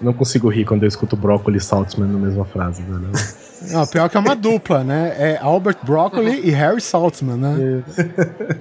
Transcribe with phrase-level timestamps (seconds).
[0.00, 3.10] Não consigo rir quando eu escuto Broccoli e Saltzman na mesma frase, né?
[3.72, 5.14] Não, pior que é uma dupla, né?
[5.18, 7.82] É Albert Broccoli e Harry Saltzman, né?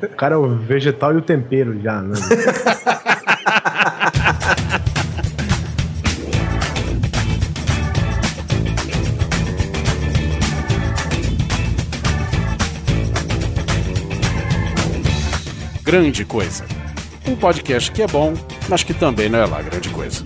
[0.03, 2.15] O cara é o vegetal e o tempero já, né?
[15.83, 16.65] Grande Coisa.
[17.27, 18.33] Um podcast que é bom,
[18.69, 20.23] mas que também não é lá grande coisa.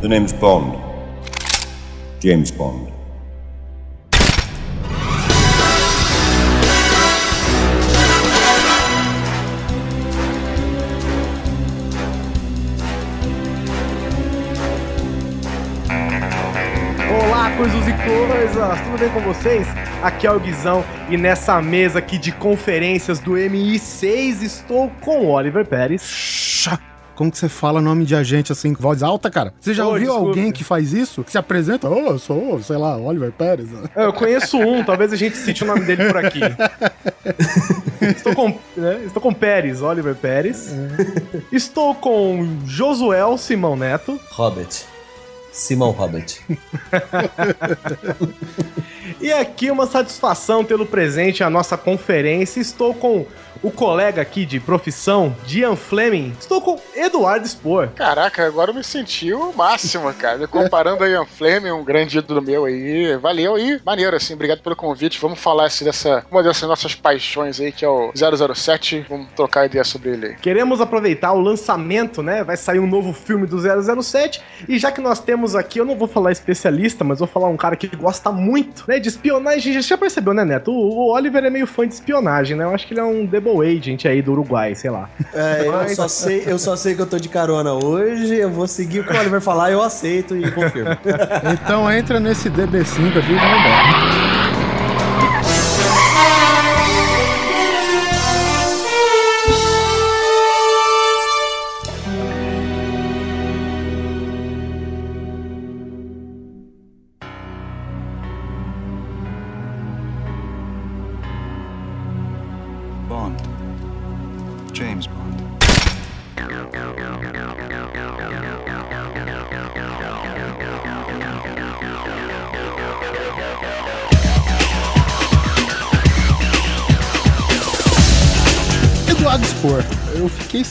[0.00, 0.78] The name's Bond.
[2.20, 2.92] James Bond.
[17.10, 18.80] Olá, coisas e coisas!
[18.84, 19.66] Tudo bem com vocês?
[20.00, 25.30] Aqui é o Guizão e nessa mesa aqui de conferências do MI6 estou com o
[25.30, 26.38] Oliver Pérez.
[27.18, 29.52] Como que você fala nome de agente assim, com voz alta, cara?
[29.60, 30.28] Você já Ô, ouviu desculpe.
[30.38, 31.24] alguém que faz isso?
[31.24, 33.68] Que se apresenta, ô, eu sou, sei lá, Oliver Pérez.
[33.96, 36.38] É, Eu conheço um, talvez a gente cite o nome dele por aqui.
[38.00, 40.72] Estou com, né, estou com Pérez, Oliver Pérez.
[41.50, 44.18] Estou com Josuel Simão Neto.
[44.30, 44.68] Robert.
[45.58, 46.38] Simão Robert.
[49.20, 52.60] E aqui uma satisfação tê-lo presente à nossa conferência.
[52.60, 53.26] Estou com
[53.62, 56.32] o colega aqui de profissão, Dian Fleming.
[56.38, 57.88] Estou com Eduardo Spor.
[57.88, 60.46] Caraca, agora eu me senti o máximo, cara.
[60.46, 63.16] Comparando a Ian Fleming, um grande ídolo meu aí.
[63.16, 63.80] Valeu aí.
[63.84, 64.34] Maneiro, assim.
[64.34, 65.18] Obrigado pelo convite.
[65.20, 69.06] Vamos falar assim, dessa, uma dessas nossas paixões aí, que é o 007.
[69.08, 70.36] Vamos trocar ideia sobre ele aí.
[70.36, 72.44] Queremos aproveitar o lançamento, né?
[72.44, 74.40] Vai sair um novo filme do 007.
[74.68, 77.56] E já que nós temos aqui, eu não vou falar especialista, mas vou falar um
[77.56, 78.98] cara que gosta muito, né?
[78.98, 79.72] De espionagem.
[79.74, 80.70] Já já percebeu, né, Neto?
[80.70, 82.64] O, o Oliver é meio fã de espionagem, né?
[82.64, 85.08] Eu acho que ele é um double agent aí do Uruguai, sei lá.
[85.32, 88.66] É, eu, só sei, eu só sei que eu tô de carona hoje, eu vou
[88.66, 90.90] seguir o que o Oliver falar, eu aceito e confirmo.
[91.52, 94.57] Então entra nesse DB5 aqui e vamos embora.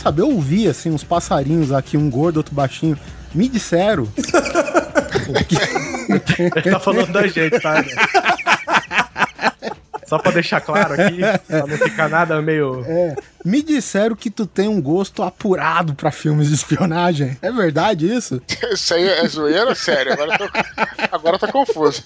[0.07, 2.97] Saber, eu ouvi assim uns passarinhos aqui, um gordo, outro baixinho.
[3.33, 4.07] Me disseram.
[6.39, 7.81] Ele tá falando da gente, tá?
[7.81, 7.87] né?
[10.07, 12.83] Só pra deixar claro aqui, pra não ficar nada meio.
[12.85, 17.37] É, me disseram que tu tem um gosto apurado pra filmes de espionagem.
[17.41, 18.41] É verdade isso?
[18.71, 20.13] Isso aí é zoeira sério?
[20.13, 20.49] Agora eu tô,
[21.11, 22.03] agora tô confuso.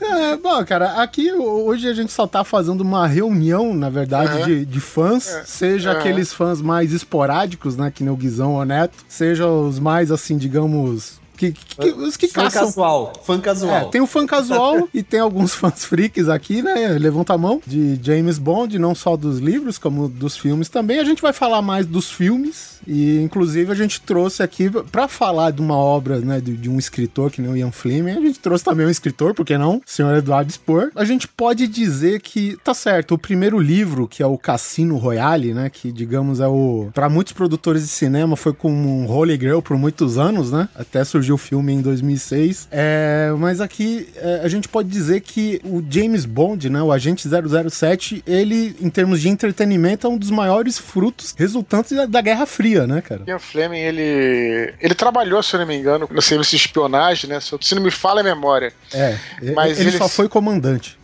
[0.00, 4.44] É, bom, cara, aqui hoje a gente só tá fazendo uma reunião, na verdade, Aham.
[4.46, 5.98] de, de fãs, seja Aham.
[6.00, 10.36] aqueles fãs mais esporádicos, né, que nem o Guizão ou Neto, seja os mais, assim,
[10.36, 11.20] digamos,
[11.50, 12.66] que, que- os que Fã caçam...
[12.66, 13.12] casual.
[13.24, 13.88] Fã É, casual.
[13.88, 16.88] tem o fã casual e tem alguns fãs freaks aqui, né?
[16.98, 20.98] Levanta a mão de James Bond, não só dos livros, como dos filmes também.
[20.98, 25.50] A gente vai falar mais dos filmes e, inclusive, a gente trouxe aqui pra falar
[25.50, 28.10] de uma obra, né, de, de um escritor que nem o Ian Fleming.
[28.12, 29.76] A gente trouxe também um escritor, por que não?
[29.76, 30.90] O senhor Eduardo Spor.
[30.94, 33.14] A gente pode dizer que tá certo.
[33.14, 37.32] O primeiro livro, que é o Cassino Royale, né, que digamos é o Pra muitos
[37.32, 40.68] produtores de cinema foi como um Holy Grail por muitos anos, né?
[40.74, 42.68] Até surgiu o filme em 2006.
[42.70, 47.28] É, mas aqui é, a gente pode dizer que o James Bond, né, o agente
[47.28, 52.46] 007, ele, em termos de entretenimento, é um dos maiores frutos resultantes da, da Guerra
[52.46, 53.22] Fria, né, cara?
[53.26, 54.74] Ian Fleming, ele.
[54.80, 57.38] Ele trabalhou, se eu não me engano, no serviço de espionagem, né?
[57.40, 58.72] Se não me fala a memória.
[58.92, 59.16] É,
[59.54, 60.98] Mas ele, ele- só foi comandante.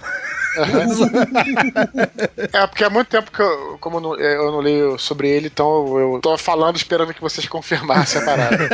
[2.52, 5.28] É, porque há muito tempo que eu, como eu não, é, eu não leio sobre
[5.28, 8.68] ele, então eu tô falando esperando que vocês confirmassem a parada.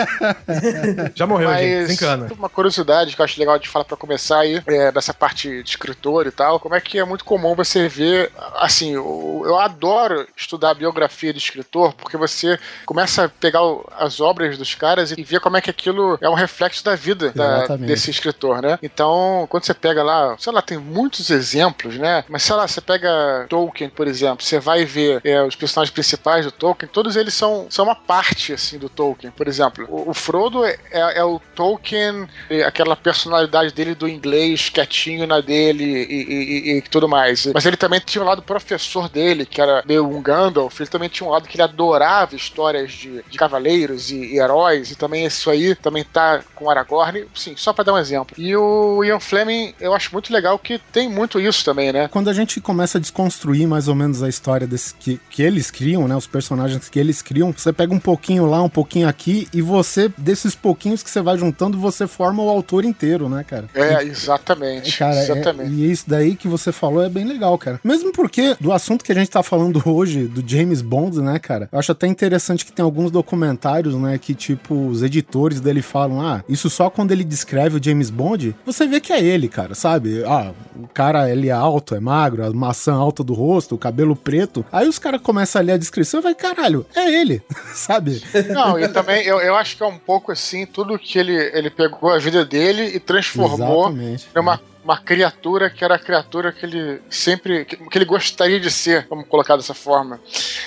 [1.15, 1.61] Já morreu, gente.
[1.61, 2.29] Mas Desencana.
[2.37, 5.69] uma curiosidade que eu acho legal de falar pra começar aí, é, dessa parte de
[5.71, 10.27] escritor e tal, como é que é muito comum você ver, assim, eu, eu adoro
[10.37, 15.13] estudar a biografia de escritor, porque você começa a pegar o- as obras dos caras
[15.13, 18.79] e ver como é que aquilo é um reflexo da vida da- desse escritor, né?
[18.83, 22.25] Então, quando você pega lá, sei lá, tem muitos exemplos exemplos, né?
[22.29, 26.45] Mas sei lá, você pega Tolkien, por exemplo, você vai ver é, os personagens principais
[26.45, 29.31] do Tolkien, todos eles são, são uma parte, assim, do Tolkien.
[29.33, 32.29] Por exemplo, o, o Frodo é, é, o Tolkien,
[32.67, 37.47] aquela personalidade dele do inglês, quietinho na dele e, e, e, tudo mais.
[37.47, 41.09] Mas ele também tinha um lado professor dele, que era meio um Gandalf, ele também
[41.09, 45.25] tinha um lado que ele adorava histórias de, de cavaleiros e, e heróis, e também
[45.25, 48.35] isso aí também tá com Aragorn, sim, só para dar um exemplo.
[48.39, 52.09] E o Ian Fleming, eu acho muito legal que tem muito isso também, né?
[52.09, 55.71] Quando a gente começa a desconstruir mais ou menos a história desse, que, que eles
[55.71, 56.17] criam, né?
[56.17, 60.11] Os personagens que eles criam, você pega um pouquinho lá, um pouquinho aqui, e você,
[60.17, 63.69] desses pouquinhos que você vai juntando, você forma o autor inteiro, né, cara?
[63.75, 64.97] É, exatamente.
[64.99, 65.71] Cara, é, exatamente.
[65.71, 67.81] É, e isso daí que você falou é bem legal, cara.
[67.85, 71.69] Mesmo porque do assunto que a gente tá falando hoje, do James Bond, né, cara?
[71.71, 76.21] Eu acho até interessante que tem alguns documentários, né, que tipo, os editores dele falam,
[76.21, 79.75] ah, isso só quando ele descreve o James Bond, você vê que é ele, cara,
[79.75, 80.25] sabe?
[80.25, 84.15] Ah, o cara, ele é alto, é magro, a maçã alta do rosto, o cabelo
[84.15, 84.65] preto.
[84.73, 87.43] Aí os caras começam a ler a descrição e vai, caralho, é ele,
[87.75, 88.23] sabe?
[88.51, 91.71] Não, e também eu, eu acho que é um pouco assim, tudo que ele, ele
[91.71, 94.29] pegou a vida dele e transformou Exatamente.
[94.35, 97.65] numa uma criatura que era a criatura que ele sempre.
[97.65, 100.21] que, que ele gostaria de ser, vamos colocar dessa forma.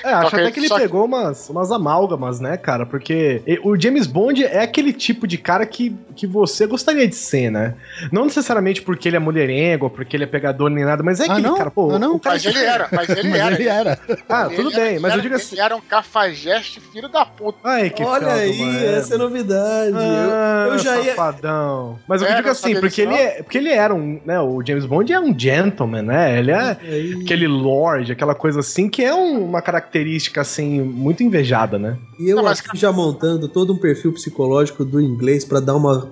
[0.04, 2.86] É, acho até que ele pegou umas, umas amálgamas, né, cara?
[2.86, 7.52] Porque o James Bond é aquele tipo de cara que, que você gostaria de ser,
[7.52, 7.76] né?
[8.12, 11.24] Não necessariamente porque ele é mulherengo, ou porque ele é pegador nem nada, mas é
[11.24, 11.58] ah, aquele não?
[11.58, 11.92] cara, pô.
[11.92, 12.18] Ah, não?
[12.18, 13.56] Cara mas ele era, mas ele mas era.
[13.56, 14.00] Ele era.
[14.28, 15.56] Ah, tudo ele bem, era, mas eu digo assim.
[15.56, 17.60] Ele era um cafajeste filho da puta.
[17.64, 18.86] Ai, que Olha aí, mano.
[18.86, 19.96] essa é novidade.
[19.96, 21.16] Ah, eu, eu já ia.
[21.16, 22.00] Safadão.
[22.08, 24.07] Mas eu é, digo assim, porque ele, é, porque ele era um.
[24.26, 26.40] Né, o James Bond é um gentleman, né?
[26.40, 26.78] Ele é
[27.22, 31.98] aquele lord, aquela coisa assim, que é um, uma característica, assim, muito invejada, né?
[32.20, 32.64] E eu Não, mas...
[32.74, 36.10] já montando todo um perfil psicológico do inglês para dar uma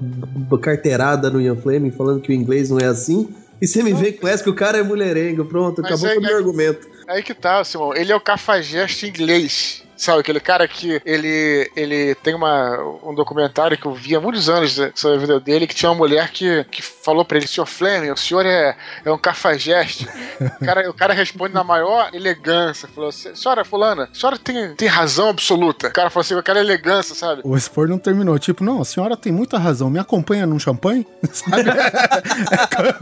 [0.61, 3.29] carteirada no Ian Fleming, falando que o inglês não é assim.
[3.61, 6.13] E você me vê com essa que o cara é mulherengo, pronto, mas acabou é,
[6.15, 6.87] com o meu é, argumento.
[7.07, 7.95] Aí que tá, Simão.
[7.95, 9.84] Ele é o cafajeste inglês.
[9.97, 14.49] Sabe, aquele cara que ele, ele tem uma, um documentário que eu vi há muitos
[14.49, 17.65] anos sobre a vida dele, que tinha uma mulher que, que falou pra ele, senhor
[17.65, 20.07] Fleming, o senhor é, é um cafajeste.
[20.61, 24.87] o, cara, o cara responde na maior elegância, falou, senhora fulana, a senhora tem, tem
[24.87, 25.87] razão absoluta.
[25.87, 27.41] O cara falou assim, quero elegância, sabe?
[27.43, 31.05] O expor não terminou, tipo, não, a senhora tem muita razão, me acompanha num champanhe?
[31.31, 31.65] Sabe?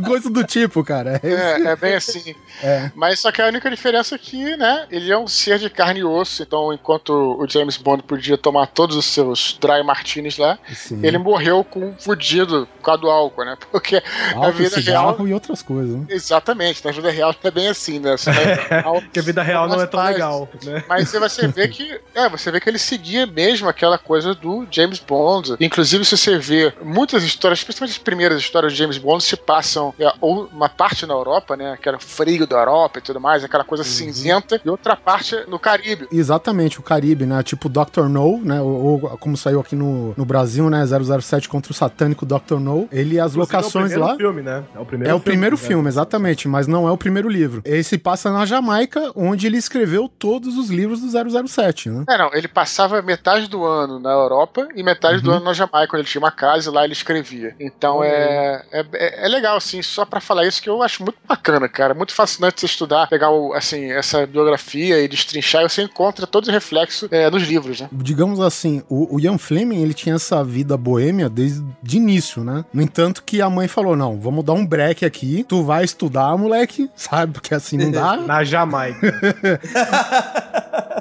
[0.06, 1.20] Coisa do tipo, cara.
[1.24, 2.36] É, é bem assim.
[2.62, 2.92] É.
[2.96, 6.02] Mas só que a única diferença é que, né, ele é um ser de carne
[6.02, 10.60] e osso, então enquanto o James Bond podia tomar todos os seus dry martinis lá,
[10.74, 11.00] Sim.
[11.02, 13.58] ele morreu com um fudido por causa do álcool, né?
[13.72, 14.04] Porque
[14.34, 15.28] álcool, na vida real.
[15.28, 16.06] e outras coisas, né?
[16.10, 18.16] Exatamente, na vida real não é bem assim, né?
[19.02, 20.50] Porque a vida real não é tão pazes, legal.
[20.64, 20.84] Né?
[20.88, 21.94] Mas você vê que.
[22.14, 25.56] É, você vê que ele seguia mesmo aquela coisa do James Bond.
[25.60, 29.94] Inclusive, se você vê muitas histórias, principalmente as primeiras histórias de James Bond, se passam
[30.00, 31.78] é, ou uma parte na Europa, né?
[31.82, 33.90] Que era frio da Europa e tudo mais, aquela coisa uhum.
[33.90, 36.08] cinzenta, e outra parte no Caribe.
[36.12, 37.42] Exatamente o Caribe, né?
[37.44, 38.08] Tipo Dr.
[38.10, 38.62] No, né?
[38.62, 40.84] Ou, ou, como saiu aqui no, no Brasil, né?
[40.86, 42.60] 007 contra o satânico Dr.
[42.60, 42.88] No.
[42.92, 44.16] Ele, as locações é o lá.
[44.16, 44.64] Filme, né?
[44.76, 45.10] É o primeiro é filme.
[45.10, 47.62] É o primeiro filme, filme exatamente, mas não é o primeiro livro.
[47.66, 52.06] Ele se passa na Jamaica, onde ele escreveu todos os livros do 007, né?
[52.10, 52.34] É, não.
[52.34, 55.24] Ele passava metade do ano na Europa e metade uhum.
[55.24, 57.56] do ano na Jamaica, onde ele tinha uma casa e lá ele escrevia.
[57.60, 58.04] Então uhum.
[58.04, 61.94] é, é, é, legal, assim, só para falar isso que eu acho muito bacana, cara.
[61.94, 66.54] Muito fascinante você estudar, pegar, assim, essa biografia e destrinchar e você encontra todos os
[66.64, 67.90] reflexo é, nos livros, né?
[67.92, 72.64] Digamos assim, o, o Ian Fleming, ele tinha essa vida boêmia desde de início, né?
[72.74, 76.38] No entanto que a mãe falou, não, vamos dar um break aqui, tu vai estudar,
[76.38, 77.34] moleque, sabe?
[77.34, 78.16] Porque assim não dá.
[78.18, 79.14] Na Jamaica.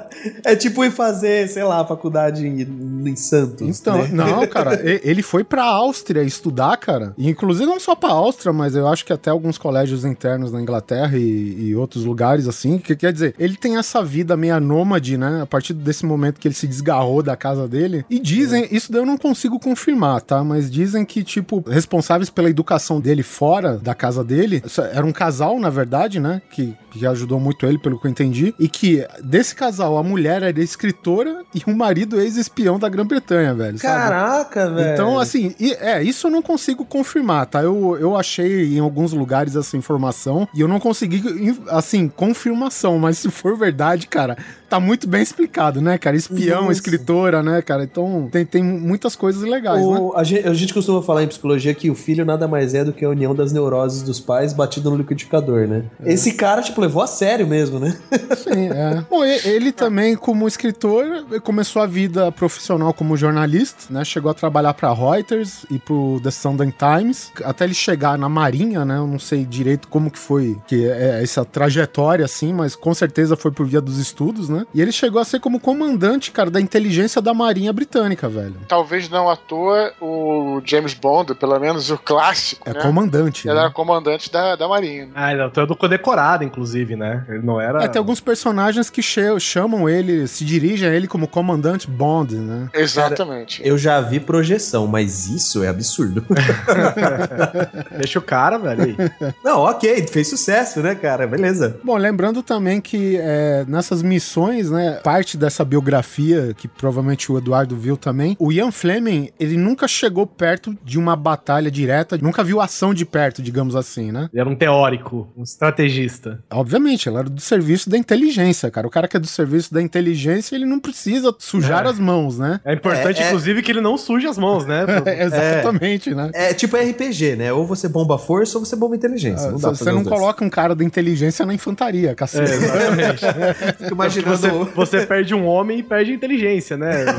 [0.43, 2.61] é tipo ir fazer, sei lá, faculdade em,
[3.07, 3.79] em Santos.
[3.79, 4.09] Então, né?
[4.11, 7.13] não, cara, ele foi pra Áustria estudar, cara.
[7.17, 10.61] E, inclusive não só pra Áustria, mas eu acho que até alguns colégios internos na
[10.61, 12.77] Inglaterra e, e outros lugares assim.
[12.77, 15.41] Que quer dizer, ele tem essa vida meio nômade, né?
[15.41, 18.05] A partir desse momento que ele se desgarrou da casa dele.
[18.09, 18.75] E dizem, é.
[18.75, 20.43] isso daí eu não consigo confirmar, tá?
[20.43, 25.59] Mas dizem que, tipo, responsáveis pela educação dele fora da casa dele, era um casal,
[25.59, 26.41] na verdade, né?
[26.51, 28.53] Que, que ajudou muito ele, pelo que eu entendi.
[28.59, 33.79] E que desse casal, a mulher era escritora e o marido ex-espião da Grã-Bretanha, velho.
[33.79, 34.75] Caraca, sabe?
[34.75, 34.93] velho.
[34.93, 37.63] Então, assim, e, é, isso eu não consigo confirmar, tá?
[37.63, 43.17] Eu, eu achei em alguns lugares essa informação e eu não consegui, assim, confirmação, mas
[43.17, 44.37] se for verdade, cara,
[44.73, 46.15] tá muito bem explicado, né, cara?
[46.15, 46.71] Espião, Nossa.
[46.73, 47.83] escritora, né, cara?
[47.83, 49.99] Então tem, tem muitas coisas legais, né?
[49.99, 52.83] O- a, gente, a gente costuma falar em psicologia que o filho nada mais é
[52.83, 55.83] do que a união das neuroses dos pais batido no liquidificador, né?
[56.03, 57.95] Esse cara, tipo, levou a sério mesmo, né?
[58.35, 59.05] Sim, é.
[59.07, 61.05] Bom, ele também, como escritor,
[61.43, 64.03] começou a vida profissional como jornalista, né?
[64.03, 68.83] Chegou a trabalhar pra Reuters e pro The Sunday Times, até ele chegar na Marinha,
[68.83, 68.97] né?
[68.97, 73.35] Eu não sei direito como que foi que é essa trajetória, assim, mas com certeza
[73.35, 74.62] foi por via dos estudos, né?
[74.73, 78.55] E ele chegou a ser como comandante, cara, da inteligência da Marinha Britânica, velho.
[78.67, 82.81] Talvez não à toa o James Bond, pelo menos o clássico, É né?
[82.81, 83.47] comandante.
[83.47, 83.61] Ele né?
[83.61, 85.09] era comandante da, da Marinha.
[85.15, 87.25] Ah, ele é todo condecorado, inclusive, né?
[87.27, 87.83] Ele não era.
[87.83, 92.69] É, tem alguns personagens que chamam ele, se dirigem a ele como comandante Bond, né?
[92.73, 93.61] Exatamente.
[93.65, 96.25] Eu já vi projeção, mas isso é absurdo.
[97.97, 98.95] Deixa o cara, velho.
[99.43, 101.27] Não, ok, fez sucesso, né, cara?
[101.27, 101.77] Beleza.
[101.83, 107.75] Bom, lembrando também que é, nessas missões, né, parte dessa biografia, que provavelmente o Eduardo
[107.75, 112.59] viu também, o Ian Fleming, ele nunca chegou perto de uma batalha direta, nunca viu
[112.61, 114.29] ação de perto, digamos assim, né?
[114.31, 116.43] Ele era um teórico, um estrategista.
[116.51, 118.87] Obviamente, ele era do serviço da inteligência, cara.
[118.87, 121.89] O cara que é do serviço da inteligência, ele não precisa sujar É.
[121.89, 122.59] as mãos, né?
[122.65, 124.85] É importante, É, é- inclusive, que ele não suje as mãos, né?
[125.19, 126.31] Exatamente, né?
[126.33, 127.51] É tipo RPG, né?
[127.53, 129.49] Ou você bomba força ou você bomba inteligência.
[129.49, 130.15] não Ah, Você não os dois.
[130.19, 132.51] coloca um cara da inteligência na infantaria, É, cacete.
[132.51, 133.21] exatamente.
[133.79, 134.32] Fico imaginando.
[134.37, 137.05] Você, você perde um homem e perde a inteligência, né?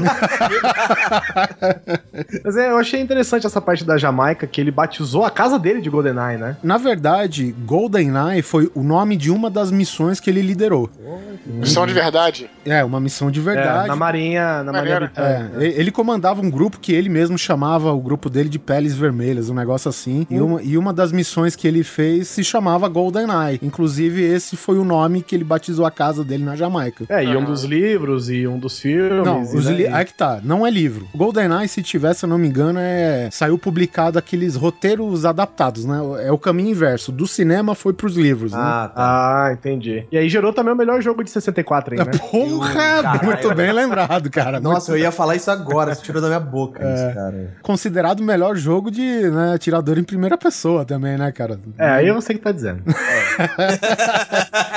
[2.45, 5.81] Mas é, eu achei interessante essa parte da Jamaica, que ele batizou a casa dele
[5.81, 6.57] de GoldenEye, né?
[6.63, 10.91] Na verdade, GoldenEye foi o nome de uma das missões que ele liderou.
[11.47, 12.51] Missão de verdade.
[12.65, 13.89] É, uma missão de É, verdade.
[13.89, 15.01] na Marinha, na Marinha.
[15.01, 15.65] Britânica.
[15.65, 19.51] É, ele comandava um grupo que ele mesmo chamava o grupo dele de Peles Vermelhas,
[19.51, 20.27] um negócio assim.
[20.31, 23.61] E, uma, e uma das missões que ele fez se chamava GoldenEye.
[23.63, 27.04] Inclusive, esse foi o nome que ele batizou a casa dele na Jamaica.
[27.09, 29.25] É, e um dos livros e um dos filmes.
[29.25, 29.87] Não, os né, li...
[29.87, 31.09] aí que tá, não é livro.
[31.15, 35.99] GoldenEye, se tiver, se eu não me engano, é saiu publicado aqueles roteiros adaptados, né?
[36.25, 37.13] É o caminho inverso.
[37.13, 38.59] Do cinema foi pros livros, né?
[38.61, 39.03] Ah, tá.
[39.47, 40.07] Ah, entendi.
[40.11, 42.13] E aí gerou também o melhor jogo de 64 aí, né?
[42.31, 42.75] Porra!
[42.75, 43.25] Caralho.
[43.25, 44.61] Muito bem lembrado, cara.
[44.61, 46.95] Nossa, eu ia falar isso agora, você tirou da minha boca É.
[46.95, 47.55] isso, cara.
[47.63, 51.59] considerado o melhor jogo de né, atirador em primeira pessoa também, né, cara?
[51.79, 52.83] É, aí é você que tá dizendo.
[52.87, 54.65] É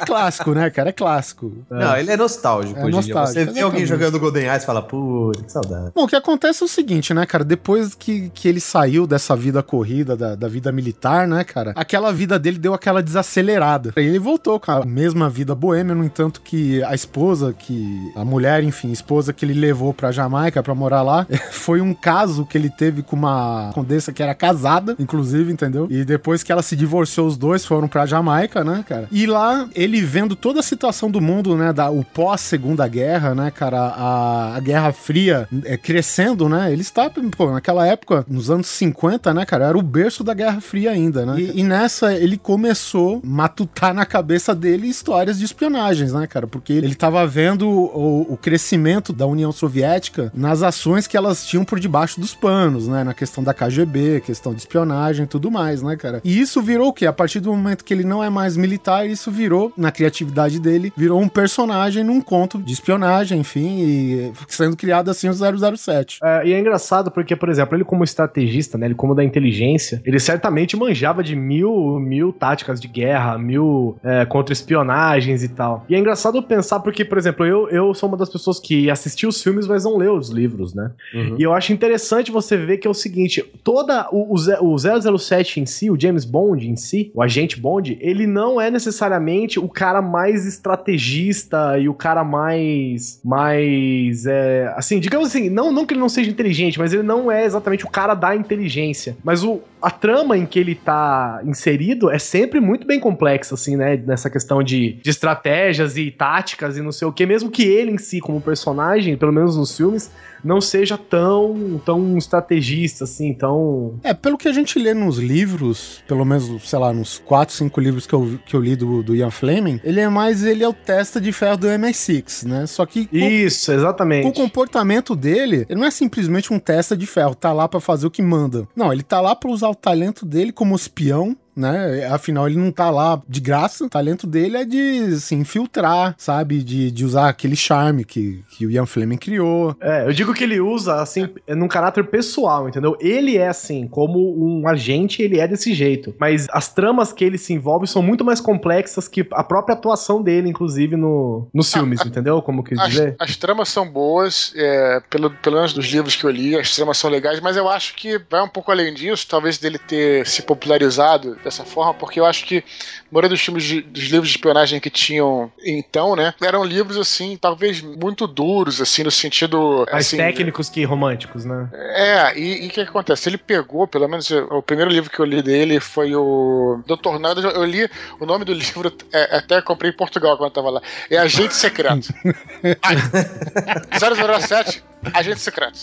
[0.00, 0.90] clássico, né, cara?
[0.90, 1.52] É clássico.
[1.70, 3.86] Não, ele é nostálgico É hoje nostálgico, Você vê alguém exatamente.
[3.86, 5.90] jogando Golden Eyes e fala, putz, que saudade.
[5.94, 7.44] Bom, o que acontece é o seguinte, né, cara?
[7.44, 11.72] Depois que, que ele saiu dessa vida corrida, da, da vida militar, né, cara?
[11.76, 13.92] Aquela vida dele deu aquela desacelerada.
[13.96, 18.12] Aí ele voltou com a mesma vida boêmia, no entanto que a esposa, que...
[18.16, 22.44] A mulher, enfim, esposa que ele levou pra Jamaica pra morar lá, foi um caso
[22.46, 25.86] que ele teve com uma condessa que era casada, inclusive, entendeu?
[25.90, 29.08] E depois que ela se divorciou, os dois foram pra Jamaica, né, cara?
[29.10, 33.50] E lá, ele vendo toda a situação do mundo, né, da, o pós-segunda guerra, né,
[33.50, 38.66] cara, a, a Guerra Fria é, crescendo, né, ele está, pô, naquela época, nos anos
[38.66, 41.40] 50, né, cara, era o berço da Guerra Fria ainda, né?
[41.40, 46.46] E, e nessa, ele começou a matutar na cabeça dele histórias de espionagens, né, cara?
[46.46, 51.64] Porque ele tava vendo o, o crescimento da União Soviética nas ações que elas tinham
[51.64, 53.04] por debaixo dos panos, né?
[53.04, 56.20] Na questão da KGB, questão de espionagem e tudo mais, né, cara?
[56.24, 57.06] E isso virou o quê?
[57.06, 60.92] A partir do momento que ele não é mais militar, isso virou, na criatividade dele,
[60.96, 66.18] virou um personagem num conto de espionagem, enfim, e sendo criado assim o 007.
[66.22, 70.02] É, e é engraçado porque, por exemplo, ele como estrategista, né, ele como da inteligência,
[70.04, 75.84] ele certamente manjava de mil, mil táticas de guerra, mil é, contra-espionagens e tal.
[75.88, 79.28] E é engraçado pensar porque, por exemplo, eu, eu sou uma das pessoas que assistiu
[79.28, 80.90] os filmes, mas não leu os livros, né?
[81.38, 85.60] E eu acho interessante você ver que é o seguinte, toda o, o, o 007
[85.60, 89.68] em si, o James Bond em si, o agente Bond, ele não é necessariamente o
[89.68, 95.92] cara mais estrategista e o cara mais mais é, assim, digamos assim, não não que
[95.92, 99.60] ele não seja inteligente, mas ele não é exatamente o cara da inteligência, mas o
[99.80, 103.96] a trama em que ele tá inserido é sempre muito bem complexa, assim, né?
[103.96, 107.90] Nessa questão de, de estratégias e táticas e não sei o que, mesmo que ele
[107.92, 110.10] em si, como personagem, pelo menos nos filmes,
[110.42, 113.98] não seja tão, tão estrategista, assim, tão.
[114.02, 117.80] É, pelo que a gente lê nos livros, pelo menos, sei lá, nos 4, 5
[117.80, 120.68] livros que eu, que eu li do, do Ian Fleming, ele é mais, ele é
[120.68, 122.66] o testa de ferro do MI6, né?
[122.66, 124.32] Só que com, Isso, com o exatamente.
[124.34, 128.10] comportamento dele, ele não é simplesmente um testa de ferro, tá lá pra fazer o
[128.10, 128.66] que manda.
[128.74, 132.06] Não, ele tá lá pra usar o talento dele como espião, né?
[132.06, 133.84] Afinal, ele não tá lá de graça.
[133.84, 136.62] O talento dele é de se infiltrar, sabe?
[136.62, 139.74] De, de usar aquele charme que, que o Ian Fleming criou.
[139.80, 142.96] É, eu digo que ele usa, assim, num caráter pessoal, entendeu?
[143.00, 146.14] Ele é assim, como um agente, ele é desse jeito.
[146.20, 150.22] Mas as tramas que ele se envolve são muito mais complexas que a própria atuação
[150.22, 152.42] dele, inclusive, no, nos filmes, entendeu?
[152.42, 153.16] Como que As, dizer?
[153.18, 156.98] as tramas são boas, é, pelo, pelo menos dos livros que eu li, as tramas
[156.98, 160.42] são legais, mas eu acho que vai um pouco além disso, talvez dele ter se
[160.42, 162.62] popularizado dessa forma, porque eu acho que
[163.10, 166.96] a maioria dos filmes de- dos livros de espionagem que tinham então, né, eram livros
[166.96, 169.86] assim, talvez muito duros, assim, no sentido.
[169.90, 171.68] Mais assim, técnicos que românticos, né?
[171.72, 173.28] É, e o que, acontece?
[173.28, 177.18] Ele pegou, pelo menos o primeiro livro que eu li dele foi o Dr.
[177.18, 177.40] Nada.
[177.40, 177.88] Eu li
[178.20, 180.82] o nome do livro, é, até comprei em Portugal quando eu tava lá.
[181.10, 182.08] É Agente Secreto.
[182.82, 184.82] Ah, 007,
[185.12, 185.78] Agente Secreto.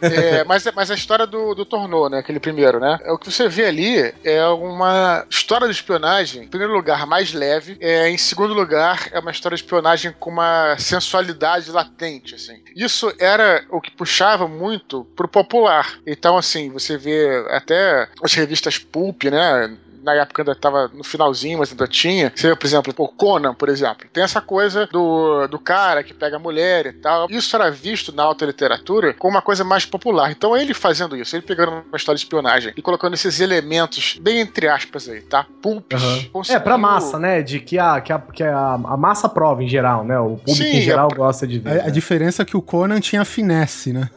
[0.00, 2.18] É, mas, mas a história do, do Tornou, né?
[2.18, 2.98] Aquele primeiro, né?
[3.08, 7.76] O que você vê ali é uma história de espionagem, em primeiro lugar, mais leve.
[7.80, 12.62] É, em segundo lugar, é uma história de espionagem com uma sensualidade latente, assim.
[12.76, 15.98] Isso era o que puxava muito pro popular.
[16.06, 19.76] Então, assim, você vê até as revistas Pulp, né?
[20.04, 22.30] Na época ainda tava no finalzinho, mas ainda tinha.
[22.34, 24.06] Você vê, por exemplo, o Conan, por exemplo.
[24.12, 27.26] Tem essa coisa do, do cara que pega a mulher e tal.
[27.30, 30.30] Isso era visto na alta literatura como uma coisa mais popular.
[30.30, 34.40] Então ele fazendo isso, ele pegando uma história de espionagem e colocando esses elementos, bem
[34.40, 35.46] entre aspas aí, tá?
[35.62, 36.02] Pulps.
[36.50, 37.42] É, pra massa, né?
[37.42, 40.18] De que a, que a, que a, a massa prova em geral, né?
[40.18, 41.80] O público Sim, em geral é- gosta de ver.
[41.80, 41.90] A, a né?
[41.90, 44.10] diferença é que o Conan tinha finesse, né?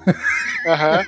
[0.67, 1.06] Aham.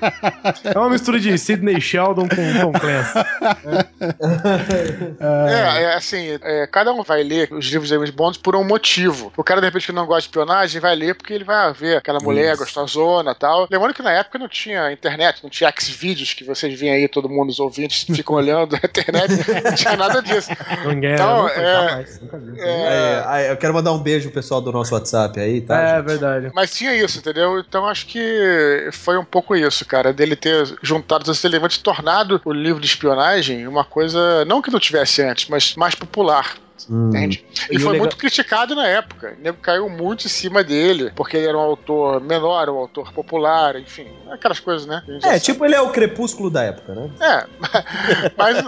[0.63, 3.19] É uma mistura de Sidney Sheldon com Tom Clancy.
[3.65, 8.63] É, é assim, é, cada um vai ler os livros de James Bond por um
[8.63, 9.31] motivo.
[9.35, 11.97] O cara, de repente, que não gosta de espionagem, vai ler porque ele vai ver
[11.97, 13.67] aquela mulher gostosona e tal.
[13.69, 17.29] Lembrando que na época não tinha internet, não tinha X-Vídeos que vocês veem aí, todo
[17.29, 19.31] mundo, os ouvintes, ficam olhando a internet,
[19.63, 20.49] não tinha nada disso.
[20.85, 22.59] Ninguém Então, nunca, é- jamais, nunca vi.
[22.59, 25.79] É, eu quero mandar um beijo pro pessoal do nosso WhatsApp aí, tá?
[25.81, 26.05] É, gente?
[26.05, 26.51] verdade.
[26.53, 27.59] Mas tinha isso, entendeu?
[27.59, 32.51] Então acho que foi um pouco isso, cara, dele ter juntado esses elementos, tornado o
[32.53, 36.55] livro de espionagem uma coisa, não que não tivesse antes, mas mais popular.
[36.89, 37.43] Entende?
[37.69, 39.35] E, E foi legal- muito criticado na época.
[39.37, 43.11] O nego caiu muito em cima dele, porque ele era um autor menor, um autor
[43.11, 45.03] popular, enfim, aquelas coisas, né?
[45.07, 45.39] É, sabe.
[45.41, 47.09] tipo, ele é o crepúsculo da época, né?
[47.19, 47.45] É,
[48.37, 48.63] mas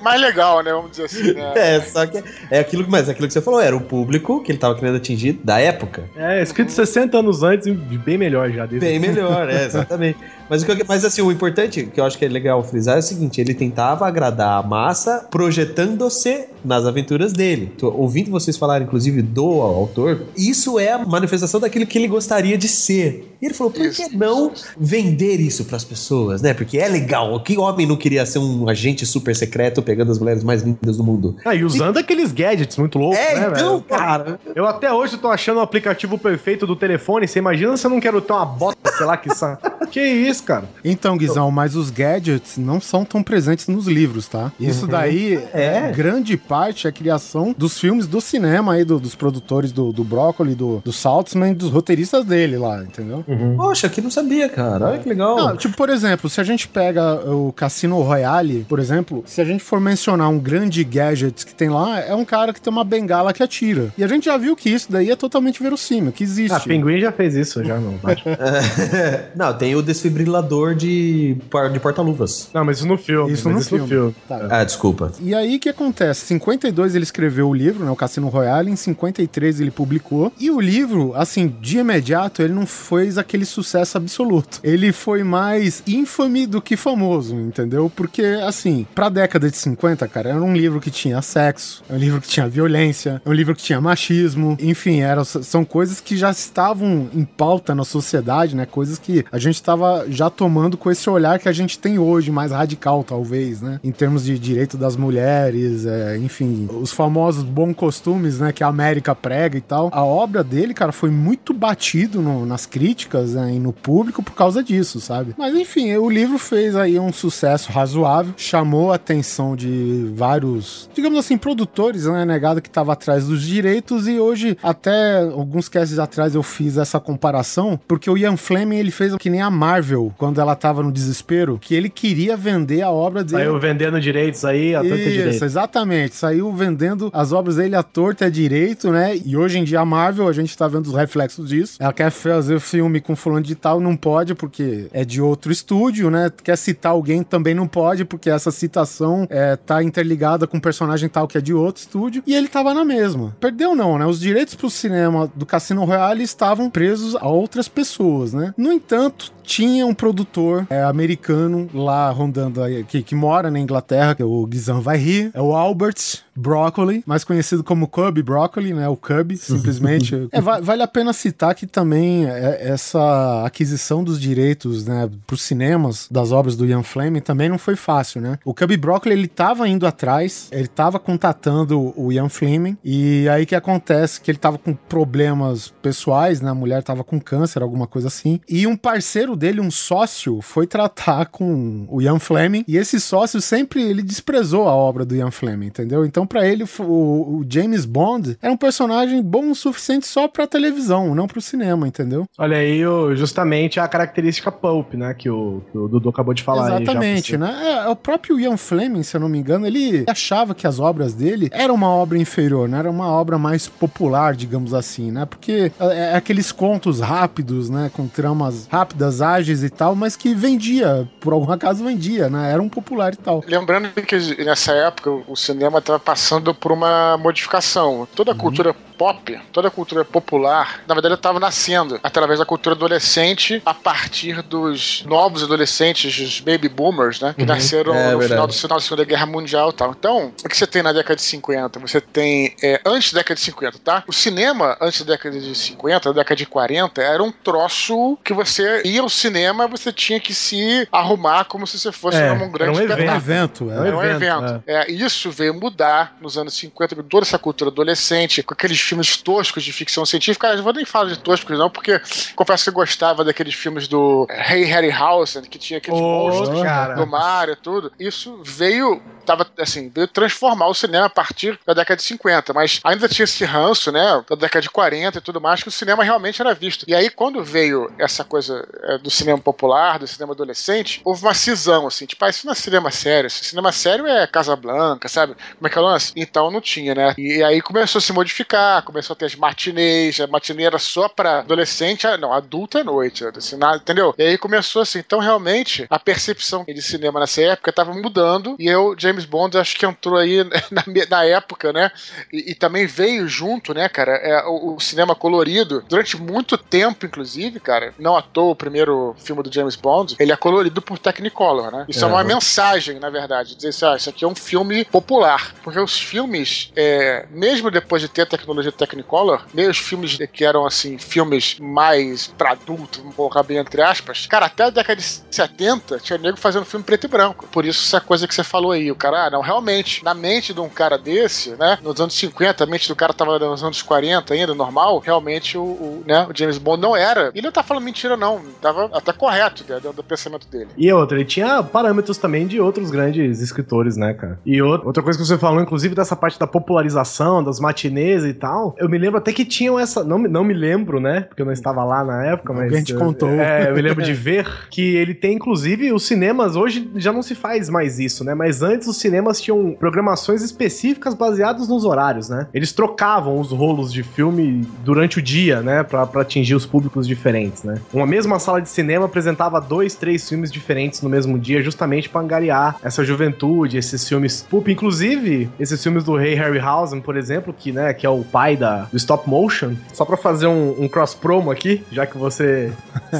[0.00, 0.72] mais legal, né?
[0.72, 1.52] Vamos dizer assim, né?
[1.56, 4.58] É, só que é aquilo, mas aquilo que você falou, era o público que ele
[4.58, 6.08] tava querendo atingir da época.
[6.16, 8.66] É, escrito 60 anos antes e bem melhor já.
[8.66, 10.18] Desde Bem melhor, é, exatamente.
[10.50, 12.96] Mas, o que eu- mas assim, o importante que eu acho que é legal frisar
[12.96, 17.72] é o seguinte: ele tentava agradar a massa projetando-se nas aventuras dele.
[17.78, 22.56] Tô ouvindo vocês falarem, inclusive, do autor, isso é a manifestação daquilo que ele gostaria
[22.58, 23.36] de ser.
[23.40, 24.08] E ele falou: por Isso.
[24.08, 26.52] que não vender isso pras pessoas, né?
[26.54, 27.38] Porque é legal.
[27.40, 31.04] Que homem não queria ser um agente super secreto pegando as mulheres mais lindas do
[31.04, 31.36] mundo?
[31.44, 33.82] Ah, e usando aqueles gadgets muito loucos, É, né, então, velho?
[33.82, 34.40] cara.
[34.56, 37.28] Eu até hoje tô achando o aplicativo perfeito do telefone.
[37.28, 39.56] Você imagina se eu não quero ter uma bota, sei lá, que são.
[39.88, 40.64] Que isso, cara?
[40.84, 44.52] Então, Guizão, mas os gadgets não são tão presentes nos livros, tá?
[44.58, 45.92] Isso daí é.
[45.94, 50.54] grande parte a criação dos filmes do cinema aí, do- dos produtores do, do Broccoli,
[50.54, 53.24] do, do Saltzman, dos roteiristas dele lá, entendeu?
[53.56, 54.86] Poxa, que não sabia, cara.
[54.86, 55.36] Olha que legal.
[55.36, 59.44] Não, tipo, por exemplo, se a gente pega o Cassino Royale, por exemplo, se a
[59.44, 62.84] gente for mencionar um grande gadget que tem lá, é um cara que tem uma
[62.84, 63.92] bengala que atira.
[63.96, 66.54] E a gente já viu que isso daí é totalmente verossímil, que existe.
[66.54, 67.94] Ah, Pinguim já fez isso, já não.
[69.34, 70.27] não, tem o desfibrilador
[70.76, 72.48] de, par- de porta-luvas.
[72.52, 73.32] Não, mas isso no filme.
[73.32, 74.14] Isso mas no filme.
[74.28, 74.46] Tá.
[74.50, 75.12] Ah, desculpa.
[75.20, 76.24] E aí o que acontece?
[76.24, 80.32] Em 52 ele escreveu o livro, né, o Cassino Royale, em 53 ele publicou.
[80.38, 84.60] E o livro, assim, de imediato, ele não fez aquele sucesso absoluto.
[84.62, 87.90] Ele foi mais infame do que famoso, entendeu?
[87.94, 91.98] Porque, assim, pra década de 50, cara, era um livro que tinha sexo, é um
[91.98, 96.16] livro que tinha violência, é um livro que tinha machismo, enfim, eram, são coisas que
[96.16, 98.66] já estavam em pauta na sociedade, né?
[98.66, 102.28] Coisas que a gente estava já tomando com esse olhar que a gente tem hoje,
[102.30, 103.78] mais radical, talvez, né?
[103.84, 108.50] Em termos de direito das mulheres, é, enfim, os famosos bons costumes, né?
[108.52, 109.90] Que a América prega e tal.
[109.92, 114.32] A obra dele, cara, foi muito batido no- nas críticas né, e no público por
[114.34, 115.34] causa disso, sabe?
[115.38, 121.18] Mas enfim, o livro fez aí um sucesso razoável, chamou a atenção de vários, digamos
[121.20, 122.24] assim, produtores, né?
[122.24, 126.98] Negado que estava atrás dos direitos e hoje, até alguns casts atrás, eu fiz essa
[126.98, 130.92] comparação, porque o Ian Fleming ele fez que nem a Marvel, quando ela tava no
[130.92, 133.44] desespero, que ele queria vender a obra dele.
[133.44, 135.44] Saiu vendendo direitos aí, a tanta Isso, direito.
[135.44, 136.14] exatamente.
[136.14, 139.16] Saiu vendendo as obras dele à torta e direito, né?
[139.16, 141.76] E hoje em dia a Marvel, a gente tá vendo os reflexos disso.
[141.80, 146.10] Ela quer fazer filme com fulano de tal, não pode porque é de outro estúdio,
[146.10, 146.30] né?
[146.42, 151.08] Quer citar alguém também não pode porque essa citação é, tá interligada com um personagem
[151.08, 152.22] tal que é de outro estúdio.
[152.26, 153.36] E ele tava na mesma.
[153.40, 154.06] Perdeu não, né?
[154.06, 158.54] Os direitos pro cinema do Cassino Royale estavam presos a outras pessoas, né?
[158.56, 164.22] No entanto, tinha um produtor é, americano lá rondando que, que mora na Inglaterra, que
[164.22, 168.88] é o Guizão vai rir, é o Albert Broccoli, mais conhecido como Cub Broccoli, né?
[168.88, 170.28] O Cub, simplesmente.
[170.32, 175.42] é, va vale a pena citar que também é, essa aquisição dos direitos, né, pros
[175.42, 178.38] cinemas das obras do Ian Fleming também não foi fácil, né?
[178.44, 183.44] O Cub Broccoli, ele tava indo atrás, ele tava contatando o Ian Fleming, e aí
[183.44, 186.50] que acontece que ele tava com problemas pessoais, né?
[186.50, 190.66] A mulher tava com câncer, alguma coisa assim, e um parceiro dele, um sócio, foi
[190.66, 195.30] tratar com o Ian Fleming, e esse sócio sempre, ele desprezou a obra do Ian
[195.30, 196.04] Fleming, entendeu?
[196.04, 200.46] Então para ele o, o, James Bond era um personagem bom o suficiente só pra
[200.46, 202.26] televisão, não pro cinema, entendeu?
[202.36, 202.82] Olha aí,
[203.14, 206.80] justamente a característica pulp, né, que o, que o Dudu acabou de falar.
[206.80, 207.58] Exatamente, né?
[207.62, 210.78] É, é, o próprio Ian Fleming, se eu não me engano, ele achava que as
[210.78, 212.78] obras dele eram uma obra inferior, né?
[212.78, 215.24] Era uma obra mais popular, digamos assim, né?
[215.24, 220.34] Porque é, é aqueles contos rápidos, né, com tramas rápidas, ágeis e tal, mas que
[220.34, 222.52] vendia, por algum acaso vendia, né?
[222.52, 223.42] Era um popular e tal.
[223.46, 226.17] Lembrando que nessa época o cinema estava passando
[226.54, 228.06] por uma modificação.
[228.14, 228.40] Toda a uhum.
[228.40, 233.72] cultura pop, toda a cultura popular, na verdade, estava nascendo através da cultura adolescente a
[233.72, 237.32] partir dos novos adolescentes, os baby boomers, né?
[237.34, 237.48] Que uhum.
[237.48, 239.94] nasceram é, no final, do, final da Segunda Guerra Mundial e tal.
[239.96, 241.78] Então, o que você tem na década de 50?
[241.78, 244.04] Você tem, é, antes da década de 50, tá?
[244.06, 248.32] O cinema, antes da década de 50, da década de 40, era um troço que
[248.32, 252.50] você ia ao cinema, você tinha que se arrumar como se você fosse é, num
[252.50, 253.00] grande era um evento.
[253.00, 253.70] Era um evento.
[253.70, 254.62] Era um evento.
[254.66, 254.82] É.
[254.82, 254.90] é.
[254.90, 259.72] isso veio mudar nos anos 50, toda essa cultura adolescente, com aqueles filmes toscos de
[259.72, 260.48] ficção científica.
[260.48, 262.00] Eu vou nem falar de toscos, não, porque
[262.34, 266.94] confesso que eu gostava daqueles filmes do Hey Harryhausen, que tinha aqueles oh, monstros cara.
[266.94, 267.92] do mar e tudo.
[267.98, 272.80] Isso veio tava, assim, veio transformar o cinema a partir da década de 50, mas
[272.82, 276.02] ainda tinha esse ranço, né, da década de 40 e tudo mais, que o cinema
[276.02, 276.86] realmente era visto.
[276.88, 281.34] E aí, quando veio essa coisa é, do cinema popular, do cinema adolescente, houve uma
[281.34, 285.34] cisão, assim, tipo, ah, isso não é cinema sério, esse cinema sério é Casablanca, sabe?
[285.56, 286.12] Como é que é o lance?
[286.16, 287.14] Então não tinha, né?
[287.18, 291.06] E aí começou a se modificar, começou a ter as matinês, a matinê era só
[291.06, 294.14] pra adolescente, ah, não, adulto à noite, assim, entendeu?
[294.16, 298.66] E aí começou assim, então realmente a percepção de cinema nessa época tava mudando e
[298.66, 301.90] eu, James James Bond acho que entrou aí na, na época, né?
[302.32, 305.84] E, e, também veio junto, né, cara, é, o, o, cinema colorido.
[305.88, 310.32] Durante muito tempo, inclusive, cara, não à toa o primeiro filme do James Bond, ele
[310.32, 311.86] é colorido por Technicolor, né?
[311.88, 314.84] Isso é, é uma mensagem, na verdade, dizer assim, ah, isso aqui é um filme
[314.84, 315.54] popular.
[315.62, 320.44] Porque os filmes, é, mesmo depois de ter a tecnologia Technicolor, meio os filmes que
[320.44, 324.96] eram, assim, filmes mais pra adulto, vamos colocar bem entre aspas, cara, até a década
[324.96, 327.46] de 70 tinha nego fazendo filme preto e branco.
[327.48, 330.12] Por isso essa coisa que você falou aí, o cara cara, ah, não, realmente, na
[330.12, 333.62] mente de um cara desse, né, nos anos 50, a mente do cara tava nos
[333.62, 337.30] anos 40 ainda, normal, realmente o, o, né, o James Bond não era.
[337.34, 338.40] Ele não tá falando mentira, não.
[338.60, 340.68] Tava até correto né, do, do pensamento dele.
[340.76, 344.38] E outra, ele tinha parâmetros também de outros grandes escritores, né, cara?
[344.44, 348.74] E outra coisa que você falou, inclusive, dessa parte da popularização, das matinês e tal,
[348.78, 350.04] eu me lembro até que tinham essa.
[350.04, 351.22] Não, não me lembro, né?
[351.22, 352.72] Porque eu não estava lá na época, mas.
[352.72, 353.28] A gente contou.
[353.28, 357.22] É, eu me lembro de ver que ele tem, inclusive, os cinemas hoje já não
[357.22, 358.34] se faz mais isso, né?
[358.34, 362.46] Mas antes os cinemas tinham programações específicas baseadas nos horários, né?
[362.52, 365.82] Eles trocavam os rolos de filme durante o dia, né?
[365.82, 367.80] Pra, pra atingir os públicos diferentes, né?
[367.92, 372.20] Uma mesma sala de cinema apresentava dois, três filmes diferentes no mesmo dia, justamente pra
[372.20, 374.46] angariar essa juventude, esses filmes.
[374.48, 378.56] Pup, inclusive, esses filmes do Ray Harryhausen, por exemplo, que, né, que é o pai
[378.56, 382.72] da, do stop motion, só pra fazer um, um cross promo aqui, já que você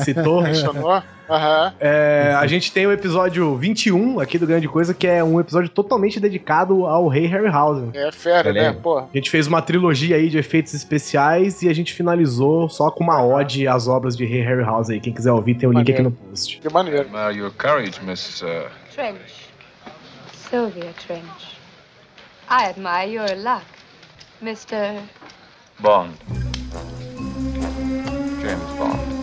[0.04, 0.42] citou.
[1.28, 1.72] Uhum.
[1.78, 5.68] É, a gente tem o episódio 21 aqui do Grande Coisa, que é um episódio
[5.68, 7.90] totalmente dedicado ao rei Harryhausen.
[7.94, 8.72] É fera, né?
[8.72, 8.98] Pô.
[8.98, 13.04] A gente fez uma trilogia aí de efeitos especiais e a gente finalizou só com
[13.04, 15.00] uma ode às obras de rei Harryhausen aí.
[15.00, 16.58] Quem quiser ouvir, tem o um link aqui no post.
[16.58, 17.08] Que maneiro.
[17.08, 18.42] Uh, your courage, Miss...
[18.42, 18.68] Uh...
[18.94, 19.48] Trench.
[20.32, 21.58] Sylvia Trench.
[22.50, 23.66] I admire your luck,
[24.42, 25.02] Mr...
[25.80, 26.14] Bond.
[28.40, 29.17] James Bond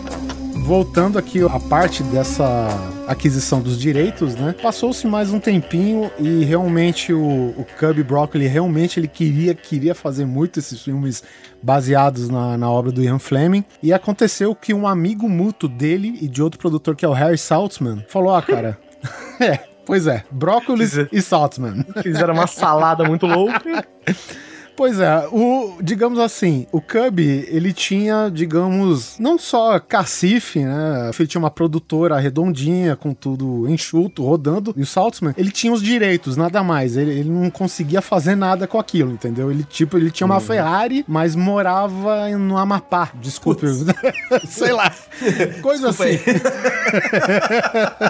[0.66, 2.68] voltando aqui a parte dessa
[3.06, 4.52] aquisição dos direitos, né?
[4.60, 10.26] Passou-se mais um tempinho e realmente o, o Cubby Broccoli realmente ele queria queria fazer
[10.26, 11.22] muito esses filmes
[11.62, 16.26] baseados na, na obra do Ian Fleming e aconteceu que um amigo mútuo dele e
[16.26, 18.76] de outro produtor que é o Harry Saltzman falou: "Ah, cara,
[19.38, 21.86] é, pois é, brócolis e Saltzman.
[22.02, 23.86] Fizeram uma salada muito louca."
[24.76, 31.10] Pois é, o, digamos assim, o Cub, ele tinha, digamos, não só cacife, né?
[31.18, 35.82] Ele tinha uma produtora redondinha, com tudo enxuto, rodando, e o Saltzman, ele tinha os
[35.82, 36.96] direitos, nada mais.
[36.96, 39.50] Ele, ele não conseguia fazer nada com aquilo, entendeu?
[39.50, 43.66] Ele, tipo, ele tinha uma Ferrari, mas morava no Amapá, desculpe.
[44.46, 44.92] Sei lá.
[45.62, 46.18] Coisa assim.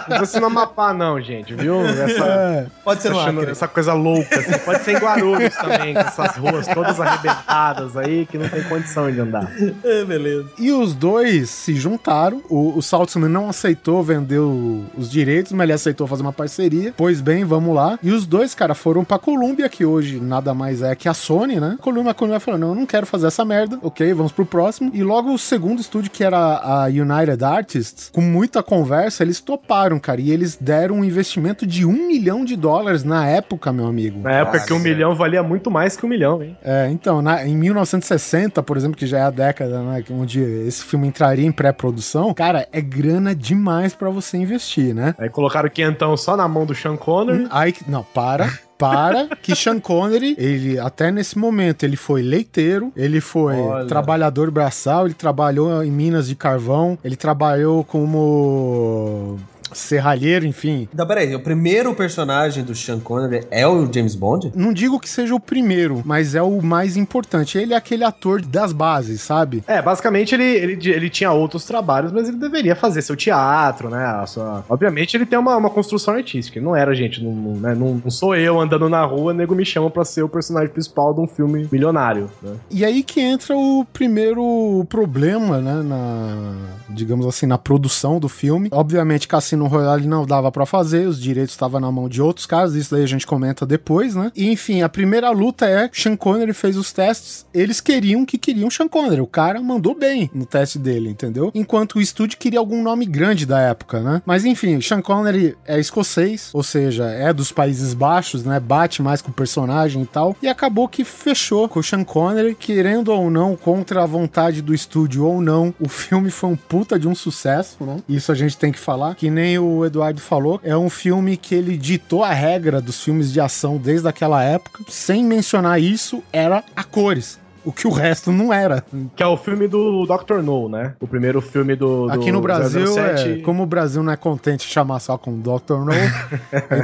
[0.09, 1.87] Não precisa no Amapá, não, gente, viu?
[1.87, 3.53] Essa, Pode ser no achando Acre.
[3.53, 4.39] essa coisa louca.
[4.39, 4.59] assim.
[4.59, 9.11] Pode ser em Guarulhos também, com essas ruas todas arrebentadas aí, que não tem condição
[9.11, 9.51] de andar.
[9.85, 10.47] É, beleza.
[10.59, 12.41] E os dois se juntaram.
[12.49, 16.95] O, o Saltzman não aceitou vender o- os direitos, mas ele aceitou fazer uma parceria.
[16.97, 17.99] Pois bem, vamos lá.
[18.03, 21.59] E os dois, cara, foram pra Columbia, que hoje nada mais é que a Sony,
[21.59, 21.77] né?
[21.81, 23.79] Columbia, a Columbia falou: não, eu não quero fazer essa merda.
[23.83, 24.91] Ok, vamos pro próximo.
[24.95, 29.99] E logo o segundo estúdio, que era a United Artists, com muita conversa, eles toparam,
[29.99, 30.21] cara.
[30.21, 34.21] E eles deram um investimento de um milhão de dólares na época, meu amigo.
[34.21, 36.57] Na época que um milhão valia muito mais que um milhão, hein?
[36.65, 40.83] É, então, na- em 1960, por exemplo, que já é a década né, onde esse
[40.85, 45.15] filme entraria em pré-produção, cara, é grana demais pra você investir, né?
[45.19, 47.47] Aí colocaram o quentão só na mão do Sean Connery.
[47.51, 48.51] Aí, que- não, para.
[48.79, 53.87] Para que Sean Connery, ele até nesse momento, ele foi leiteiro, ele foi Olha.
[53.87, 59.39] trabalhador braçal, ele trabalhou em minas de carvão, ele trabalhou como
[59.73, 60.89] serralheiro, enfim.
[60.93, 64.53] Então, peraí, o primeiro personagem do Sean Connery é o James Bond?
[64.55, 67.59] Não digo que seja o primeiro, mas é o mais importante.
[67.59, 69.63] Ele é aquele ator das bases, sabe?
[69.67, 74.25] É, basicamente ele, ele, ele tinha outros trabalhos, mas ele deveria fazer seu teatro, né?
[74.27, 76.59] sua- Obviamente ele tem uma, uma construção artística.
[76.59, 77.75] Ele não era, gente, não, não, né?
[77.75, 81.15] não, não sou eu andando na rua, nego me chama pra ser o personagem principal
[81.15, 82.55] de um filme milionário, né?
[82.71, 86.55] E aí que entra o primeiro problema, né, na,
[86.91, 88.69] digamos assim, na produção do filme.
[88.73, 92.75] Obviamente, Cassino Royale não dava pra fazer, os direitos estavam na mão de outros caras,
[92.75, 94.31] isso daí a gente comenta depois, né?
[94.37, 98.71] E enfim, a primeira luta é Sean Connery fez os testes, eles queriam que queriam
[98.71, 101.51] Sean Connery, o cara mandou bem no teste dele, entendeu?
[101.55, 104.23] Enquanto o estúdio queria algum nome grande da época, né?
[104.27, 108.61] Mas enfim, Sean Connery é escocês, ou seja, é dos Países Baixos, né?
[108.61, 110.37] Bate mais com o personagem e tal.
[110.43, 114.75] E acabou que fechou com o Sean Connery, querendo ou não, contra a vontade do
[114.75, 117.97] estúdio ou não, o filme foi um puta de um sucesso, né?
[118.09, 119.15] Isso a gente tem que falar.
[119.15, 123.33] Que nem o Eduardo falou, é um filme que ele ditou a regra dos filmes
[123.33, 124.85] de ação desde aquela época.
[124.89, 127.39] Sem mencionar isso, era a cores.
[127.67, 128.83] O que o resto não era.
[129.17, 130.37] Que é o filme do Dr.
[130.43, 130.95] No, né?
[131.01, 132.07] O primeiro filme do.
[132.07, 133.29] do Aqui no Brasil, 007.
[133.29, 135.75] é, como o Brasil não é contente de chamar só com Dr.
[135.85, 135.93] No,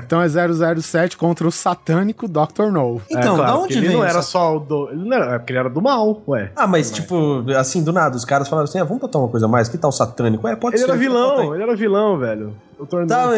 [0.04, 2.70] então é 007 contra o satânico Dr.
[2.72, 3.00] No.
[3.10, 4.88] É, Então, claro, da onde ele vem não era só o do.
[4.90, 6.50] Ele não era, é porque ele era do mal, ué.
[6.56, 9.46] Ah, mas tipo, assim, do nada, os caras falaram assim, ah, vamos botar uma coisa
[9.46, 10.46] a mais, que tal satânico?
[10.48, 10.90] É, pode Ele ser.
[10.90, 12.54] era bota vilão, ele era vilão, velho.
[12.80, 12.96] Dr.
[13.02, 13.06] No.
[13.06, 13.28] Tá,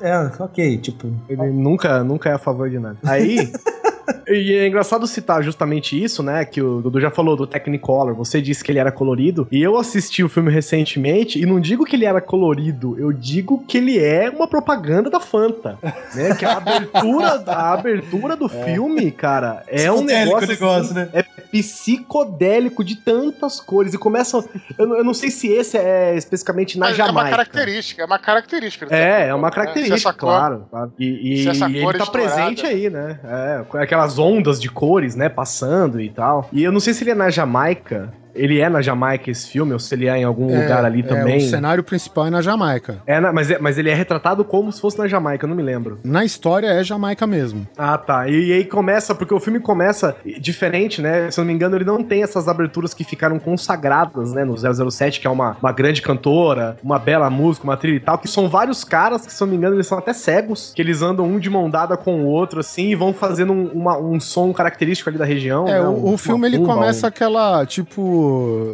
[0.00, 1.08] é, ok, tipo...
[1.28, 2.96] Ele nunca, nunca é a favor de nada.
[3.04, 3.52] Aí.
[4.26, 6.44] E é engraçado citar justamente isso, né?
[6.44, 8.14] Que o Dudu já falou do Technicolor.
[8.14, 9.46] Você disse que ele era colorido.
[9.52, 13.62] E eu assisti o filme recentemente e não digo que ele era colorido, eu digo
[13.66, 15.78] que ele é uma propaganda da Fanta.
[16.14, 16.34] Né?
[16.34, 20.48] Que a abertura, a abertura do filme, cara, é um Psicodélico negócio.
[20.48, 21.08] negócio, assim, né?
[21.12, 21.22] É
[21.54, 23.94] psicodélico de tantas cores.
[23.94, 24.44] E começa.
[24.78, 27.30] Eu, não- eu não sei se esse é especificamente na Mas é uma Jamaica.
[27.30, 28.86] característica, é uma característica.
[28.94, 29.54] É, é uma né?
[29.54, 30.66] característica, cor- claro.
[30.70, 30.92] claro.
[30.98, 32.10] E, e- e ele tá estourada.
[32.10, 33.18] presente aí, né?
[33.24, 35.28] É, com aquelas ondas de cores, né?
[35.28, 36.48] Passando e tal.
[36.52, 38.12] E eu não sei se ele é na Jamaica.
[38.34, 41.02] Ele é na Jamaica esse filme, ou se ele é em algum lugar ali é,
[41.02, 41.36] também.
[41.38, 42.98] o cenário principal é na Jamaica.
[43.06, 45.56] É, na- mas, é- mas ele é retratado como se fosse na Jamaica, eu não
[45.56, 45.98] me lembro.
[46.04, 47.66] Na história é Jamaica mesmo.
[47.76, 48.28] Ah, tá.
[48.28, 51.30] E, e aí começa, porque o filme começa diferente, né?
[51.30, 54.44] Se eu não me engano, ele não tem essas aberturas que ficaram consagradas, né?
[54.44, 58.18] No 007, que é uma, uma grande cantora, uma bela música, uma trilha e tal,
[58.18, 60.82] que são vários caras que, se eu não me engano, eles são até cegos, que
[60.82, 63.98] eles andam um de mão dada com o outro, assim, e vão fazendo um, uma-
[63.98, 65.66] um som característico ali da região.
[65.68, 65.86] É, né?
[65.88, 68.23] o, o filme ele começa um- aquela, tipo,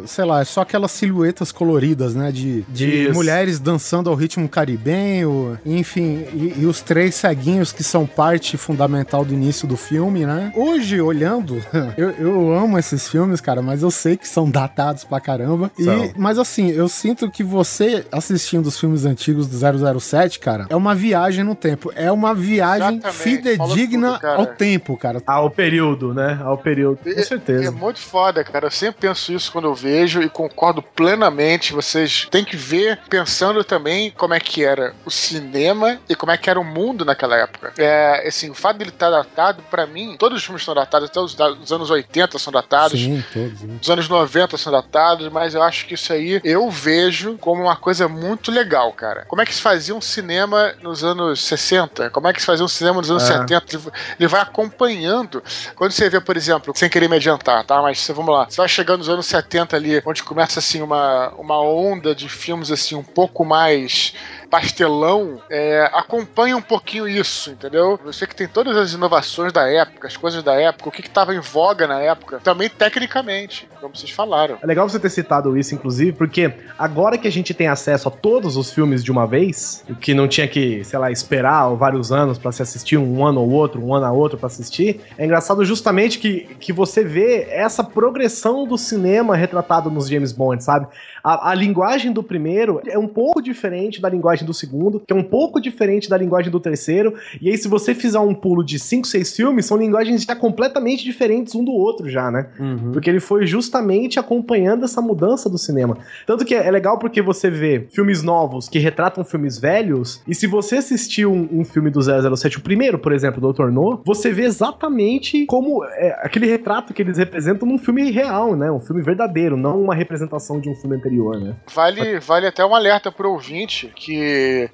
[0.05, 2.31] sei lá, é só aquelas silhuetas coloridas, né?
[2.31, 3.13] De, de Isso.
[3.13, 9.23] mulheres dançando ao ritmo caribenho, enfim, e, e os três ceguinhos que são parte fundamental
[9.23, 10.51] do início do filme, né?
[10.55, 11.61] Hoje, olhando,
[11.97, 15.71] eu, eu amo esses filmes, cara, mas eu sei que são datados pra caramba.
[15.77, 15.85] E,
[16.17, 20.93] mas assim, eu sinto que você assistindo os filmes antigos do 007, cara, é uma
[20.95, 21.91] viagem no tempo.
[21.95, 25.21] É uma viagem Exatamente, fidedigna tudo, ao tempo, cara.
[25.25, 26.39] Ao período, né?
[26.43, 26.99] Ao período.
[27.03, 27.71] Com É certeza.
[27.71, 28.67] muito foda, cara.
[28.67, 31.73] Eu sempre penso isso isso quando eu vejo e concordo plenamente.
[31.73, 36.37] Vocês têm que ver pensando também como é que era o cinema e como é
[36.37, 37.73] que era o mundo naquela época.
[37.77, 41.19] É, assim, o fato dele estar datado, para mim, todos os filmes são datados, até
[41.19, 42.99] os, os anos 80 são datados.
[42.99, 43.61] Sim, todos.
[43.61, 43.77] Né?
[43.81, 47.75] Os anos 90 são datados, mas eu acho que isso aí eu vejo como uma
[47.75, 49.25] coisa muito legal, cara.
[49.27, 52.09] Como é que se fazia um cinema nos anos 60?
[52.11, 53.37] Como é que se fazia um cinema nos anos é.
[53.37, 53.91] 70?
[54.19, 55.43] Ele vai acompanhando.
[55.75, 57.81] Quando você vê, por exemplo, sem querer me adiantar, tá?
[57.81, 58.45] Mas vamos lá.
[58.49, 62.69] Você vai chegando nos anos 70 ali, onde começa assim uma, uma onda de filmes
[62.69, 64.13] assim um pouco mais
[64.51, 67.97] pastelão, é, acompanha um pouquinho isso, entendeu?
[68.03, 71.33] Você que tem todas as inovações da época, as coisas da época, o que estava
[71.33, 74.57] em voga na época, também tecnicamente, como vocês falaram.
[74.61, 78.11] É legal você ter citado isso, inclusive, porque agora que a gente tem acesso a
[78.11, 82.37] todos os filmes de uma vez, que não tinha que, sei lá, esperar vários anos
[82.37, 85.63] para se assistir um ano ou outro, um ano a outro para assistir, é engraçado
[85.63, 90.87] justamente que, que você vê essa progressão do cinema retratado nos James Bond, sabe?
[91.23, 95.15] A, a, linguagem do primeiro é um pouco diferente da linguagem do segundo, que é
[95.15, 97.13] um pouco diferente da linguagem do terceiro.
[97.41, 101.03] E aí, se você fizer um pulo de 5, 6 filmes, são linguagens já completamente
[101.03, 102.49] diferentes um do outro, já, né?
[102.59, 102.91] Uhum.
[102.91, 105.97] Porque ele foi justamente acompanhando essa mudança do cinema.
[106.25, 110.47] Tanto que é legal porque você vê filmes novos que retratam filmes velhos, e se
[110.47, 113.71] você assistiu um, um filme do 007, o primeiro, por exemplo, do Dr.
[113.71, 118.71] No, você vê exatamente como é, aquele retrato que eles representam num filme real, né?
[118.71, 121.55] Um filme verdadeiro, não uma representação de um filme anterior anterior, né?
[121.73, 124.15] Vale, vale até um alerta pro ouvinte que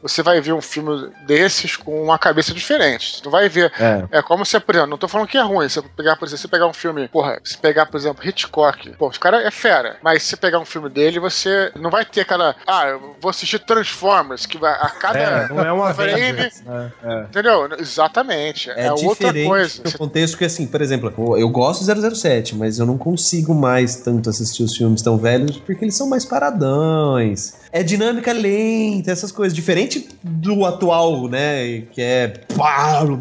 [0.02, 3.18] você vai ver um filme desses com uma cabeça diferente.
[3.18, 3.72] Você não vai ver.
[3.80, 5.68] É, é como se, por exemplo, não tô falando que é ruim.
[5.68, 9.08] Você pegar, por exemplo, você pegar um filme, porra, se pegar, por exemplo, Hitchcock, pô,
[9.08, 9.98] o cara é fera.
[10.02, 12.56] Mas se pegar um filme dele, você não vai ter aquela.
[12.66, 16.40] Ah, eu vou assistir Transformers, que vai a cada é, não é uma frame.
[16.40, 17.22] É, é.
[17.24, 17.70] Entendeu?
[17.80, 18.70] Exatamente.
[18.72, 19.82] É, é outra coisa.
[19.86, 23.98] O contexto que, assim, por exemplo, eu gosto do 007, mas eu não consigo mais
[23.98, 27.56] tanto assistir os filmes tão velhos porque eles são mais paradões.
[27.78, 29.56] É dinâmica lenta, essas coisas.
[29.56, 31.82] Diferente do atual, né?
[31.92, 32.34] Que é.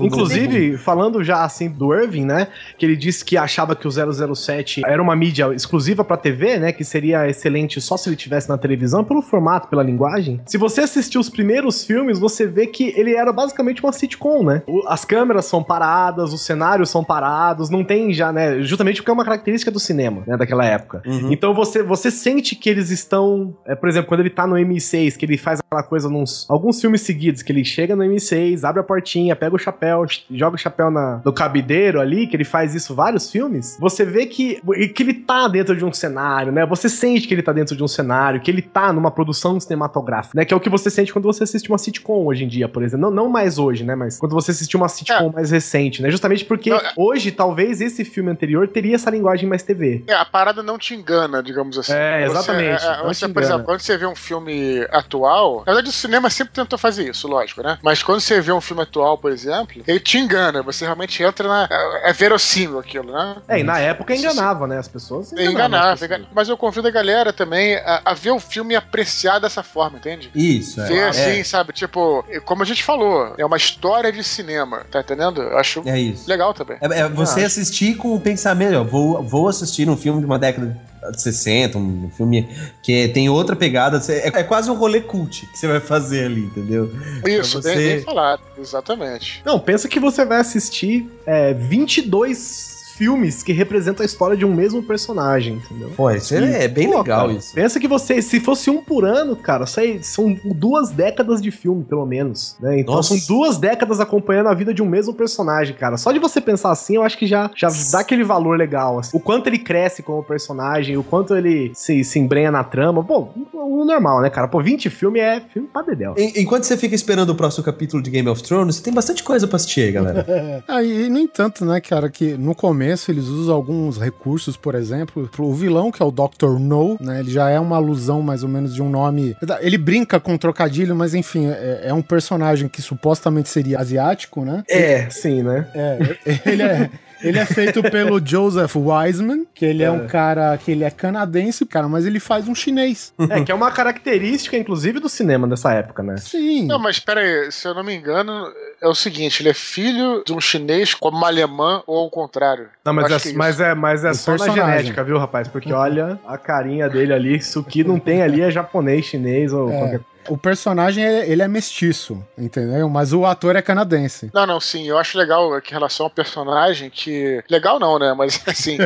[0.01, 2.49] Inclusive, falando já assim do Irving, né?
[2.79, 3.91] Que ele disse que achava que o
[4.35, 6.73] 007 era uma mídia exclusiva pra TV, né?
[6.73, 10.41] Que seria excelente só se ele tivesse na televisão, pelo formato, pela linguagem.
[10.47, 14.63] Se você assistir os primeiros filmes, você vê que ele era basicamente uma sitcom, né?
[14.87, 18.63] As câmeras são paradas, os cenários são parados, não tem já, né?
[18.63, 20.35] Justamente porque é uma característica do cinema, né?
[20.35, 21.03] Daquela época.
[21.05, 21.31] Uhum.
[21.31, 23.55] Então você, você sente que eles estão.
[23.67, 26.81] É, por exemplo, quando ele tá no M6, que ele faz aquela coisa nos alguns
[26.81, 30.59] filmes seguidos, que ele chega no M6, abre a portinha, pega o chapéu, joga o
[30.59, 34.61] chapéu na, no cabideiro ali, que ele faz isso vários filmes, você vê que,
[34.95, 36.65] que ele tá dentro de um cenário, né?
[36.67, 40.39] Você sente que ele tá dentro de um cenário, que ele tá numa produção cinematográfica,
[40.39, 40.45] né?
[40.45, 42.83] Que é o que você sente quando você assiste uma sitcom hoje em dia, por
[42.83, 43.11] exemplo.
[43.11, 43.95] Não, não mais hoje, né?
[43.95, 45.33] Mas quando você assiste uma sitcom é.
[45.33, 46.11] mais recente, né?
[46.11, 46.93] Justamente porque não, é...
[46.97, 50.05] hoje, talvez, esse filme anterior teria essa linguagem mais TV.
[50.07, 51.93] É, a parada não te engana, digamos assim.
[51.93, 52.83] É, exatamente.
[52.83, 56.29] Você, é, você por exemplo, quando você vê um filme atual, na verdade o cinema
[56.29, 57.79] sempre tentou fazer isso, lógico, né?
[57.83, 61.47] Mas quando você vê um filme atual, por exemplo, ele te engana, você realmente entra
[61.47, 61.69] na.
[61.71, 63.37] É, é verossímil aquilo, né?
[63.49, 64.79] É, e na época enganava, né?
[64.79, 66.05] As pessoas enganava.
[66.05, 69.63] enganava mas eu convido a galera também a, a, ver o filme e apreciar dessa
[69.63, 70.31] forma, entende?
[70.35, 70.87] Isso, é.
[70.87, 71.45] Ver assim, é.
[71.45, 71.73] sabe?
[71.73, 75.43] Tipo, como a gente falou, é uma história de cinema, tá entendendo?
[75.43, 76.29] Eu acho é isso.
[76.29, 76.79] legal também.
[76.81, 80.27] É, é você ah, assistir com o pensamento, ó, vou, vou assistir um filme de
[80.27, 80.77] uma década
[81.11, 82.49] de 60, um filme
[82.83, 84.01] que tem outra pegada.
[84.09, 86.91] É, é quase um rolê cult que você vai fazer ali, entendeu?
[87.27, 87.75] Isso, você...
[87.75, 89.43] bem, bem falado, exatamente.
[89.45, 94.55] Não, pensa que você vai assistir é, 22 filmes que representam a história de um
[94.55, 95.93] mesmo personagem, entendeu?
[95.97, 97.55] Pô, isso e, é bem pô, legal cara, isso.
[97.55, 102.07] Pensa que você, se fosse um por ano, cara, são duas décadas de filme, pelo
[102.07, 102.81] menos, né?
[102.81, 103.17] Então Nossa.
[103.17, 105.97] são duas décadas acompanhando a vida de um mesmo personagem, cara.
[105.97, 109.17] Só de você pensar assim, eu acho que já, já dá aquele valor legal, assim.
[109.17, 113.05] O quanto ele cresce como personagem, o quanto ele se, se embrenha na trama.
[113.05, 114.49] Pô, o normal, né, cara?
[114.49, 116.15] Pô, 20 filmes é filme pra dedéu.
[116.17, 119.47] Enquanto você fica esperando o próximo capítulo de Game of Thrones, você tem bastante coisa
[119.47, 120.25] pra assistir, galera.
[120.67, 124.77] ah, e no entanto, né, cara, que no começo começo eles usam alguns recursos, por
[124.77, 126.59] exemplo, o vilão, que é o Dr.
[126.61, 127.19] No, né?
[127.19, 129.37] Ele já é uma alusão mais ou menos de um nome.
[129.61, 134.63] Ele brinca com trocadilho, mas enfim, é, é um personagem que supostamente seria asiático, né?
[134.69, 135.69] É, sim, né?
[135.75, 135.99] É,
[136.47, 136.91] ele é.
[137.21, 139.87] Ele é feito pelo Joseph Wiseman, que ele é.
[139.87, 139.91] é.
[139.91, 143.13] um cara que ele é canadense, cara, mas ele faz um chinês.
[143.31, 146.17] É, que é uma característica, inclusive, do cinema dessa época, né?
[146.19, 146.67] Sim.
[146.67, 150.23] Não, mas pera aí, se eu não me engano, é o seguinte, ele é filho
[150.25, 152.69] de um chinês como uma alemã ou ao contrário.
[152.85, 154.63] Não, mas, é, é mas é, mas é só personagem.
[154.63, 155.49] na genética, viu, rapaz?
[155.49, 159.71] Porque olha a carinha dele ali, isso que não tem ali é japonês, chinês ou
[159.71, 159.79] é.
[159.79, 160.16] qualquer coisa.
[160.29, 162.89] O personagem, ele é mestiço, entendeu?
[162.89, 164.31] Mas o ator é canadense.
[164.35, 164.87] Não, não, sim.
[164.87, 167.43] Eu acho legal que em relação ao personagem que.
[167.51, 168.13] Legal não, né?
[168.15, 168.79] Mas assim.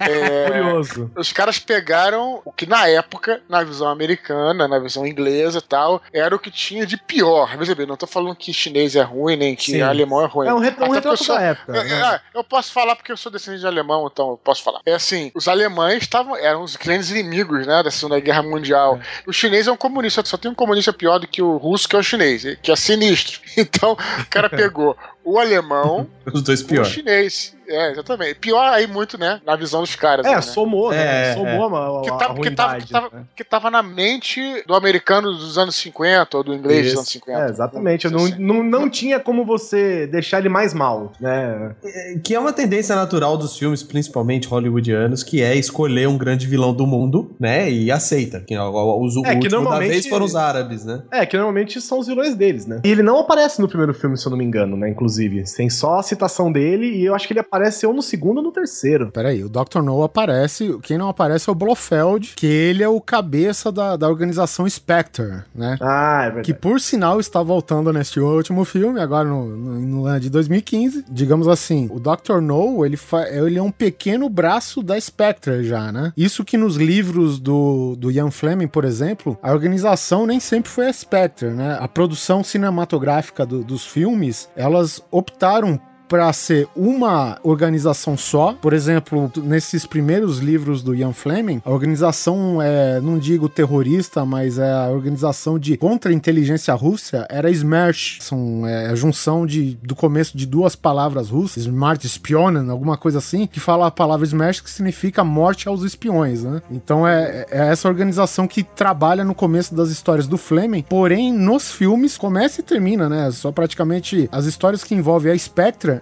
[0.00, 1.10] é, Curioso.
[1.16, 6.02] Os caras pegaram o que na época, na visão americana, na visão inglesa e tal,
[6.12, 7.56] era o que tinha de pior.
[7.56, 9.82] Veja bem, não tô falando que chinês é ruim, nem que Sim.
[9.82, 10.48] alemão é ruim.
[10.48, 12.20] É um ret- um retrato sou- da época, É, né?
[12.34, 14.80] é, eu posso falar porque eu sou descendente de alemão, então eu posso falar.
[14.86, 18.98] É assim, os alemães estavam, eram os grandes inimigos, né, da Segunda Guerra Mundial.
[19.26, 21.94] O chinês é um comunista, só tem um comunista pior do que o russo, que
[21.94, 23.40] é o chinês, que é sinistro.
[23.54, 26.84] Então, o cara pegou o alemão, Os dois o pior.
[26.84, 27.54] chinês.
[27.68, 28.34] É, exatamente.
[28.34, 30.26] Pior aí muito, né, na visão dos caras.
[30.26, 30.40] É, aí, né?
[30.42, 31.30] somou, né?
[31.30, 33.22] É, somou a, a, Que, a tá, que, tava, que, tava, né?
[33.36, 37.40] que tava na mente do americano dos anos 50 ou do inglês dos anos 50.
[37.40, 38.08] É, exatamente.
[38.10, 38.34] Não, Assim.
[38.38, 41.74] não, não tinha como você deixar ele mais mal, né?
[42.22, 46.74] Que é uma tendência natural dos filmes, principalmente hollywoodianos, que é escolher um grande vilão
[46.74, 47.70] do mundo, né?
[47.70, 48.40] E aceita.
[48.46, 51.02] Que o, o, os, É, o que último da normalmente- vez foram os árabes, né?
[51.10, 52.80] É, que normalmente são os vilões deles, né?
[52.84, 54.90] E ele não aparece no primeiro filme, se eu não me engano, né?
[54.90, 55.11] Inclusive.
[55.56, 58.42] Tem só a citação dele e eu acho que ele aparece ou no segundo ou
[58.42, 59.10] no terceiro.
[59.10, 59.80] Peraí, o Dr.
[59.82, 64.08] No aparece, quem não aparece é o Blofeld, que ele é o cabeça da, da
[64.08, 65.76] organização Spectre, né?
[65.80, 66.46] Ah, é verdade.
[66.46, 71.04] Que por sinal está voltando neste último filme, agora no, no, no ano de 2015.
[71.10, 72.40] Digamos assim, o Dr.
[72.40, 76.12] No, ele, fa- ele é um pequeno braço da Spectre já, né?
[76.16, 80.88] Isso que nos livros do, do Ian Fleming, por exemplo, a organização nem sempre foi
[80.88, 81.76] a Spectre, né?
[81.80, 85.80] A produção cinematográfica do- dos filmes, elas optaram
[86.12, 88.52] para ser uma organização só.
[88.60, 94.58] Por exemplo, nesses primeiros livros do Ian Fleming, a organização é, não digo terrorista, mas
[94.58, 98.18] é a organização de contra-inteligência russa era SMERSH.
[98.20, 103.16] São é, a junção de, do começo de duas palavras russas, Smart Spionen, alguma coisa
[103.16, 106.60] assim, que fala a palavra SMERSH que significa morte aos espiões, né?
[106.70, 111.72] Então é, é essa organização que trabalha no começo das histórias do Fleming, porém nos
[111.72, 113.30] filmes começa e termina, né?
[113.30, 115.34] Só praticamente as histórias que envolvem a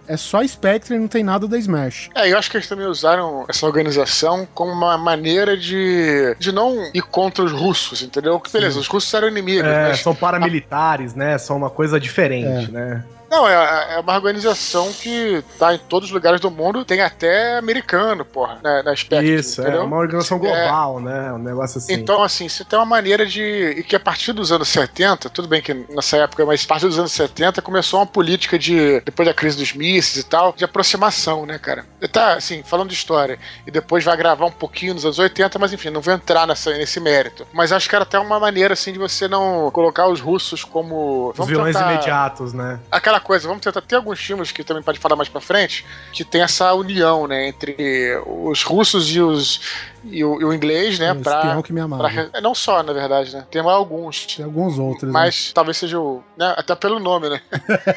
[0.06, 2.10] É só a Spectre e não tem nada da Smash.
[2.14, 6.90] É, eu acho que eles também usaram essa organização como uma maneira de, de não
[6.92, 8.38] ir contra os russos, entendeu?
[8.40, 11.38] Que beleza, os russos eram inimigos, É, mas são paramilitares, né?
[11.38, 13.04] São uma coisa diferente, né?
[13.30, 17.58] Não, é, é uma organização que tá em todos os lugares do mundo, tem até
[17.58, 19.84] americano, porra, na, na Spectre, Isso, é entendeu?
[19.84, 21.32] uma organização global, né?
[21.32, 21.92] Um negócio assim.
[21.92, 23.40] Então, assim, você tem uma maneira de.
[23.78, 26.86] E que a partir dos anos 70, tudo bem que nessa época, mas a partir
[26.86, 29.00] dos anos 70 começou uma política de.
[29.02, 31.84] Depois da crise dos mísseis e tal, de aproximação, né, cara?
[32.10, 33.38] Tá, assim, falando de história.
[33.64, 36.72] E depois vai gravar um pouquinho nos anos 80, mas enfim, não vou entrar nessa,
[36.72, 37.46] nesse mérito.
[37.52, 41.32] Mas acho que era até uma maneira, assim, de você não colocar os russos como.
[41.38, 42.80] Os vilões tentar- imediatos, né?
[42.90, 46.24] aquela coisa, vamos tentar ter alguns filmes que também pode falar mais pra frente, que
[46.24, 49.60] tem essa união, né, entre os russos e os
[50.04, 52.08] e o, e o inglês, né, O pra, que me amava.
[52.08, 55.04] pra- não só, na verdade, né, tem alguns, Tem alguns outros.
[55.04, 55.10] né?
[55.12, 57.40] mas talvez seja o, né, até pelo nome, né,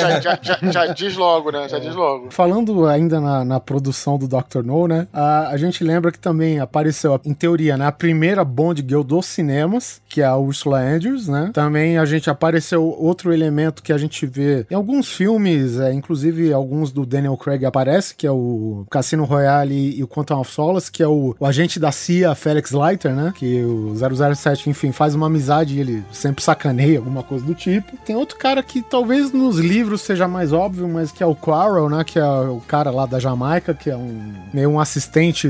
[0.00, 1.80] já, já- já- já diz logo, né, já É.
[1.80, 2.30] diz logo.
[2.30, 4.62] Falando ainda na, na produção do Dr.
[4.64, 5.06] No, né?
[5.12, 7.86] A, a gente lembra que também apareceu, em teoria, né?
[7.86, 11.50] A primeira Bond Girl dos cinemas, que é a Ursula Andrews, né?
[11.52, 16.52] Também a gente apareceu outro elemento que a gente vê em alguns filmes, é, inclusive
[16.52, 20.90] alguns do Daniel Craig aparece, que é o Cassino Royale e o Quantum of Solace,
[20.90, 23.32] que é o, o agente da CIA, Felix Leiter, né?
[23.34, 27.96] Que o 007, enfim, faz uma amizade e ele sempre sacaneia, alguma coisa do tipo.
[28.04, 31.88] Tem outro cara que talvez nos livros seja mais óbvio, mas que é o Quarrel,
[31.88, 32.04] né?
[32.04, 35.48] Que é o cara lá da Jamaica, que é um meio um assistente.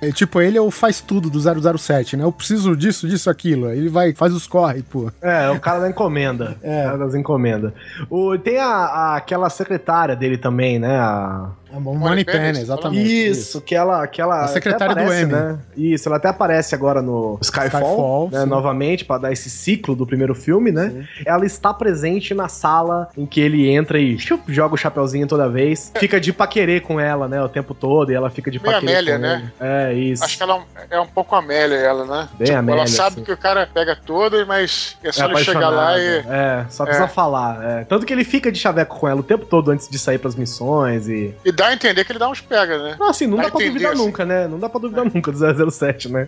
[0.00, 1.40] é, tipo, ele é o faz tudo do
[1.78, 2.22] 007, né?
[2.24, 3.68] Eu preciso disso, disso, aquilo.
[3.70, 5.10] Ele vai, faz os corre, pô.
[5.20, 6.56] É, o cara da encomenda.
[6.62, 6.82] É.
[6.82, 7.72] O cara das encomendas.
[8.08, 10.96] O, tem a, a- aquela secretária dele também, né?
[10.98, 11.50] A...
[11.72, 13.28] É um Money Penny, exatamente.
[13.30, 14.06] Isso, que ela.
[14.06, 15.32] Que ela A secretária até do aparece, M.
[15.32, 15.58] né?
[15.76, 18.46] Isso, ela até aparece agora no Skyfall, Skyfall, né, sim.
[18.48, 21.06] novamente, pra dar esse ciclo do primeiro filme, né?
[21.24, 25.48] Ela está presente na sala em que ele entra e chup, joga o chapeuzinho toda
[25.48, 25.92] vez.
[25.98, 27.42] Fica de paquerê com ela, né?
[27.42, 28.92] O tempo todo, e ela fica de Meio paquerê.
[28.92, 29.52] Amélia, com né?
[29.60, 29.68] ele.
[29.70, 30.24] É, isso.
[30.24, 30.60] Acho que ela
[30.90, 32.28] é um pouco Amélia, ela, né?
[32.38, 33.24] Bem Amélia, Ela sabe assim.
[33.24, 36.24] que o cara pega todas, mas é só É ele chegar lá e.
[36.28, 37.08] É, só precisa É.
[37.08, 37.62] falar.
[37.64, 37.84] é.
[37.84, 40.34] Tanto que ele fica de chaveco com ela o tempo todo antes de sair pras
[40.34, 41.34] missões e.
[41.44, 42.96] E dá a entender que ele dá uns pega, né?
[42.98, 44.04] Não, assim, não Dá dá pra entender, duvidar assim.
[44.04, 44.48] nunca, né?
[44.48, 46.26] Não dá pra duvidar nunca do 007, né?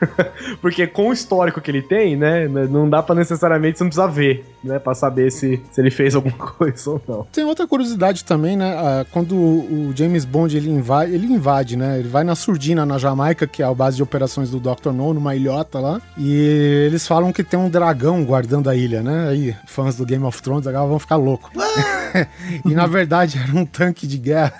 [0.60, 2.48] Porque com o histórico que ele tem, né?
[2.48, 4.78] Não dá pra necessariamente, você não precisa ver, né?
[4.80, 7.26] Pra saber se, se ele fez alguma coisa ou não.
[7.32, 8.74] Tem outra curiosidade também, né?
[8.76, 11.98] Ah, Quando o o James Bond ele invade, ele invade, né?
[11.98, 14.90] Ele vai na Surdina, na Jamaica, que é a base de operações do Dr.
[14.92, 16.00] No, numa ilhota lá.
[16.16, 19.28] E eles falam que tem um dragão guardando a ilha, né?
[19.28, 21.50] Aí, fãs do Game of Thrones agora vão ficar loucos.
[22.64, 24.52] e na verdade era um tanque de guerra.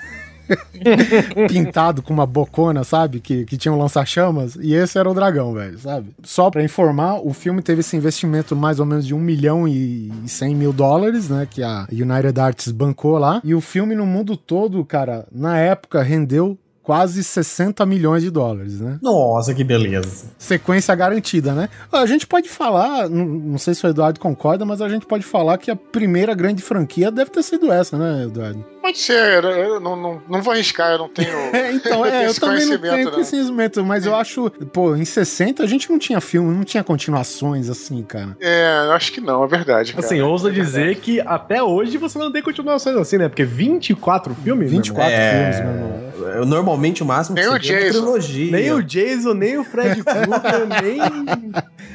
[1.48, 3.20] pintado com uma bocona, sabe?
[3.20, 4.56] Que, que tinha um lança-chamas.
[4.56, 6.10] E esse era o dragão, velho, sabe?
[6.22, 10.12] Só pra informar, o filme teve esse investimento mais ou menos de 1 milhão e
[10.26, 11.46] 100 mil dólares, né?
[11.50, 13.40] Que a United Arts bancou lá.
[13.44, 18.80] E o filme no mundo todo, cara, na época rendeu quase 60 milhões de dólares,
[18.80, 18.98] né?
[19.00, 20.26] Nossa, que beleza.
[20.36, 21.68] Sequência garantida, né?
[21.90, 25.24] A gente pode falar, não, não sei se o Eduardo concorda, mas a gente pode
[25.24, 28.64] falar que a primeira grande franquia deve ter sido essa, né, Eduardo?
[28.82, 31.32] Pode ser, eu não, não, não vou arriscar, eu não tenho.
[31.52, 33.12] É, então, é, eu também não tenho não.
[33.12, 37.68] conhecimento, mas eu acho, pô, em 60 a gente não tinha filme, não tinha continuações
[37.68, 38.36] assim, cara.
[38.40, 39.92] É, eu acho que não, é verdade.
[39.92, 40.04] Cara.
[40.04, 43.28] Assim, ousa é dizer que até hoje você não tem continuações assim, né?
[43.28, 44.70] Porque 24 filmes.
[44.70, 46.12] 24 filmes, meu irmão.
[46.34, 47.90] Eu, normalmente o máximo nem que o Jason.
[47.90, 48.52] trilogia.
[48.52, 50.98] Nem o Jason, nem o Fred Krueger, nem.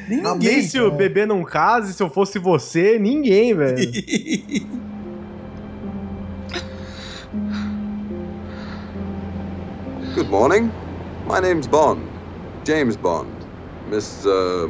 [0.08, 0.52] nem ninguém.
[0.58, 3.78] Nem se o bebê não case, se eu fosse você, ninguém, velho.
[10.16, 10.72] Good morning.
[11.28, 12.02] My name's Bond.
[12.66, 13.30] James Bond.
[13.90, 14.26] Miss.
[14.26, 14.70] Uh...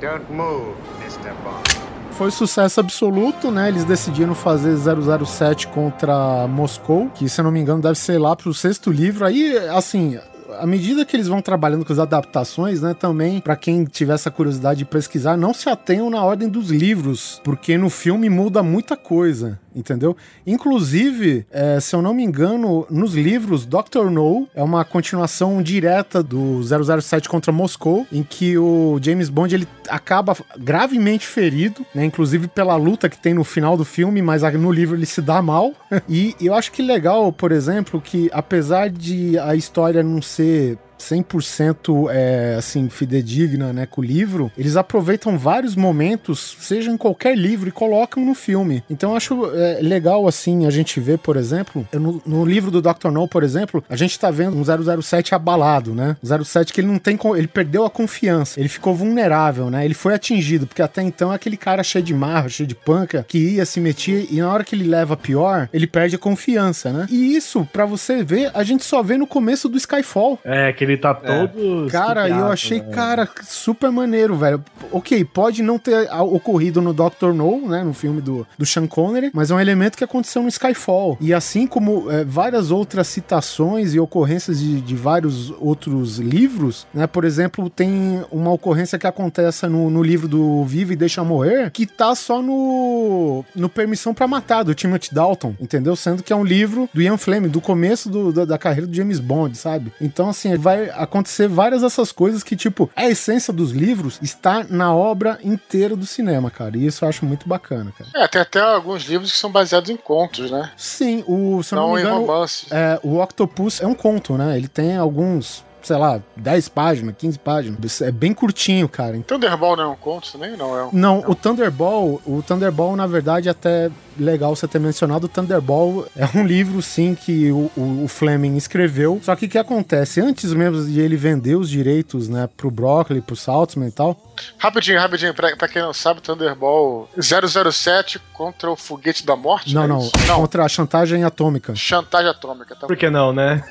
[0.00, 1.32] Don't move, Mr.
[1.42, 1.73] Bond.
[2.16, 3.68] Foi sucesso absoluto, né?
[3.68, 8.36] Eles decidiram fazer 007 contra Moscou, que se eu não me engano deve ser lá
[8.36, 9.24] pro sexto livro.
[9.24, 10.18] Aí, assim,
[10.58, 14.30] à medida que eles vão trabalhando com as adaptações, né, também, para quem tiver essa
[14.30, 18.96] curiosidade de pesquisar, não se atenham na ordem dos livros, porque no filme muda muita
[18.96, 20.16] coisa entendeu?
[20.46, 26.22] Inclusive, é, se eu não me engano, nos livros, Doctor No é uma continuação direta
[26.22, 32.04] do 007 contra Moscou, em que o James Bond ele acaba gravemente ferido, né?
[32.04, 35.42] Inclusive pela luta que tem no final do filme, mas no livro ele se dá
[35.42, 35.72] mal.
[36.08, 40.76] e eu acho que legal, por exemplo, que apesar de a história não ser você
[40.98, 47.36] 100% é, assim, fidedigna né, com o livro, eles aproveitam vários momentos, seja em qualquer
[47.36, 48.82] livro, e colocam no filme.
[48.88, 52.82] Então eu acho é, legal, assim, a gente ver, por exemplo, no, no, livro do
[52.82, 53.10] Dr.
[53.10, 56.16] No, por exemplo, a gente tá vendo um 007 abalado, né?
[56.22, 59.84] 07 que ele não tem, ele perdeu a confiança, ele ficou vulnerável, né?
[59.84, 63.24] Ele foi atingido, porque até então é aquele cara cheio de marra, cheio de panca,
[63.26, 66.92] que ia se meter e na hora que ele leva pior, ele perde a confiança,
[66.92, 67.06] né?
[67.10, 70.38] E isso, para você ver, a gente só vê no começo do Skyfall.
[70.44, 71.46] É, que ele tá é.
[71.46, 71.86] todo.
[71.86, 71.90] É.
[71.90, 72.90] Cara, eu achei, né?
[72.92, 74.62] cara, super maneiro, velho.
[74.92, 77.82] Ok, pode não ter ocorrido no Doctor No, né?
[77.82, 81.16] No filme do, do Sean Connery, mas é um elemento que aconteceu no Skyfall.
[81.20, 87.06] E assim como é, várias outras citações e ocorrências de, de, vários outros livros, né?
[87.06, 91.70] Por exemplo, tem uma ocorrência que acontece no, no livro do Vive e Deixa Morrer,
[91.70, 95.96] que tá só no, no Permissão para Matar, do Timothy Dalton, entendeu?
[95.96, 98.94] Sendo que é um livro do Ian Fleming, do começo do, da, da carreira do
[98.94, 99.92] James Bond, sabe?
[100.00, 104.94] Então, assim, vai acontecer várias dessas coisas que, tipo, a essência dos livros está na
[104.94, 106.76] obra inteira do cinema, cara.
[106.76, 108.10] E isso eu acho muito bacana, cara.
[108.14, 110.70] É, tem até alguns livros que são baseados em contos, né?
[110.76, 111.62] Sim, o.
[111.62, 112.70] Se não, não engano, em romances.
[112.70, 114.56] É, o Octopus é um conto, né?
[114.56, 118.00] Ele tem alguns sei lá, 10 páginas, 15 páginas.
[118.00, 119.18] É bem curtinho, cara.
[119.20, 120.56] Thunderball não é um conto também?
[120.56, 120.90] Não, é um...
[120.92, 126.06] não, não, o Thunderball, o Thunderball, na verdade, até legal você ter mencionado, o Thunderball
[126.16, 129.20] é um livro, sim, que o, o, o Fleming escreveu.
[129.22, 130.20] Só que o que acontece?
[130.20, 134.20] Antes mesmo de ele vender os direitos, né, pro Broccoli, pro Saltzman e tal.
[134.58, 139.74] Rapidinho, rapidinho, pra, pra quem não sabe, Thunderball 007 contra o foguete da morte?
[139.74, 141.74] Não, é não, não, contra a chantagem atômica.
[141.74, 143.62] Chantagem atômica, tá Por que não, né?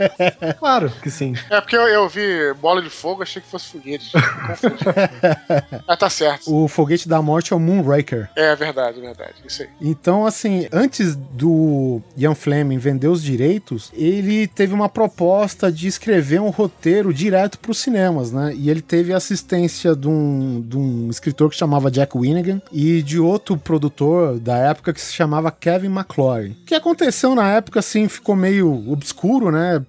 [0.58, 1.34] claro que sim.
[1.50, 4.12] É porque eu, eu, vi bola de fogo, achei que fosse foguete.
[5.86, 6.54] ah, tá certo.
[6.54, 8.28] O foguete da morte é o Moonraker.
[8.36, 9.34] É verdade, verdade.
[9.46, 9.68] Isso aí.
[9.82, 16.40] Então, assim, antes do Ian Fleming vender os direitos, ele teve uma proposta de escrever
[16.40, 18.54] um roteiro direto para os cinemas, né?
[18.56, 23.18] E ele teve assistência de um, de um escritor que chamava Jack Winnigan e de
[23.18, 26.50] outro produtor da época que se chamava Kevin McClory.
[26.50, 29.84] O que aconteceu na época, assim, ficou meio obscuro, né?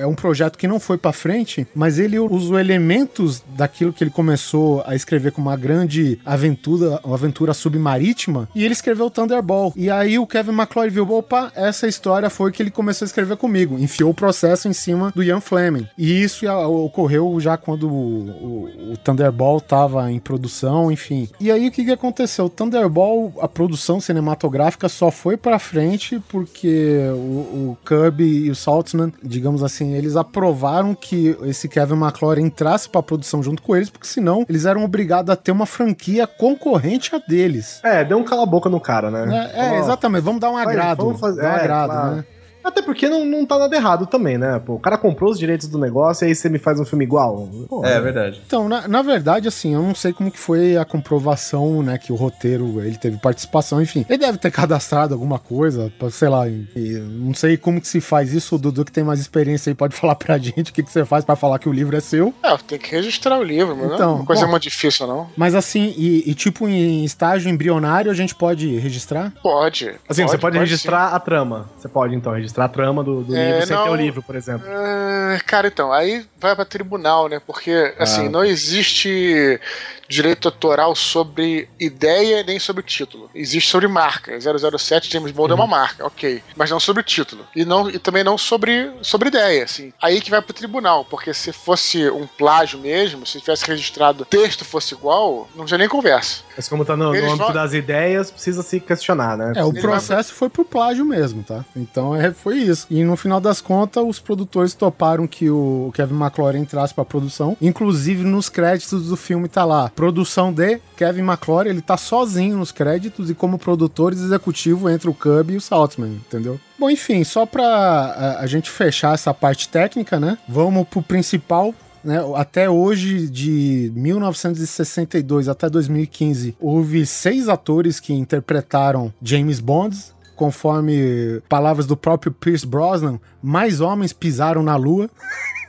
[0.00, 4.10] É um projeto que não foi para frente, mas ele usou elementos daquilo que ele
[4.10, 9.72] começou a escrever como uma grande aventura, uma aventura submarítima, e ele escreveu Thunder Thunderball.
[9.74, 13.36] E aí o Kevin McCloy viu, opa, essa história foi que ele começou a escrever
[13.36, 13.78] comigo.
[13.78, 15.88] Enfiou o processo em cima do Ian Fleming.
[15.96, 21.28] E isso ocorreu já quando o, o, o Thunderball estava em produção, enfim.
[21.40, 22.46] E aí o que, que aconteceu?
[22.46, 28.54] O Thunderball, a produção cinematográfica só foi para frente porque o, o Kirby e o
[28.54, 33.88] Saltzman, digamos assim, eles aprovaram que esse Kevin McClory entrasse para produção junto com eles,
[33.88, 37.80] porque senão eles eram obrigados a ter uma franquia concorrente a deles.
[37.82, 39.21] É, deu um cala-boca no cara, né?
[39.30, 40.22] É, é exatamente.
[40.22, 41.04] Vamos dar um agrado.
[41.04, 42.16] Vamos fazer, um é, agrado, claro.
[42.16, 42.24] né?
[42.64, 44.60] Até porque não, não tá nada errado também, né?
[44.64, 47.04] Pô, o cara comprou os direitos do negócio e aí você me faz um filme
[47.04, 47.48] igual.
[47.68, 48.40] Pô, É verdade.
[48.46, 52.12] Então, na, na verdade, assim, eu não sei como que foi a comprovação, né, que
[52.12, 54.04] o roteiro, ele teve participação, enfim.
[54.08, 58.00] Ele deve ter cadastrado alguma coisa, sei lá, e- e não sei como que se
[58.00, 60.82] faz isso, o Dudu que tem mais experiência aí pode falar pra gente o que,
[60.82, 62.34] que você faz pra falar que o livro é seu.
[62.42, 64.50] É, tem que registrar o livro, mas não é Então, uma coisa bom.
[64.50, 65.28] muito difícil, não.
[65.36, 69.32] Mas assim, e, e tipo em estágio embrionário a gente pode registrar?
[69.42, 69.92] Pode.
[70.08, 70.60] Assim, você pode, sim.
[70.60, 71.70] registrar a trama.
[71.78, 74.22] Você pode, então, registrar a trama do, do É, livro sem não- ter o livro,
[74.22, 74.66] por exemplo.
[74.68, 77.40] Ah, cara, então, aí vai pra tribunal, né?
[77.46, 78.02] Porque, Ah.
[78.02, 79.60] assim, não existe
[80.08, 83.30] direito autoral sobre ideia nem sobre título.
[83.34, 84.38] Existe sobre marca.
[84.38, 85.60] 007 James Bond é Uhum.
[85.62, 86.42] uma marca, ok.
[86.54, 87.46] Mas não sobre título.
[87.56, 89.90] E, não, e também não sobre, sobre ideia, assim.
[90.02, 94.26] Aí que vai pro tribunal, porque se fosse um plágio mesmo, se tivesse registrado o
[94.26, 96.42] texto fosse igual, não tinha nem conversa.
[96.56, 99.52] Mas como tá no, no âmbito vão- das ideias, precisa se questionar, né?
[99.56, 101.64] É, o Ele processo foi pro plágio mesmo, tá?
[101.74, 102.86] Então é, foi isso.
[102.90, 107.56] E no final das contas, os produtores toparam que o Kevin McClory entrasse pra produção.
[107.60, 112.70] Inclusive, nos créditos do filme tá lá, produção de Kevin McClory, ele tá sozinho nos
[112.72, 116.60] créditos e como produtor executivo entre o Cub e o Saltzman, entendeu?
[116.78, 120.36] Bom, enfim, só pra a, a gente fechar essa parte técnica, né?
[120.48, 121.72] Vamos pro principal,
[122.04, 129.96] né, até hoje, de 1962 até 2015, houve seis atores que interpretaram James Bond.
[130.34, 135.10] Conforme palavras do próprio Pierce Brosnan, mais homens pisaram na lua.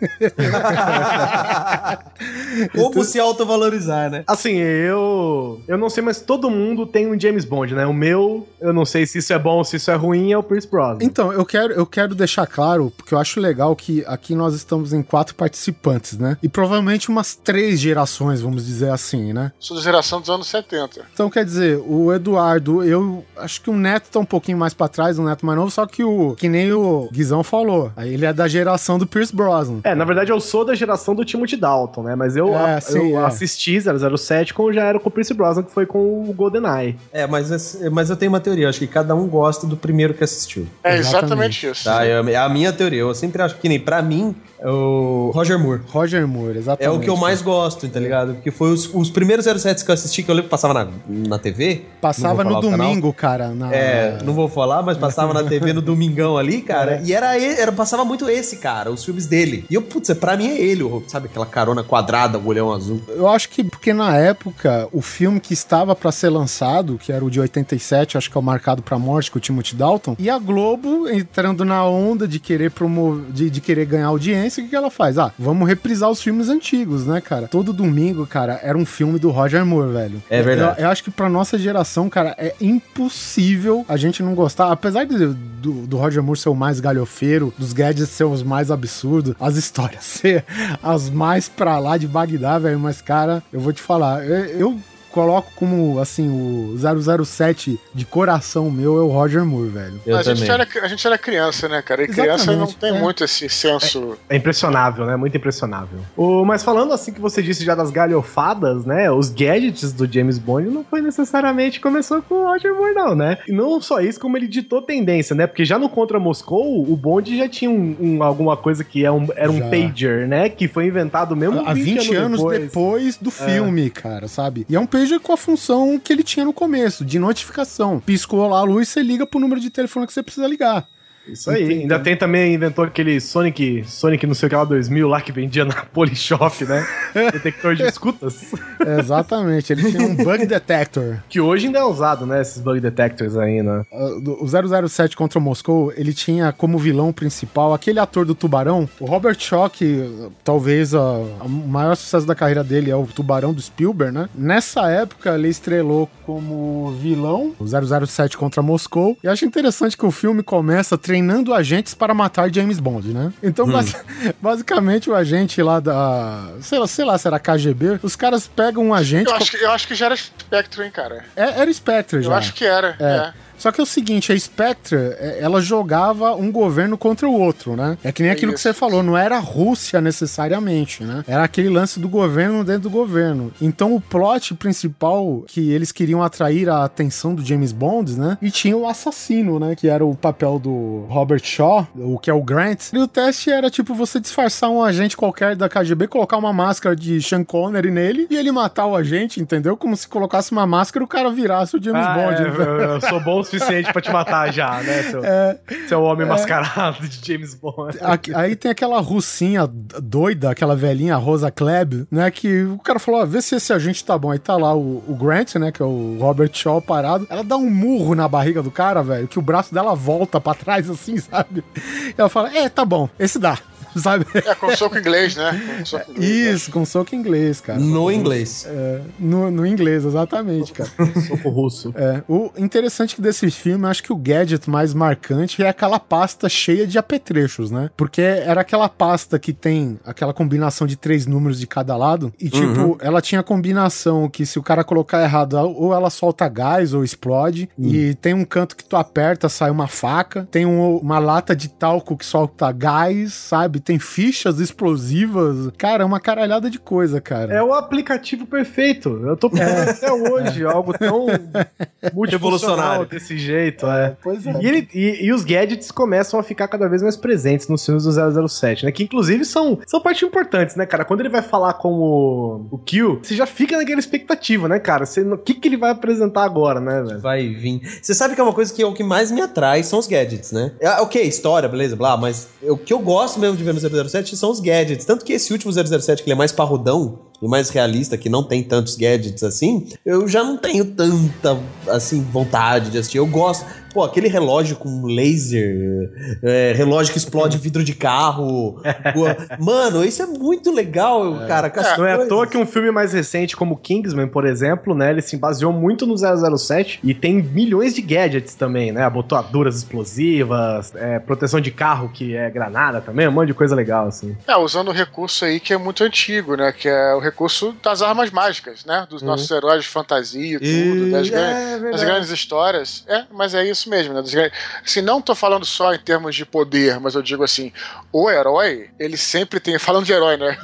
[2.74, 4.24] Como se autovalorizar, né?
[4.28, 5.62] Assim, eu.
[5.68, 7.86] Eu não sei, mas todo mundo tem um James Bond, né?
[7.86, 10.38] O meu, eu não sei se isso é bom ou se isso é ruim, é
[10.38, 11.00] o Pierce Brosnan.
[11.02, 14.94] Então, eu quero, eu quero deixar claro, porque eu acho legal que aqui nós estamos
[14.94, 16.38] em quatro participantes, né?
[16.44, 19.52] E provavelmente umas três gerações, vamos dizer assim, né?
[19.60, 21.06] Sou da geração dos anos 70.
[21.14, 24.88] Então, quer dizer, o Eduardo, eu acho que o Neto tá um pouquinho mais pra
[24.88, 26.36] trás, o Neto mais novo, só que o.
[26.36, 27.63] Que nem o Guizão falou.
[27.96, 29.80] Aí ele é da geração do Pierce Brosnan.
[29.84, 32.16] É, na verdade eu sou da geração do Timothy Dalton, né?
[32.16, 33.26] Mas eu, É, a- sim, eu é.
[33.26, 36.00] assisti 007 como já era com o Pierce Brosnan, que foi com
[36.30, 36.96] o GoldenEye.
[37.12, 38.70] É, mas, mas eu tenho uma teoria.
[38.70, 40.68] Acho que cada um gosta do primeiro que assistiu.
[40.84, 41.26] É Exatamente.
[41.26, 41.84] exatamente isso.
[41.86, 43.00] Tá, é a minha teoria.
[43.02, 44.36] Eu sempre acho que nem pra mim,
[44.70, 45.82] o Roger Moore.
[45.88, 46.98] Roger Moore, É exatamente.
[46.98, 48.34] o que eu mais gosto, tá ligado?
[48.36, 50.88] Porque foi os, os primeiros 07 que eu assisti, que eu lembro que passava na,
[51.08, 51.82] na TV.
[52.02, 53.50] Passava no domingo, cara.
[53.50, 57.02] na- É, não vou falar, mas passava na TV no domingão ali, cara.
[57.04, 59.66] E era, era passava muito esse, cara, os filmes dele.
[59.70, 63.02] E eu, putz, pra mim é ele, sabe aquela carona quadrada, o olhão azul.
[63.10, 67.24] Eu acho que porque na época o filme que estava pra ser lançado, que era
[67.24, 70.30] o de 87, acho que é o Marcado pra Morte com o Timothy Dalton, e
[70.30, 74.70] a Globo entrando na onda de querer promover, de, de querer ganhar audiência, o que,
[74.72, 75.18] que ela faz?
[75.18, 77.48] Ah, vamos reprisar os filmes antigos, né, cara?
[77.48, 80.24] Todo domingo, cara, era um filme do Roger Moore, velho.
[80.30, 80.80] É verdade.
[80.82, 85.06] Eu, eu acho que pra nossa geração, cara, é impossível a gente não gostar, apesar
[85.06, 89.36] de- do, do Roger Moore ser o mais galhofeiro, dos gadgets ser os mais absurdos,
[89.40, 90.46] as histórias ser
[90.82, 94.80] as mais pra lá de Bagdá, velho, mas, cara, eu vou te falar, eu, eu
[95.14, 96.76] coloco como, assim, o
[97.24, 100.02] 007 de coração meu é o Roger Moore, velho.
[100.06, 102.04] Eu a, gente era, a gente era criança, né, cara?
[102.04, 103.00] E criança não Exatamente, tem é.
[103.00, 104.18] muito esse senso.
[104.28, 105.16] É impressionável, né?
[105.16, 106.00] Muito impressionável.
[106.18, 109.12] O, mas falando assim que você disse já das galhofadas, né?
[109.12, 113.38] Os gadgets do James Bond não foi necessariamente começou com o Roger Moore, não, né?
[113.48, 115.46] E não só isso, como ele ditou tendência, né?
[115.46, 119.12] Porque já no Contra Moscou, o Bond já tinha um, um- alguma coisa que é
[119.12, 119.70] um, era um Já.
[119.70, 120.50] pager, né?
[120.50, 124.66] Que foi inventado mesmo Há 20, anos depois, do filme, cara, sabe?
[124.68, 128.00] E é um pager com a função que ele tinha no começo, de notificação.
[128.00, 130.88] Piscou lá a luz, você liga pro número de telefone que você precisa ligar.
[131.28, 131.64] Isso aí.
[131.64, 131.82] Entendi.
[131.84, 135.32] Ainda tem também, inventou aquele Sonic, Sonic não sei o que lá 2000 lá que
[135.32, 136.86] vendia na Polishop, né?
[137.32, 138.52] Detector de escutas.
[139.00, 141.18] Exatamente, ele tinha um bug detector.
[141.30, 142.42] Que hoje ainda é usado, né?
[142.42, 143.84] Esses bug detectors aí, né?
[144.22, 144.48] Do- O
[144.88, 149.38] 007 contra o Moscou, ele tinha como vilão principal aquele ator do Tubarão, o Robert
[149.40, 151.00] Shaw, que talvez uh,
[151.44, 154.30] o maior sucesso da carreira dele é o Tubarão do Spielberg, né?
[154.36, 157.66] Nessa época, ele estrelou como vilão o
[158.06, 159.18] 007 contra Moscou.
[159.24, 163.32] E acho interessante que o filme começa treinando agentes para matar James Bond, né?
[163.44, 163.96] Então, basi-
[164.42, 166.54] basicamente, o agente lá da.
[166.60, 169.30] Sei lá, sei lá se era KGB, os caras pegam um agente.
[169.30, 171.24] Eu acho, que, eu acho que já era Spectre, hein, cara?
[171.36, 172.30] É- era Spectre já.
[172.30, 172.96] Eu acho que era.
[173.00, 173.04] É.
[173.30, 173.34] é.
[173.58, 177.76] Só que é o seguinte, a Spectre, é, ela jogava um governo contra o outro,
[177.76, 177.98] né?
[178.04, 178.68] É que nem aquilo que Isso.
[178.70, 181.24] você falou, não era a Rússia necessariamente, né?
[181.28, 183.52] Era aquele lance do governo dentro do governo.
[183.62, 188.38] Então o plot principal que eles queriam atrair a atenção do James Bond, né?
[188.42, 189.76] E tinha o assassino, né?
[189.76, 192.92] Que era o papel do Robert Shaw, o que é o Grant.
[192.94, 196.96] E o teste era tipo você disfarçar um agente qualquer da KGB, colocar uma máscara
[196.96, 199.78] de Sean Connery nele e ele matar o agente, entendeu?
[199.78, 202.34] Como se colocasse uma máscara e o cara virasse o James Ah, Bond.
[202.44, 202.66] é, entendeu?
[202.66, 205.04] eu, eu sou bom o suficiente pra te matar já, né?
[205.04, 207.98] Seu, É, seu homem mascarado de James Bond.
[208.36, 212.30] Aí tem aquela russinha doida, aquela velhinha, Rosa Klebb, né?
[212.32, 214.32] Que o cara falou: ó, vê se esse agente tá bom.
[214.32, 215.72] Aí tá lá o, o Grant, né?
[215.72, 217.28] Que é o Robert Shaw parado.
[217.30, 220.54] Ela dá um murro na barriga do cara, velho, que o braço dela volta pra
[220.54, 221.64] trás, assim, sabe?
[221.76, 223.58] E ela fala: é, tá bom, esse dá,
[224.02, 224.26] sabe?
[224.34, 225.78] É, com soco inglês, né?
[225.80, 226.30] Com soco inglês.
[226.56, 227.80] Isso, com soco inglês, cara.
[227.80, 228.66] No inglês.
[228.68, 230.90] É, no, no inglês, exatamente, cara.
[231.28, 231.94] Soco russo.
[231.96, 236.00] É, o interessante que desse filme, eu acho que o gadget mais marcante é aquela
[236.00, 237.90] pasta cheia de apetrechos, né?
[237.96, 242.34] Porque era aquela pasta que tem aquela combinação de três números de cada lado.
[242.40, 242.98] E, tipo, Uhum.
[243.02, 247.70] ela tinha combinação que se o cara colocar errado, ou ela solta gás ou explode.
[247.78, 250.48] E tem um canto que tu aperta, sai uma faca.
[250.52, 253.80] Tem um- uma lata de talco que solta gás, sabe?
[253.84, 255.70] Tem fichas explosivas.
[255.78, 257.54] Cara, é uma caralhada de coisa, cara.
[257.54, 259.10] É o aplicativo perfeito.
[259.26, 261.26] Eu tô pensando até hoje, algo tão
[262.14, 263.06] multifuncional Revolucionário.
[263.06, 263.86] desse jeito.
[263.88, 264.16] É.
[264.22, 264.54] Pois é.
[264.62, 268.04] E, ele- e- e os gadgets começam a ficar cada vez mais presentes nos filmes
[268.04, 268.92] do 007, né?
[268.92, 271.06] Que inclusive são, são parte importantes, né, cara?
[271.06, 275.06] Quando ele vai falar com o, o Kill, você já fica naquela expectativa, né, cara?
[275.06, 277.20] Você, O que, que ele vai apresentar agora, né, velho?
[277.20, 277.82] Vai vir.
[278.02, 280.08] Você sabe que é uma coisa que é o que mais me atrai são os
[280.08, 280.72] gadgets, né?
[280.80, 284.38] É, ok, história, beleza, blá, mas o que eu gosto mesmo de ver no 007
[284.38, 285.06] são os gadgets.
[285.06, 288.44] Tanto que esse último 007, que ele é mais parrudão e mais realista, que não
[288.44, 293.18] tem tantos gadgets assim, eu já não tenho tanta, assim, vontade de assistir.
[293.18, 293.66] Eu gosto.
[293.94, 296.10] Pô, aquele relógio com laser,
[296.42, 298.82] é, relógio que explode vidro de carro.
[299.60, 301.70] Mano, isso é muito legal, cara.
[301.70, 304.96] com as Não é à toa que um filme mais recente, como Kingsman, por exemplo,
[304.96, 305.12] né?
[305.12, 309.04] Ele se baseou muito no 007 e tem milhões de gadgets também, né?
[309.04, 314.08] Abotoaduras explosivas, é, proteção de carro que é granada também, um monte de coisa legal,
[314.08, 314.36] assim.
[314.48, 316.72] É, usando o recurso aí que é muito antigo, né?
[316.72, 319.06] Que é o recurso das armas mágicas, né?
[319.10, 323.04] Dos nossos heróis de fantasia e tudo, E- das, é, das grandes histórias.
[323.08, 324.22] É, mas é isso mesmo, né?
[324.22, 324.50] Das gran-
[324.86, 327.72] Assim, não tô falando só em termos de poder, mas eu digo assim,
[328.12, 329.78] o herói, ele sempre tem.
[329.84, 330.58] Falando de herói, né?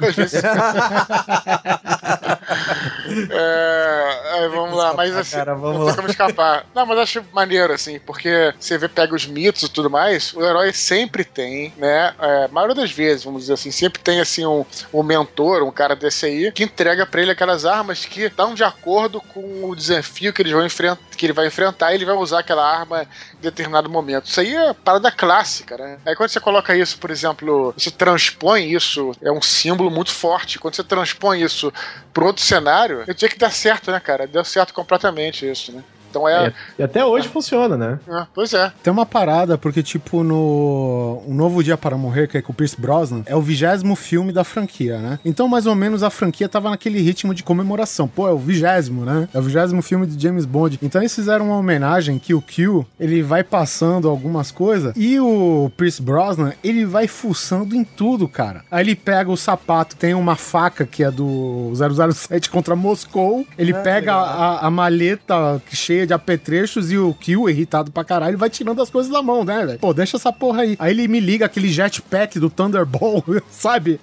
[3.30, 5.86] É, vamos lá, mas assim, cara, vamos não lá.
[5.86, 6.64] tem como escapar.
[6.74, 10.42] Não, mas acho maneiro, assim, porque você vê, pega os mitos e tudo mais, o
[10.44, 12.14] herói sempre tem, né?
[12.20, 15.70] É, a maioria das vezes, vamos dizer assim, sempre tem assim um, um mentor, um
[15.70, 19.74] cara desse aí, que entrega pra ele aquelas armas que estão de acordo com o
[19.76, 23.42] desafio que, eles vão enfrentar, que ele vai enfrentar ele vai usar aquela arma em
[23.42, 24.24] determinado momento.
[24.24, 25.98] Isso aí é parada clássica, né?
[26.06, 30.58] Aí quando você coloca isso, por exemplo, você transpõe isso, é um símbolo muito forte.
[30.58, 31.70] Quando você transpõe isso
[32.14, 34.26] pro outro cenário, eu tinha que dar certo, né, cara?
[34.26, 35.84] Deu certo completamente isso, né?
[36.10, 36.48] Então é.
[36.48, 37.98] É, e até hoje funciona, né?
[38.08, 38.72] é, pois é.
[38.82, 42.54] Tem uma parada, porque, tipo, no Um Novo Dia para Morrer, que é com o
[42.54, 45.18] Pierce Brosnan, é o vigésimo filme da franquia, né?
[45.24, 48.08] Então, mais ou menos, a franquia tava naquele ritmo de comemoração.
[48.08, 49.28] Pô, é o vigésimo, né?
[49.32, 50.78] É o vigésimo filme de James Bond.
[50.82, 55.70] Então, eles fizeram uma homenagem que o Q, ele vai passando algumas coisas e o
[55.76, 58.64] Pierce Brosnan, ele vai fuçando em tudo, cara.
[58.70, 63.72] Aí ele pega o sapato, tem uma faca que é do 007 contra Moscou, ele
[63.74, 68.82] pega a, a maleta cheia de apetrechos e o Kill, irritado pra caralho, vai tirando
[68.82, 69.78] as coisas da mão, né, velho?
[69.78, 70.76] Pô, deixa essa porra aí.
[70.78, 74.00] Aí ele me liga aquele jetpack do Thunderbolt, sabe?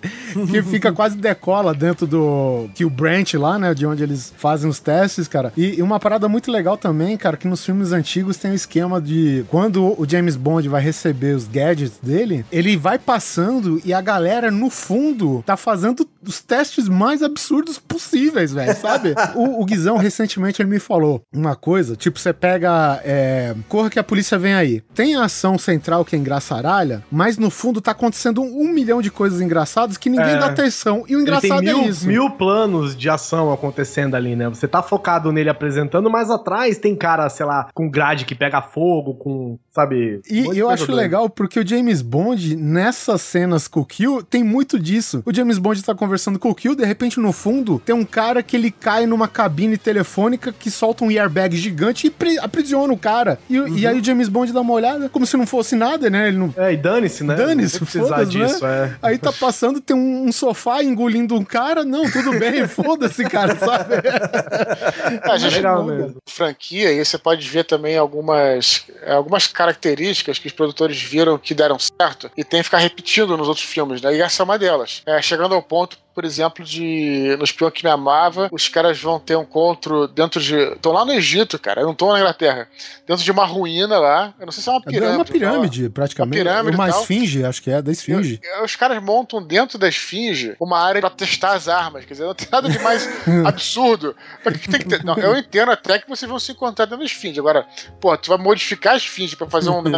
[0.50, 3.74] Que fica quase decola dentro do Kill Branch lá, né?
[3.74, 5.52] De onde eles fazem os testes, cara.
[5.56, 9.02] E, e uma parada muito legal também, cara, que nos filmes antigos tem o esquema
[9.02, 14.02] de quando o James Bond vai receber os gadgets dele, ele vai passando e a
[14.02, 19.16] galera no fundo tá fazendo os testes mais absurdos possíveis, velho, sabe?
[19.36, 24.00] o, o Guizão recentemente ele me falou uma coisa, tipo, você pega é, Corra que
[24.00, 24.82] a polícia vem aí.
[24.94, 29.02] Tem a ação central que é engraçaralha, mas no fundo tá acontecendo um, um milhão
[29.02, 30.38] de coisas engraçadas que ninguém É.
[30.38, 31.04] dá atenção.
[31.08, 32.08] E o engraçado tem mil, é isso.
[32.08, 34.50] mil planos de ação acontecendo ali, né?
[34.50, 38.62] Você tá focado nele apresentando, mas atrás tem cara, sei lá, com grade que pega
[38.62, 40.22] fogo, com, sabe...
[40.30, 41.02] E um eu acho doida.
[41.02, 45.22] legal porque o James Bond, nessas cenas com o Kill, tem muito disso.
[45.26, 48.42] O James Bond tá conversando com o Kill, de repente no fundo tem um cara
[48.44, 52.98] que ele cai numa cabine telefônica que solta um airbag gigante e pri- aprisiona o
[52.98, 53.40] cara.
[53.50, 53.78] E, Uhum.
[53.78, 56.28] e aí o James Bond dá uma olhada, como se não fosse nada, né?
[56.30, 56.54] Ele não.
[56.58, 57.36] É, e dane-se, né?
[57.36, 58.92] Dane-se, precisar foda-se, disso, né?
[59.02, 59.08] é.
[59.08, 61.84] Aí tá passando, tem um, um sofá engolindo um cara.
[61.84, 63.96] Não, tudo bem, foda-se, cara, sabe?
[63.96, 66.16] É, a gente legal mesmo.
[66.28, 71.78] franquia e você pode ver também algumas, algumas características que os produtores viram que deram
[71.80, 74.16] certo e tem que ficar repetindo nos outros filmes, né?
[74.16, 75.02] E essa é uma delas.
[75.06, 79.20] É, chegando ao ponto por exemplo, de No Espião que Me Amava, os caras vão
[79.20, 80.56] ter um encontro dentro de.
[80.56, 82.68] Estão lá no Egito, cara, não estão na Inglaterra.
[83.06, 84.34] Dentro de uma ruína lá.
[84.40, 85.14] Eu não sei se é uma pirâmide.
[85.14, 86.42] É uma pirâmide, praticamente.
[86.42, 87.02] Uma pirâmide uma e tal.
[87.02, 88.42] esfinge, acho que é, da esfinge.
[88.44, 92.04] E- Os caras montam dentro da esfinge uma área pra testar as armas.
[92.04, 93.08] Quer dizer, não tem nada de mais
[93.46, 94.16] absurdo.
[94.42, 95.04] Pra que que tem que ter?
[95.04, 97.40] Não, eu entendo até que vocês vão se encontrar dentro da esfinge.
[97.40, 97.64] Agora,
[98.02, 99.92] pô, tu vai modificar a esfinge pra fazer um de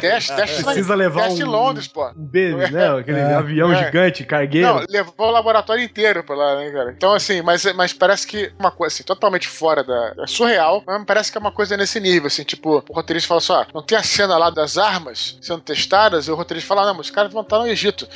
[0.00, 2.08] teste, teste, Precisa levar teste em um- Londres, pô.
[2.08, 2.98] Um beijo, né?
[2.98, 3.34] Aquele É.
[3.34, 3.84] avião É.
[3.84, 4.66] gigante, cargueiro.
[4.74, 6.90] Não, levou o laboratório inteiro pra lá, né, cara?
[6.92, 10.14] Então, assim, mas, mas parece que uma coisa, assim, totalmente fora da.
[10.18, 13.40] É surreal, mas parece que é uma coisa nesse nível, assim, tipo, o roteirista fala
[13.40, 16.94] só, não tem a cena lá das armas sendo testadas, e o roteirista fala, não,
[16.94, 18.08] mas os caras vão estar no Egito.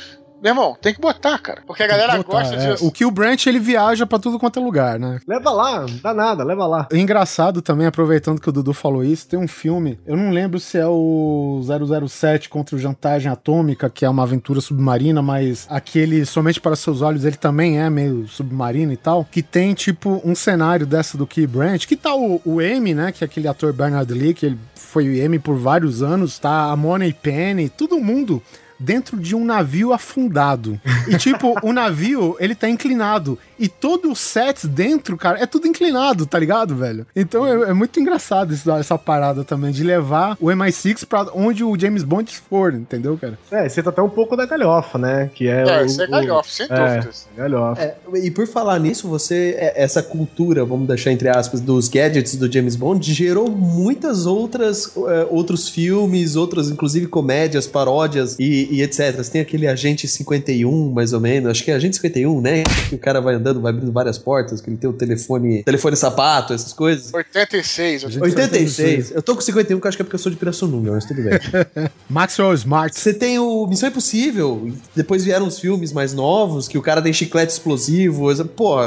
[0.45, 1.63] Meu irmão, tem que botar, cara.
[1.65, 2.71] Porque a galera Botar, gosta é.
[2.71, 2.85] disso.
[2.85, 5.19] O que o Branch ele viaja pra tudo quanto é lugar, né?
[5.27, 6.87] Leva lá, não dá nada, leva lá.
[6.93, 10.77] Engraçado também, aproveitando que o Dudu falou isso, tem um filme, eu não lembro se
[10.77, 11.61] é o
[12.07, 17.01] 007 contra o Jantagem Atômica, que é uma aventura submarina, mas aquele Somente para Seus
[17.01, 21.25] Olhos, ele também é meio submarino e tal, que tem tipo um cenário dessa do
[21.25, 24.45] Key Branch, que tá o, o M, né, que é aquele ator Bernard Lee, que
[24.45, 28.43] ele foi M por vários anos, tá a Money Penny, todo mundo
[28.79, 30.79] dentro de um navio afundado.
[31.07, 33.37] E tipo, o navio, ele tá inclinado.
[33.59, 37.05] E todo o set dentro, cara, é tudo inclinado, tá ligado, velho?
[37.15, 41.63] Então é, é muito engraçado isso- essa parada também, de levar o MI6 pra onde
[41.63, 43.37] o James Bond for, entendeu, cara?
[43.51, 45.29] É, você tá até um pouco da galhofa, né?
[45.33, 47.27] Que é, É, o, isso é o- galhofa, sem é, dúvidas.
[47.37, 47.81] galhofa.
[47.81, 52.35] É, e por falar nisso, você é, essa cultura, vamos deixar entre aspas, dos gadgets
[52.35, 58.81] do James Bond gerou muitas outras é, outros filmes, outras inclusive comédias, paródias e, e
[58.81, 59.15] etc.
[59.17, 62.63] Você tem aquele Agente 51, mais ou menos, acho que é Agente 51, né?
[62.89, 65.95] Que o cara vai andando, vai abrindo várias portas, que ele tem o telefone, telefone
[65.95, 67.13] sapato, essas coisas.
[67.13, 68.03] 86.
[68.21, 69.11] 86.
[69.11, 71.05] Eu tô com 51, que eu acho que é porque eu sou de Pirassununga, mas
[71.05, 71.33] tudo bem.
[72.09, 72.97] Maxwell Smart.
[72.97, 77.13] Você tem o Missão Impossível, depois vieram os filmes mais novos, que o cara tem
[77.13, 78.27] chiclete explosivo.
[78.47, 78.77] Pô,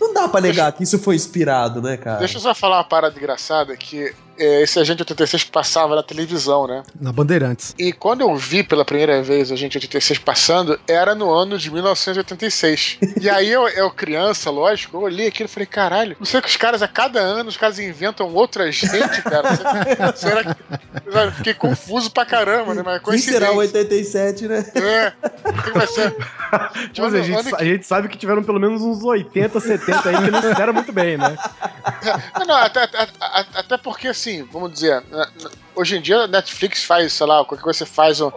[0.00, 2.18] não dá pra negar que isso foi inspirado, né, cara?
[2.18, 6.82] Deixa eu só falar uma parada engraçada que esse Agente 86 passava na televisão, né?
[7.00, 7.74] Na Bandeirantes.
[7.78, 11.70] E quando eu vi pela primeira vez o Agente 86 passando, era no ano de
[11.70, 12.98] 1986.
[13.20, 16.48] e aí eu, eu criança, lógico, eu olhei aquilo e falei, caralho, não sei que
[16.48, 19.48] os caras, a cada ano, os caras inventam outro agente, cara.
[20.16, 20.62] Será- que.
[21.06, 22.82] eu Fiquei confuso pra caramba, né?
[22.84, 23.90] Mas Quem será o coincidência.
[23.90, 24.64] 87, né?
[24.74, 25.12] É,
[25.64, 26.14] quem vai ser?
[26.92, 30.08] Tipo assim, a, gente, sa- a gente sabe que tiveram pelo menos uns 80, 70
[30.08, 31.36] aí que não se deram muito bem, né?
[32.38, 33.08] Não, não, até, até-
[33.54, 35.02] até porque, assim, vamos dizer,
[35.74, 38.30] hoje em dia a Netflix faz, sei lá, qualquer coisa você faz um,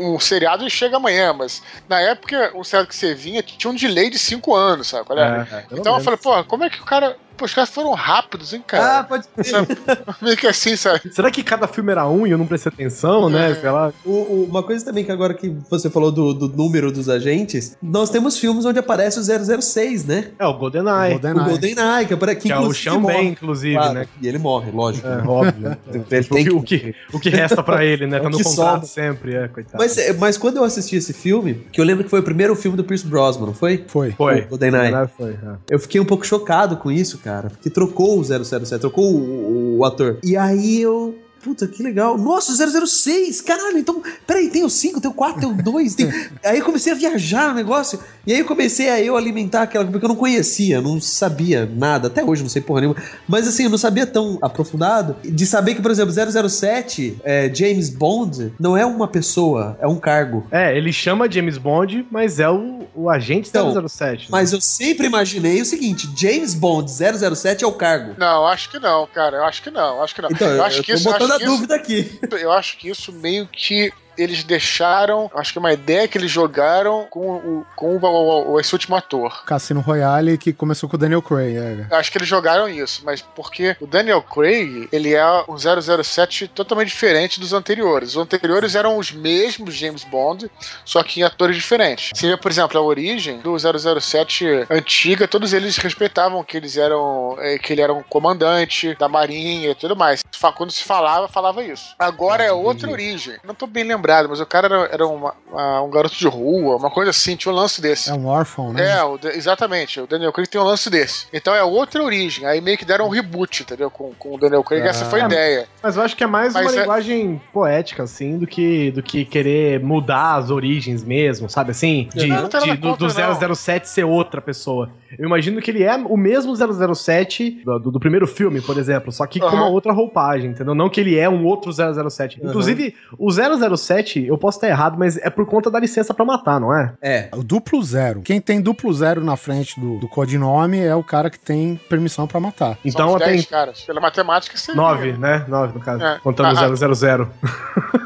[0.00, 3.74] um seriado e chega amanhã, mas na época o seriado que você vinha tinha um
[3.74, 5.06] delay de 5 anos, sabe?
[5.12, 5.22] é?
[5.22, 7.16] É, é, então eu falei, pô, como é que o cara.
[7.38, 8.98] Pô, os caras foram rápidos, hein, cara?
[8.98, 9.54] Ah, pode ser.
[10.20, 11.00] Meio que assim, sabe?
[11.12, 13.54] Será que cada filme era um e eu não prestei atenção, né?
[13.54, 13.92] Sei lá.
[14.04, 17.76] O- o- uma coisa também que agora que você falou do, do número dos agentes,
[17.80, 19.22] nós temos filmes onde aparece o
[19.62, 20.32] 006, né?
[20.38, 21.14] É, o GoldenEye.
[21.16, 23.22] O GoldenEye, que, apare- que Que é o Sean morre.
[23.28, 24.06] Inclusive, Claro, né?
[24.20, 25.06] E ele morre, lógico.
[25.06, 25.76] É, óbvio.
[26.10, 28.16] Ele o, tem que, o, que, o que resta pra ele, né?
[28.16, 28.86] É o Tá no que contrato sobra.
[28.86, 29.76] sempre, é, coitado.
[29.78, 32.54] Mas, é, mas quando eu assisti esse filme, que eu lembro que foi o primeiro
[32.56, 33.84] filme do Pierce Brosnan, não foi?
[33.86, 34.10] Foi.
[34.12, 34.40] Foi.
[34.42, 34.90] O GoldenEye.
[34.90, 35.56] GoldenEye foi, é.
[35.70, 37.27] Eu fiquei um pouco chocado com isso, cara.
[37.50, 40.18] Porque trocou o 007, trocou o, o- o ator.
[40.24, 41.14] E aí eu.
[41.48, 42.18] Puta, que legal.
[42.18, 43.40] Nossa, o 006!
[43.40, 44.02] Caralho, então.
[44.26, 45.94] Peraí, tem o 5, tem o 4, tem o 2.
[45.94, 46.06] Tem...
[46.44, 47.98] aí eu comecei a viajar no negócio.
[48.26, 49.86] E aí eu comecei a eu alimentar aquela.
[49.86, 52.08] Porque eu não conhecia, não sabia nada.
[52.08, 53.02] Até hoje não sei porra nenhuma.
[53.26, 55.16] Mas assim, eu não sabia tão aprofundado.
[55.24, 59.96] De saber que, por exemplo, 007, é, James Bond, não é uma pessoa, é um
[59.96, 60.46] cargo.
[60.50, 64.24] É, ele chama James Bond, mas é o, o agente Então, 007.
[64.24, 64.28] né?
[64.28, 68.12] Mas eu sempre imaginei o seguinte: James Bond 007 é o cargo.
[68.18, 69.38] Não, acho que não, cara.
[69.38, 70.28] Eu acho que não, acho que não.
[70.30, 72.18] Então, eu, acho eu que isso, botando acho a que isso- dúvida aqui.
[72.40, 75.30] Eu acho que isso meio que eles deixaram.
[75.34, 78.96] Acho que uma ideia que eles jogaram com o, com o, o- o- esse último
[78.96, 79.44] ator.
[79.44, 81.56] Cassino Royale, que começou com o Daniel Craig.
[81.56, 81.96] É.
[81.96, 86.88] Acho que eles jogaram isso, mas porque o Daniel Craig, ele é um 007 totalmente
[86.88, 88.10] diferente dos anteriores.
[88.10, 90.50] Os anteriores eram os mesmos James Bond,
[90.84, 92.10] só que em atores diferentes.
[92.14, 97.36] Se vê, por exemplo, a origem do 007 antiga, todos eles respeitavam que eles eram
[97.40, 100.22] eh, que ele era um comandante da marinha e tudo mais.
[100.56, 101.94] Quando se falava, falava isso.
[101.98, 103.36] Agora é outra origem.
[103.44, 106.76] Não tô bem lembrado, mas o cara era, era uma- uma- um garoto de rua,
[106.76, 108.10] uma coisa assim, tinha um lance desse.
[108.10, 108.96] É um órfão, né?
[108.98, 110.00] É, o exatamente.
[110.00, 111.26] O Daniel Craig tem um lance desse.
[111.32, 112.46] Então é outra origem.
[112.46, 113.90] Aí meio que deram um reboot, entendeu?
[113.90, 114.82] Com, com o Daniel Craig.
[114.86, 115.26] Essa foi a Ah.
[115.26, 115.68] ideia.
[115.82, 119.02] Mas eu acho que é mais Mas uma é- linguagem poética, assim, do que, do
[119.02, 121.72] que querer mudar as origens mesmo, sabe?
[121.72, 123.54] Assim, de, não tenho de- nada do, do contra, não.
[123.54, 124.90] 007 ser outra pessoa.
[125.16, 129.12] Eu imagino que ele é o mesmo 007 do, do, do primeiro filme, por exemplo,
[129.12, 129.50] só que uhum.
[129.50, 130.74] com uma outra roupagem, entendeu?
[130.74, 132.40] Não que ele é um outro 007.
[132.40, 132.48] Uhum.
[132.48, 136.60] Inclusive, o 007, eu posso estar errado, mas é por conta da licença para matar,
[136.60, 136.94] não é?
[137.00, 138.22] É, o duplo zero.
[138.22, 142.26] Quem tem duplo zero na frente do, do codinome é o cara que tem permissão
[142.26, 142.78] para matar.
[142.84, 143.26] Então, até.
[143.26, 143.42] tem...
[143.42, 143.82] caras.
[143.82, 144.80] Pela matemática, seria.
[144.80, 145.44] Nove, né?
[145.48, 146.02] Nove, no caso.
[146.02, 146.18] É.
[146.22, 147.28] Contando ah, o 000.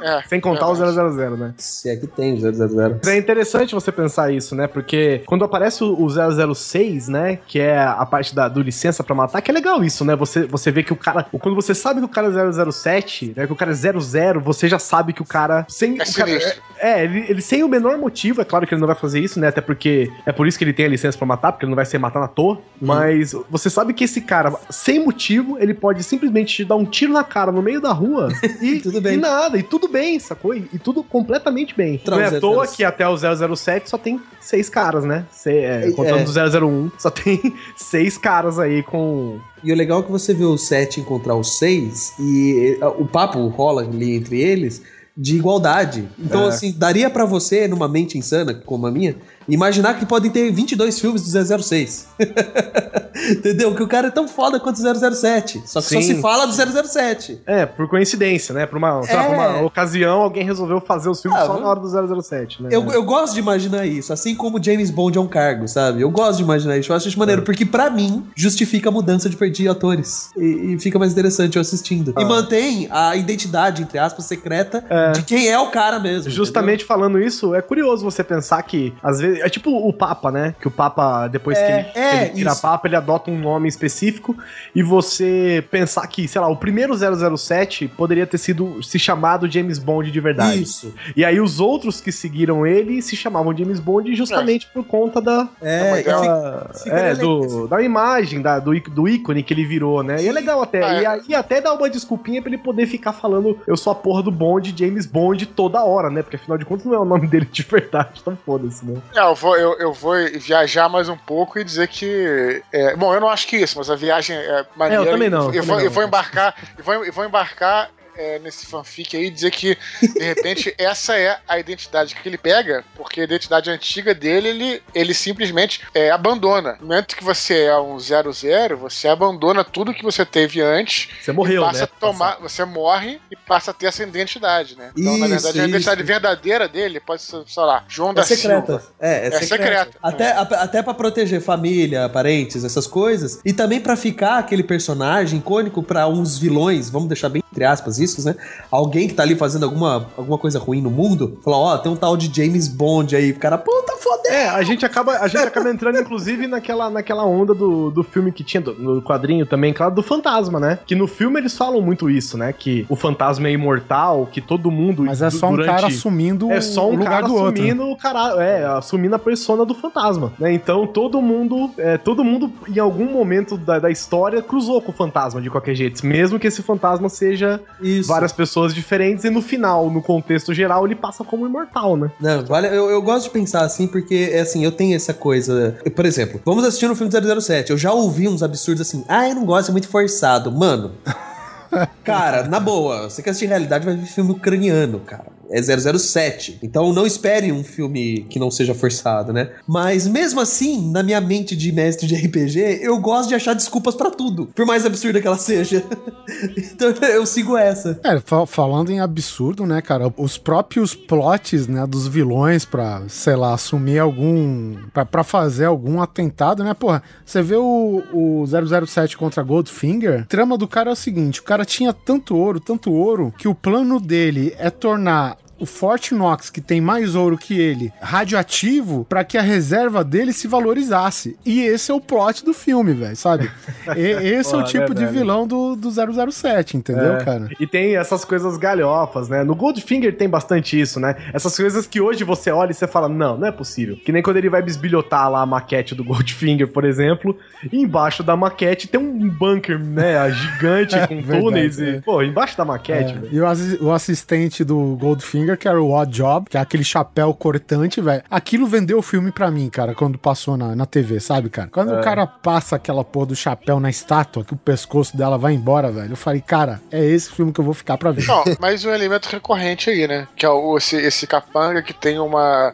[0.03, 1.55] É, Sem contar é o 000, né?
[1.57, 3.01] Se é que tem o 000.
[3.07, 4.67] É interessante você pensar isso, né?
[4.67, 7.39] Porque quando aparece o 006, né?
[7.47, 10.17] Que é a parte da, do licença para matar, que é legal isso, né?
[10.17, 11.25] Você, você vê que o cara.
[11.25, 13.47] Quando você sabe que o cara é 007, né?
[13.47, 15.65] Que o cara é 00, você já sabe que o cara.
[15.69, 18.75] Sem, é, o cara, é, é, ele, ele, sem o menor motivo, é claro que
[18.75, 19.49] ele não vai fazer isso, né?
[19.49, 21.77] Até porque é por isso que ele tem a licença para matar, porque ele não
[21.77, 22.55] vai ser matar na toa.
[22.55, 22.59] Hum.
[22.81, 27.13] Mas você sabe que esse cara, sem motivo, ele pode simplesmente te dar um tiro
[27.13, 28.29] na cara no meio da rua
[28.61, 29.15] e, tudo bem.
[29.15, 30.55] E nada, e tudo bem, sacou?
[30.55, 32.01] E, e tudo completamente bem.
[32.07, 35.25] Não é à toa que até o 007 só tem seis caras, né?
[35.31, 36.49] Se, é, contando é.
[36.49, 39.39] do 001 só tem seis caras aí com.
[39.63, 43.07] E o legal é que você vê o 7 encontrar o 6 e eh, o
[43.07, 44.83] papo rola ali entre eles
[45.17, 46.09] de igualdade.
[46.19, 46.49] Então, É.
[46.49, 49.15] assim, daria pra você, numa mente insana como a minha,
[49.49, 52.09] imaginar que podem ter 22 filmes do 006.
[53.31, 53.75] Entendeu?
[53.75, 55.63] Que o cara é tão foda quanto o 007.
[55.67, 56.03] Só que só Sim.
[56.03, 57.43] se fala do 007.
[57.47, 58.67] É, por coincidência, né?
[58.67, 59.27] Por uma, sei lá, É.
[59.29, 61.89] por uma ocasião, alguém resolveu fazer os filmes Ah, só na hora do
[62.23, 62.69] 007, né?
[62.73, 66.01] Eu, eu gosto de imaginar isso, assim como James Bond é um cargo, sabe?
[66.03, 69.29] Eu gosto de imaginar isso, eu acho isso maneiro, porque pra mim justifica a mudança
[69.29, 70.31] de perder atores.
[70.37, 72.15] E, e fica mais interessante eu assistindo.
[72.19, 74.85] E mantém a identidade, entre aspas, secreta
[75.15, 76.31] de quem é o cara mesmo.
[76.31, 80.55] Justamente falando isso, é curioso você pensar que, às vezes, é tipo o Papa, né?
[80.61, 82.63] Que o Papa, depois É, que ele, é, ele vira isso.
[82.63, 84.37] Papa, ele adota um nome específico
[84.75, 86.95] e você pensar que, sei lá, o primeiro
[87.37, 90.63] 007 poderia ter sido se chamado James Bond de verdade.
[90.63, 90.95] Isso.
[91.17, 95.49] E aí os outros que seguiram ele se chamavam James Bond justamente por conta da,
[95.61, 100.23] É, e da, é, do, da imagem, da, do, do ícone que ele virou, né?
[100.23, 100.83] E é legal até.
[100.83, 101.03] Ah, é.
[101.03, 104.23] E aí até dá uma desculpinha pra ele poder ficar falando eu sou a porra
[104.23, 106.23] do Bond, James Bond, toda hora, né?
[106.23, 109.01] Porque afinal de contas não é o nome dele de verdade, então foda-se, né?
[109.15, 112.63] É, eu vou, eu, eu vou viajar mais um pouco e dizer que.
[112.93, 115.03] É, bom, eu não acho que isso, mas a viagem é maneira.
[115.05, 115.85] É, eu também não, Eu, também vou, não.
[115.85, 116.55] eu vou embarcar.
[116.79, 117.91] Eu vou, eu vou embarcar.
[118.17, 122.85] É, nesse fanfic aí, dizer que, de repente, essa é a identidade que ele pega,
[122.97, 126.77] porque a identidade antiga dele, ele, ele simplesmente é, abandona.
[126.81, 131.33] No momento que você é um 00, você abandona tudo que você teve antes Você
[131.33, 131.85] morreu, passa né?
[131.85, 134.91] a tomar, você morre e passa a ter essa identidade, né?
[134.97, 136.07] Então, na Isso, verdade, a identidade isso.
[136.07, 138.67] verdadeira dele pode ser, sei lá, João É da secreta.
[138.79, 138.95] Silva.
[139.01, 139.47] É, é, É secreta.
[139.49, 139.99] secreta.
[140.03, 143.41] Até, a- até pra proteger família, parentes, essas coisas.
[143.45, 147.99] E também pra ficar aquele personagem icônico pra uns vilões, vamos deixar bem entre aspas
[147.99, 148.35] isso, né?
[148.71, 151.97] Alguém que tá ali fazendo alguma, alguma coisa ruim no mundo, falar, ó, tem um
[151.97, 153.31] tal de James Bond aí.
[153.31, 157.25] O cara, puta, foda É, a gente acaba, a gente acaba entrando, inclusive, naquela, naquela
[157.25, 160.79] onda do, do filme que tinha, do- no quadrinho também, claro, do fantasma, né?
[160.87, 162.53] Que no filme eles falam muito isso, né?
[162.53, 165.05] Que o fantasma é imortal, que todo mundo.
[165.05, 167.63] Mas é só um durante- cara assumindo É só o um lugar cara do outro.
[167.63, 170.53] assumindo o cara, é, assumindo a persona do fantasma, né?
[170.53, 174.95] Então todo mundo, é, todo mundo em algum momento da, da história cruzou com o
[174.95, 178.09] fantasma de qualquer jeito, mesmo que esse fantasma seja Isso.
[178.09, 182.11] várias pessoas diferentes e no final, no contexto geral, ele passa como imortal, né?
[182.21, 185.77] Não, vale, eu, eu gosto de pensar assim, porque é assim, eu tenho essa coisa.
[185.85, 187.71] eu, Por exemplo, vamos assistir um filme do 007.
[187.71, 190.51] Eu já ouvi uns absurdos assim, ah, eu não gosto, é muito forçado.
[190.51, 190.93] Mano.
[192.05, 195.25] Cara, na boa, você quer assistir realidade, vai ver filme ucraniano, cara.
[195.53, 196.59] É 007.
[196.63, 199.51] Então não espere um filme que não seja forçado, né?
[199.67, 203.95] Mas mesmo assim, na minha mente de mestre de RPG, eu gosto de achar desculpas
[203.95, 204.47] pra tudo.
[204.55, 205.85] Por mais absurda que ela seja.
[206.57, 208.01] então eu sigo essa.
[208.03, 210.13] É, fa- falando em absurdo, né, cara?
[210.17, 214.75] Os próprios plots, né, dos vilões pra, sei lá, assumir algum.
[214.93, 216.75] Pra, pra fazer algum atentado, né?
[216.75, 221.41] Porra, você vê o, o 007 contra Goldfinger, a trama do cara é o seguinte:
[221.41, 225.37] o cara tinha tanto ouro, tanto ouro, que o plano dele é tornar.
[225.63, 230.33] O Fort Knox, que tem mais ouro que ele, radioativo, pra que a reserva dele
[230.33, 231.37] se valorizasse.
[231.47, 233.51] E esse é o plot do filme, velho, sabe?
[233.97, 235.91] E- esse é o Pô, tipo de vilão do, do
[236.33, 237.25] 007, entendeu, É.
[237.25, 237.49] cara?
[237.61, 239.45] E tem essas coisas galhofas, né?
[239.45, 241.15] No Goldfinger tem bastante isso, né?
[241.33, 243.97] Essas coisas que hoje você olha e você fala, não, não é possível.
[243.97, 247.37] Que nem quando ele vai bisbilhotar lá a maquete do Goldfinger, por exemplo,
[247.73, 250.31] e embaixo da maquete tem um bunker, né?
[250.33, 251.89] Gigante com Verdade, túneis e.
[251.97, 252.01] é.
[252.01, 253.29] Pô, embaixo da maquete, É, velho.
[253.33, 257.33] E o, o assistente do Goldfinger, que era o Odd Job, que é aquele chapéu
[257.35, 258.23] cortante, velho.
[258.31, 261.69] Aquilo vendeu o filme pra mim, cara, quando passou na, na TV, sabe, cara?
[261.71, 262.01] Quando É.
[262.01, 265.91] o cara passa aquela porra do chapéu na estátua, que o pescoço dela vai embora,
[265.91, 266.13] velho.
[266.13, 268.27] Eu falei, cara, é esse filme que eu vou ficar pra ver.
[268.27, 270.27] Não, mas um elemento recorrente aí, né?
[270.37, 272.73] Que é o, esse, esse capanga que tem uma,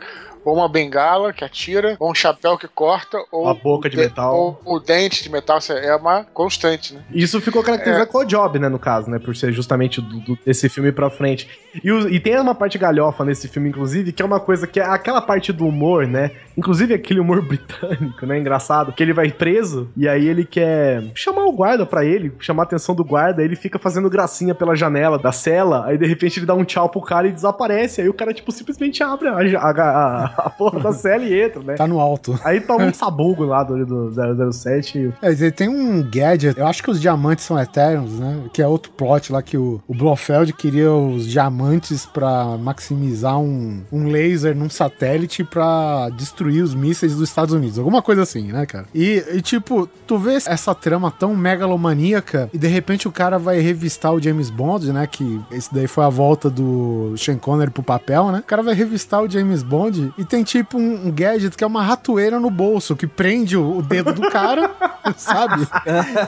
[0.49, 4.01] ou uma bengala que atira, ou um chapéu que corta, ou A boca de o
[4.01, 4.61] metal.
[4.65, 5.59] ou o dente de metal.
[5.71, 7.01] É uma constante, né?
[7.13, 8.07] Isso ficou caracterizado É.
[8.13, 9.19] com o Job, né, no caso, né?
[9.19, 11.49] Por ser justamente do, do- desse filme pra frente.
[11.83, 14.79] E, o- e tem uma parte galhofa nesse filme, inclusive, que é uma coisa que
[14.81, 16.31] é aquela parte do humor, né?
[16.57, 18.39] Inclusive aquele humor britânico, né?
[18.39, 18.93] Engraçado.
[18.93, 22.67] Que ele vai preso e aí ele quer chamar o guarda pra ele, chamar a
[22.67, 23.43] atenção do guarda.
[23.43, 25.87] Ele fica fazendo gracinha pela janela da cela.
[25.87, 28.01] Aí de repente ele dá um tchau pro cara e desaparece.
[28.01, 31.75] Aí o cara, tipo, simplesmente abre a, a, a- a porra da e entra, né?
[31.75, 32.39] Tá no alto.
[32.45, 34.99] Aí toma um sabugo lá do, do 007.
[34.99, 38.43] e- É, ele tem um gadget, eu acho que os diamantes são eternos, né?
[38.53, 43.83] Que é outro plot lá que o, o Blofeld queria os diamantes pra maximizar um,
[43.93, 47.79] um laser num satélite pra destruir os mísseis dos Estados Unidos.
[47.79, 48.87] Alguma coisa assim, né, cara?
[48.95, 51.35] E, e, tipo, tu vê essa trama tão
[51.79, 55.07] megalomaníaca e de repente o cara vai revistar o James Bond, né?
[55.07, 58.39] Que esse daí foi a volta do Sean Connery pro papel, né?
[58.41, 61.83] O cara vai revistar o James Bond e tem tipo um, gadget que é uma
[61.83, 64.71] ratoeira no bolso que prende o, o dedo do cara,
[65.17, 65.67] sabe?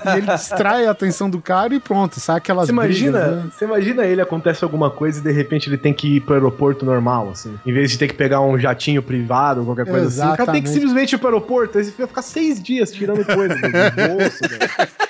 [0.06, 3.50] E ele distrai a atenção do cara e pronto, sai aquelas Você imagina, brigas, né?
[3.52, 6.84] você imagina ele acontece alguma coisa e de repente ele tem que ir pro aeroporto
[6.84, 7.54] normal, assim.
[7.64, 10.18] Em vez de ter que pegar um jatinho privado ou qualquer coisa assim.
[10.32, 10.70] O cara tem que Exatamente.
[10.70, 14.90] simplesmente ir pro aeroporto, aí você vai ficar seis dias tirando coisa do bolso, velho.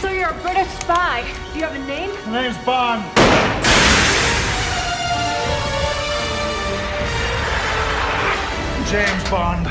[0.00, 1.24] So you're a British spy.
[1.52, 2.10] Do you have a name?
[2.30, 3.02] Name's Bond.
[8.90, 9.68] James Bond.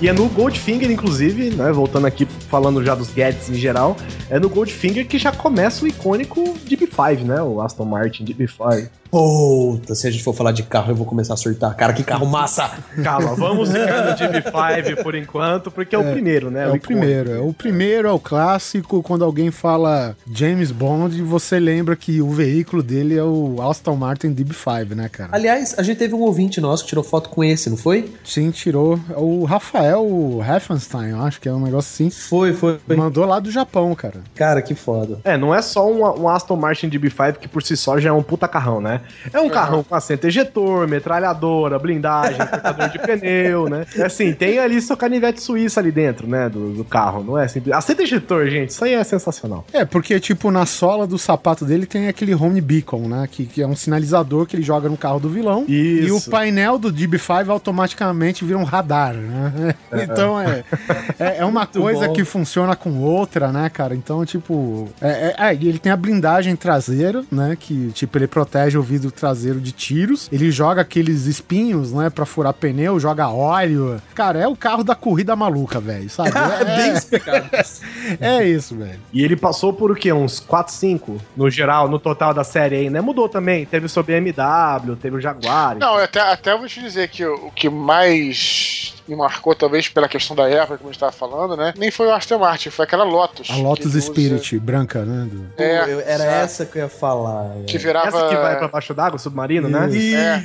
[0.00, 1.70] E é no Goldfinger, inclusive, né?
[1.70, 3.96] Voltando aqui, falando já dos gadgets em geral,
[4.28, 7.40] é no Goldfinger que já começa o icônico DB5, né?
[7.40, 8.88] O Aston Martin DB5.
[9.10, 11.74] Puta, se a gente for falar de carro, eu vou começar a surtar.
[11.74, 12.70] Cara, que carro massa!
[13.02, 16.60] Calma, vamos ficar no DB5 por enquanto, porque é, o primeiro, né?
[16.60, 16.86] É o icônico.
[16.86, 19.02] primeiro, é o primeiro, é o clássico.
[19.02, 24.34] Quando alguém fala James Bond, você lembra que o veículo dele é o Aston Martin
[24.34, 25.30] DB5, né, cara?
[25.32, 28.12] Aliás, a gente teve um ouvinte nosso que tirou foto com esse, não foi?
[28.24, 29.00] Sim, tirou.
[29.10, 30.06] É O Rafael
[30.46, 32.10] Heffenstein, eu acho que é um negócio assim.
[32.10, 32.78] Foi, foi.
[32.88, 34.20] Mandou lá do Japão, cara.
[34.34, 35.18] Cara, que foda.
[35.24, 38.12] É, não é só um, um Aston Martin DB5 que por si só já é
[38.12, 38.97] um puta carrão, né?
[39.32, 43.86] É um carrão com assento ejetor, metralhadora, blindagem, cortador de pneu, né?
[43.96, 46.48] É assim, tem ali seu canivete suíça ali dentro, né?
[46.48, 47.74] Do, do carro, não é simples.
[47.74, 49.64] Assento ejetor, gente, isso aí é sensacional.
[49.72, 53.28] É, porque, tipo, na sola do sapato dele tem aquele home beacon, né?
[53.30, 55.64] Que, que é um sinalizador que ele joga no carro do vilão.
[55.68, 56.30] E o Isso.
[56.30, 59.74] painel do DB5 automaticamente vira um radar, né?
[60.08, 60.64] Então é,
[61.18, 62.12] é, é uma coisa bom.
[62.12, 63.94] que funciona com outra, né, cara?
[63.94, 64.88] Então, tipo.
[65.00, 67.56] É, é, é, ele tem a blindagem traseira, né?
[67.58, 70.28] Que, tipo, ele protege o vidro traseiro de tiros.
[70.32, 72.08] Ele joga aqueles espinhos, né?
[72.08, 74.00] Pra furar pneu, joga óleo.
[74.14, 76.30] Cara, é o carro da corrida maluca, velho, sabe?
[76.58, 77.48] É bem explicado.
[78.20, 78.98] É isso, velho.
[79.12, 80.12] E ele passou por o quê?
[80.12, 83.00] Uns 4, 5 no geral, no total da série aí, né?
[83.00, 83.66] Mudou também.
[83.66, 85.76] Teve o seu BMW, teve o Jaguar.
[85.76, 90.08] Não, até, até vou te dizer que o, o que mais me marcou, talvez pela
[90.08, 91.72] questão da época, como a gente tava falando, né?
[91.76, 93.48] Nem foi o Aston Martin, foi aquela Lotus.
[93.50, 95.26] A Lotus que usa- Spirit branca, né?
[95.30, 97.52] do- É, Eu- era essa que eu ia falar.
[97.66, 98.08] Que virava.
[98.08, 99.88] Essa que vai pra baixo d'água, submarino, né?
[99.88, 100.16] Isso.
[100.16, 100.44] É.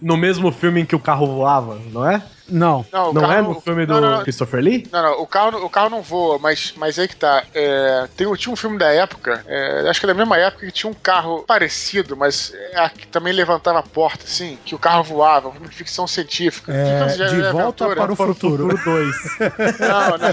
[0.00, 2.22] No mesmo filme em que o carro voava, não é?
[2.50, 2.84] Não.
[2.92, 4.22] Não, o não carro- é no filme do não, não.
[4.22, 4.88] Christopher Lee?
[4.92, 7.44] Não, não, o carro, o carro não voa, mas, mas aí que tá.
[7.54, 10.72] É, tem, tinha um filme da época, é, acho que é da mesma época, que
[10.72, 15.02] tinha um carro parecido, mas é, que também levantava a porta, assim, que o carro
[15.04, 16.72] voava, um filme de ficção científica.
[16.72, 18.06] É, Ficção de científica, volta aventura.
[18.06, 18.68] para o futuro.
[18.84, 19.16] 2.
[19.80, 20.30] Não, não.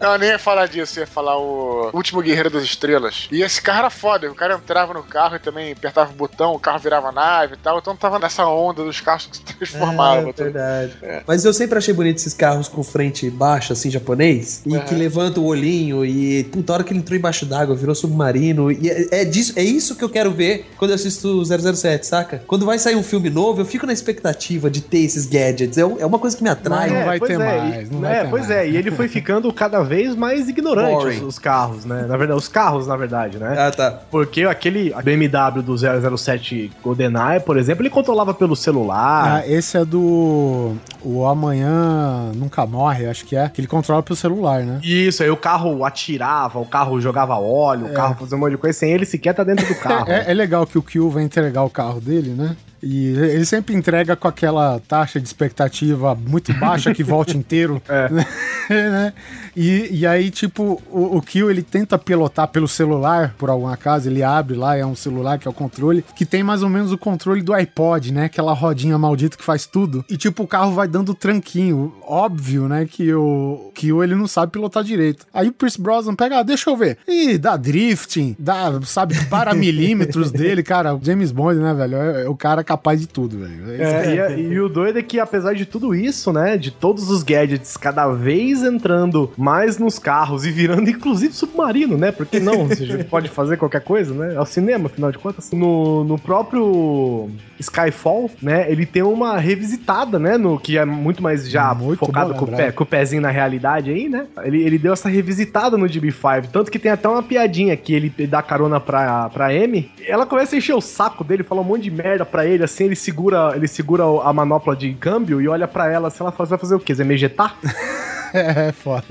[0.00, 3.28] não, nem ia falar disso, ia falar o Último Guerreiro das Estrelas.
[3.30, 6.52] E esse carro era foda, o cara entrava no carro e também apertava o botão,
[6.54, 10.30] o carro virava nave e tal, então tava nessa onda dos carros que se transformavam.
[10.30, 10.92] É, verdade.
[11.26, 15.40] Mas eu sempre achei bonito esses carros com frente baixa, assim, japonês, e que levanta
[15.40, 18.70] o olhinho e puta hora que ele entrou embaixo d'água, virou submarino.
[18.70, 22.42] E é, é disso, é isso que eu quero ver quando eu assisto 007, saca?
[22.46, 25.78] Quando vai sair um filme novo, eu fico na expectativa de ter esses gadgets.
[25.78, 26.90] É, é uma coisa que me atrai.
[26.90, 28.58] Não vai pois ter é, mais, e- não vai é, ter pois mais.
[28.58, 32.04] é, e ele foi ficando cada vez mais ignorante, os, os carros, né?
[32.06, 33.54] Na verdade, os carros, na verdade, né?
[33.58, 33.90] Ah, tá.
[34.10, 39.35] Porque aquele BMW do 007 GoldenEye, por exemplo, ele controlava pelo celular.
[39.38, 40.74] Ah, esse é do.
[41.02, 43.48] O Amanhã Nunca Morre, acho que é.
[43.48, 44.80] Que ele controla pelo celular, né?
[44.82, 48.58] Isso, aí o carro atirava, o carro jogava óleo, o carro fazia um monte de
[48.58, 50.10] coisa sem ele sequer tá dentro do carro.
[50.10, 52.56] É, é legal que o Kill vai entregar o carro dele, né?
[52.82, 57.82] E ele sempre entrega com aquela taxa de expectativa muito baixa que volta inteiro.
[57.88, 58.08] É.
[58.10, 59.12] né?
[59.56, 64.06] E, e aí, tipo, o, o Kill ele tenta pilotar pelo celular, por algum acaso,
[64.06, 66.92] ele abre lá, é um celular que é o controle, que tem mais ou menos
[66.92, 68.26] o controle do iPod, né?
[68.26, 70.04] Aquela rodinha maldita que faz tudo.
[70.10, 71.94] E tipo, o carro vai dando tranquinho.
[72.02, 72.84] Óbvio, né?
[72.84, 75.24] Que o Kill ele não sabe pilotar direito.
[75.32, 76.98] Aí o Pierce Brosnan pega, ah, deixa eu ver.
[77.08, 80.94] E dá drifting, dá, sabe, para milímetros dele, cara.
[80.94, 81.96] O James Bond, né, velho?
[81.96, 83.80] É, é o cara capaz de tudo, velho.
[83.82, 87.08] É, e, a- e o doido é que, apesar de tudo isso, né, de todos
[87.10, 92.12] os gadgets cada vez entrando mais nos carros e virando, inclusive, submarino, né?
[92.12, 94.34] Porque não, gente pode fazer qualquer coisa, né?
[94.34, 95.50] É o cinema, afinal de contas.
[95.52, 101.48] No, no próprio Skyfall, né, ele tem uma revisitada, né, no que é muito mais
[101.48, 102.56] já Muito focado com o, lembrar.
[102.66, 104.26] pé, com o pezinho na realidade aí, né?
[104.42, 108.10] Ele, ele deu essa revisitada no DB5, tanto que tem até uma piadinha que ele
[108.26, 109.90] dá carona pra, pra Amy.
[110.06, 112.84] Ela começa a encher o saco dele, fala um monte de merda pra ele, assim,
[112.84, 116.46] ele segura, ele segura a manopla de câmbio e olha pra ela, assim, ela "Você
[116.50, 116.94] vai fazer o quê?
[116.94, 117.56] Você vai me ejetar?
[118.56, 119.04] É, foda.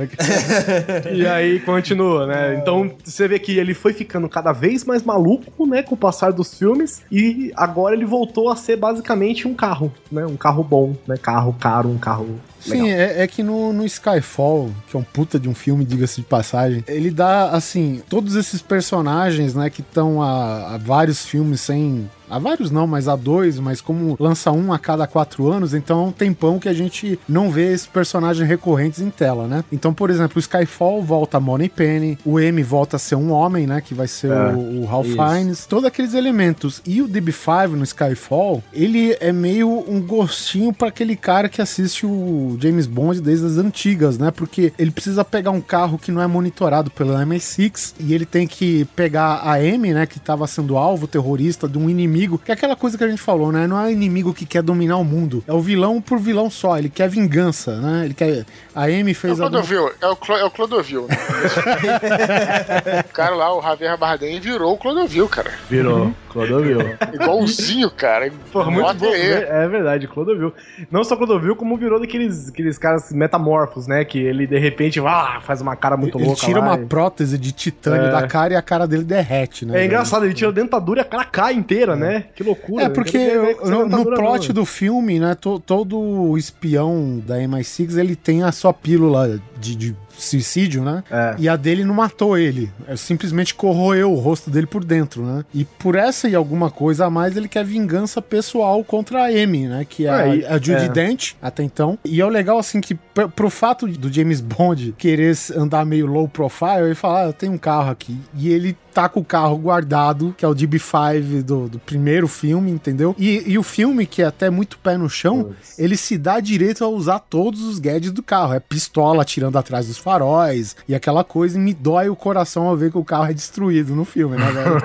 [1.12, 2.56] e aí continua, né?
[2.56, 6.32] Então você vê que ele foi ficando cada vez mais maluco, né, com o passar
[6.32, 10.26] dos filmes, e agora ele voltou a ser basicamente um carro, né?
[10.26, 11.16] Um carro bom, né?
[11.18, 12.40] Carro caro, um carro
[12.72, 16.22] Sim, é, é que no, no Skyfall, que é um puta de um filme, diga-se
[16.22, 21.62] de passagem, ele dá, assim, todos esses personagens, né, que estão há, há vários filmes
[21.62, 22.10] sem.
[22.28, 26.06] Há vários não, mas há dois, mas como lança um a cada quatro anos, então
[26.06, 29.64] é um tempão que a gente não vê esses personagens recorrentes em tela, né?
[29.72, 33.32] Então, por exemplo, o Skyfall volta a Money Penny, o M volta a ser um
[33.32, 33.80] homem, né?
[33.80, 35.16] Que vai ser É, o, o Ralph isso.
[35.16, 36.82] Fiennes, todos aqueles elementos.
[36.84, 42.08] E o DB5 no Skyfall, ele é meio um gostinho pra aquele cara que assiste
[42.08, 44.32] o James Bond desde as antigas, né?
[44.32, 48.48] Porque ele precisa pegar um carro que não é monitorado pelo MI6 e ele tem
[48.48, 50.06] que pegar a M, né?
[50.06, 53.22] Que tava sendo alvo terrorista de um inimigo, que é aquela coisa que a gente
[53.22, 53.68] falou, né?
[53.68, 56.78] Não é um inimigo que quer dominar o mundo, é o vilão por vilão só,
[56.78, 58.06] ele quer vingança, né?
[58.06, 58.46] Ele quer.
[58.74, 61.08] A M É o fez alguma- Clodovil, é o, Clo, é o Clodovil.
[61.08, 61.16] né?
[63.10, 65.52] o cara lá, o Javier Bardem, virou o Clodovil, cara.
[65.70, 66.80] Virou, Clodovil.
[67.14, 68.32] Igualzinho, cara.
[68.52, 69.06] Porra, muito bom.
[69.12, 69.22] aí.
[69.32, 70.54] É verdade, Clodovil.
[70.92, 74.04] Não só Clodovil, como virou daqueles aqueles caras metamorfos, né?
[74.06, 76.42] Que ele de repente ah, faz uma cara muito Ele louca.
[76.46, 78.12] tira lá uma e- prótese de titânio É.
[78.12, 79.72] da cara e a cara dele derrete, né?
[79.72, 79.86] É velho?
[79.88, 82.26] engraçado, ele tira a dentadura e a cara cai inteira, né?
[82.36, 82.84] Que loucura.
[82.86, 83.18] É, porque
[83.64, 84.56] no, no plot não.
[84.56, 89.96] do filme, né, to- todo espião da MI6, ele tem a sua pílula de, de
[90.18, 91.04] suicídio, né?
[91.10, 91.36] É.
[91.38, 95.46] E a dele não matou ele, é, simplesmente corroeu o rosto dele por dentro, né?
[95.54, 99.68] E por essa e alguma coisa a mais, ele quer vingança pessoal contra a Amy,
[99.68, 99.86] né?
[99.88, 100.10] Que é,
[100.42, 100.90] É, a, a Judy é.
[100.90, 101.98] Dent, até então.
[102.04, 102.96] E é o legal, assim, que
[103.36, 107.54] pro fato do James Bond querer andar meio low profile, ele fala, ah, eu tenho
[107.54, 108.18] um carro aqui.
[108.34, 112.72] E ele tá com o carro guardado, que é o DB5 do, do primeiro filme,
[112.72, 113.14] entendeu?
[113.20, 116.82] E, e o filme, que é até muito pé no chão, ele se dá direito
[116.84, 118.54] a usar todos os gadgets do carro.
[118.54, 122.78] É pistola atirando atrás dos faróis e aquela coisa, e me dói o coração ao
[122.78, 124.76] ver que o carro é destruído no filme, né, velho?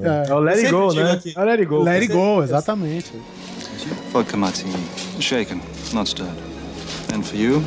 [0.26, 1.20] É o Let It Go, né?
[1.36, 1.82] É o Let It Go.
[1.82, 3.12] Let it go, exatamente.
[4.10, 4.72] Vodka martini.
[5.20, 5.60] Shaken,
[5.92, 6.32] not stirred.
[7.14, 7.62] And for you,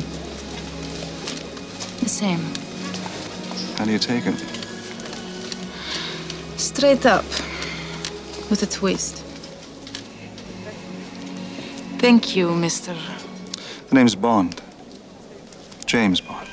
[2.02, 2.40] The same.
[3.78, 4.44] how do you take it?
[6.56, 7.24] Straight up.
[8.50, 9.22] With a twist.
[11.98, 12.92] Thank you, Mr.
[13.88, 14.60] The name's Bond.
[15.86, 16.48] James Bond.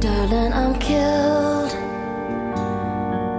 [0.00, 1.72] Darling, I'm killed.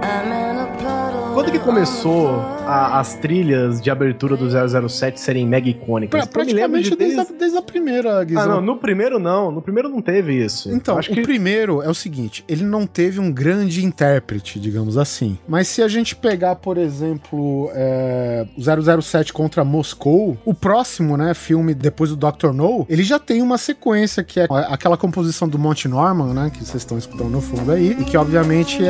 [0.02, 1.34] I'm in a puddle.
[1.34, 4.48] Quando que começou a- as trilhas de abertura do
[4.88, 6.10] 007 serem mega icônicas?
[6.10, 8.42] Pra, lembro praticamente de desde, a, desde a primeira, Guizão.
[8.42, 9.50] Ah, não, no primeiro não.
[9.50, 10.70] No primeiro não teve isso.
[10.72, 14.96] Então, Acho o que primeiro é o seguinte, ele não teve um grande intérprete, digamos
[14.96, 15.38] assim.
[15.46, 18.62] Mas se a gente pegar, por exemplo, é, o
[19.02, 22.52] 007 contra Moscou, o próximo, né, filme depois do Dr.
[22.52, 26.58] No, ele já tem uma sequência que é aquela composição do Monty Norman, né, que
[26.64, 28.86] vocês estão escutando no fundo aí, e que obviamente é,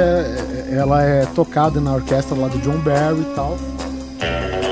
[0.71, 3.57] é- ela é tocada na orquestra lá do John Barry e tal.
[4.25, 4.64] Thank you.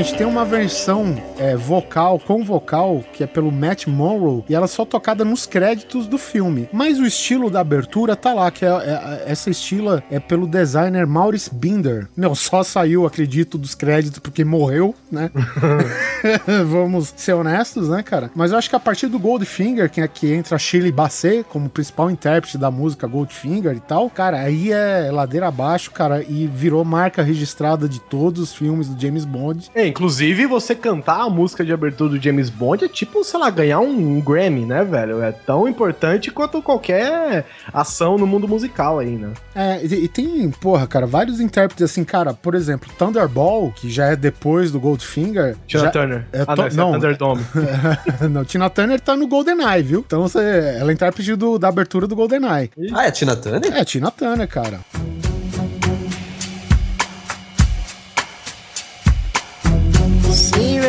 [0.00, 4.64] Curiosamente, tem uma versão é, vocal, com vocal, que é pelo Matt Monroe, e ela
[4.64, 6.68] é só tocada nos créditos do filme.
[6.72, 11.06] Mas o estilo da abertura tá lá, que é, é- essa estila é pelo designer
[11.06, 12.08] Maurice Binder.
[12.16, 15.30] Meu, só saiu, acredito, dos créditos porque morreu, né?
[16.66, 18.30] Vamos ser honestos, né, cara?
[18.34, 21.44] Mas eu acho que a partir do Goldfinger, que é que entra a Shirley Bassey
[21.44, 26.46] como principal intérprete da música Goldfinger e tal, cara, aí é ladeira abaixo, cara, e
[26.46, 29.70] virou marca registrada de todos os filmes do James Bond.
[29.74, 33.50] É, inclusive você cantar a música de abertura do James Bond é tipo, sei lá,
[33.50, 35.22] ganhar um Grammy, né, velho?
[35.22, 39.32] É tão importante quanto qualquer ação no mundo musical aí, né?
[39.54, 44.06] É, e, e tem, porra, cara, vários intérpretes assim, cara, por exemplo, Thunderball, que já
[44.06, 45.56] é depois do Goldfinger.
[45.66, 46.24] Tina já- Turner.
[46.32, 47.44] É ah, to- não, é Thunderdome.
[48.30, 50.04] não, Tina Turner tá no GoldenEye, viu?
[50.06, 52.70] Então você, ela é intérprete do, da abertura do GoldenEye.
[52.94, 53.76] Ah, é Tina Turner?
[53.76, 54.80] É, Tina Turner, cara.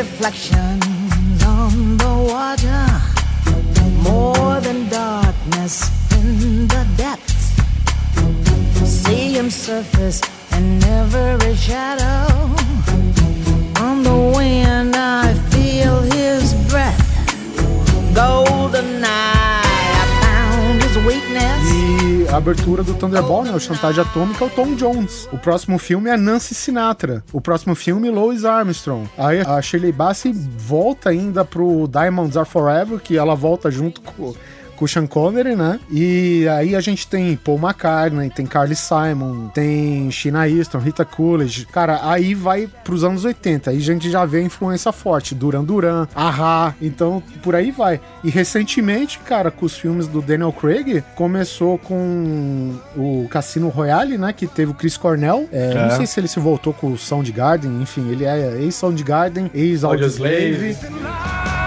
[0.02, 2.86] Reflections on the water,
[4.02, 5.76] more than darkness
[6.18, 7.44] in the depths.
[8.84, 10.20] See him surface
[10.58, 12.26] in every shadow.
[13.86, 17.06] On the wind, I feel his breath.
[18.16, 21.31] Golden eye, I found his weakness.
[22.32, 23.52] A abertura do Thunderball, né?
[23.52, 25.28] O Chantagem Atômica é o Tom Jones.
[25.34, 27.22] O próximo filme é Nancy Sinatra.
[27.34, 29.06] O próximo filme, Louis Armstrong.
[29.18, 34.34] Aí a Shirley Bassey volta ainda pro Diamonds Are Forever, que ela volta junto com,
[34.82, 35.80] com o Sean Connery, né?
[35.92, 41.68] E aí a gente tem Paul McCartney, tem Carly Simon, tem Sheena Easton, Rita Coolidge.
[41.68, 43.70] Cara, aí vai pros anos 80.
[43.70, 45.36] Aí a gente já vê a influência forte.
[45.36, 46.74] Duran Duran, Ahá.
[46.82, 48.02] Então, por aí vai.
[48.24, 54.34] E recentemente, cara, com os filmes do Daniel Craig, começou com o Cassino Royale, né?
[54.34, 55.48] Que teve o Chris Cornell.
[55.52, 55.76] É, É.
[55.76, 57.84] Não sei se ele se voltou com o Soundgarden.
[57.84, 60.74] Enfim, ele é ex-Soundgarden, ex-Audioslave.
[60.74, 61.61] Through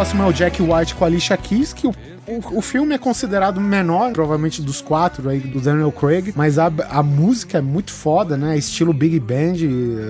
[0.00, 1.94] próximo é o Jack White com a Alicia Keys, que o,
[2.30, 6.70] o, o filme é considerado menor, provavelmente dos quatro aí, do Daniel Craig, mas a,
[6.90, 8.56] a música é muito foda, né?
[8.56, 9.54] Estilo Big Band,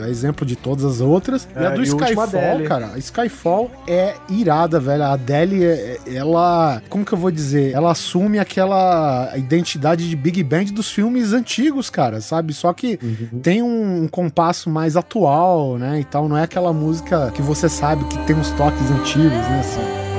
[0.05, 1.49] é exemplo de todas as outras.
[1.55, 5.03] e a É, do e o Skyfall, cara, a Skyfall é irada, velho.
[5.05, 7.73] A Adele, é- é- ela, como que eu vou dizer?
[7.73, 12.53] Ela assume aquela identidade de Big Band dos filmes antigos, cara, sabe?
[12.53, 12.99] Só que
[13.43, 16.01] tem um, um compasso mais atual, né?
[16.01, 19.61] E tal, não é aquela música que você sabe que tem uns toques antigos, né?
[19.61, 20.10] Assim.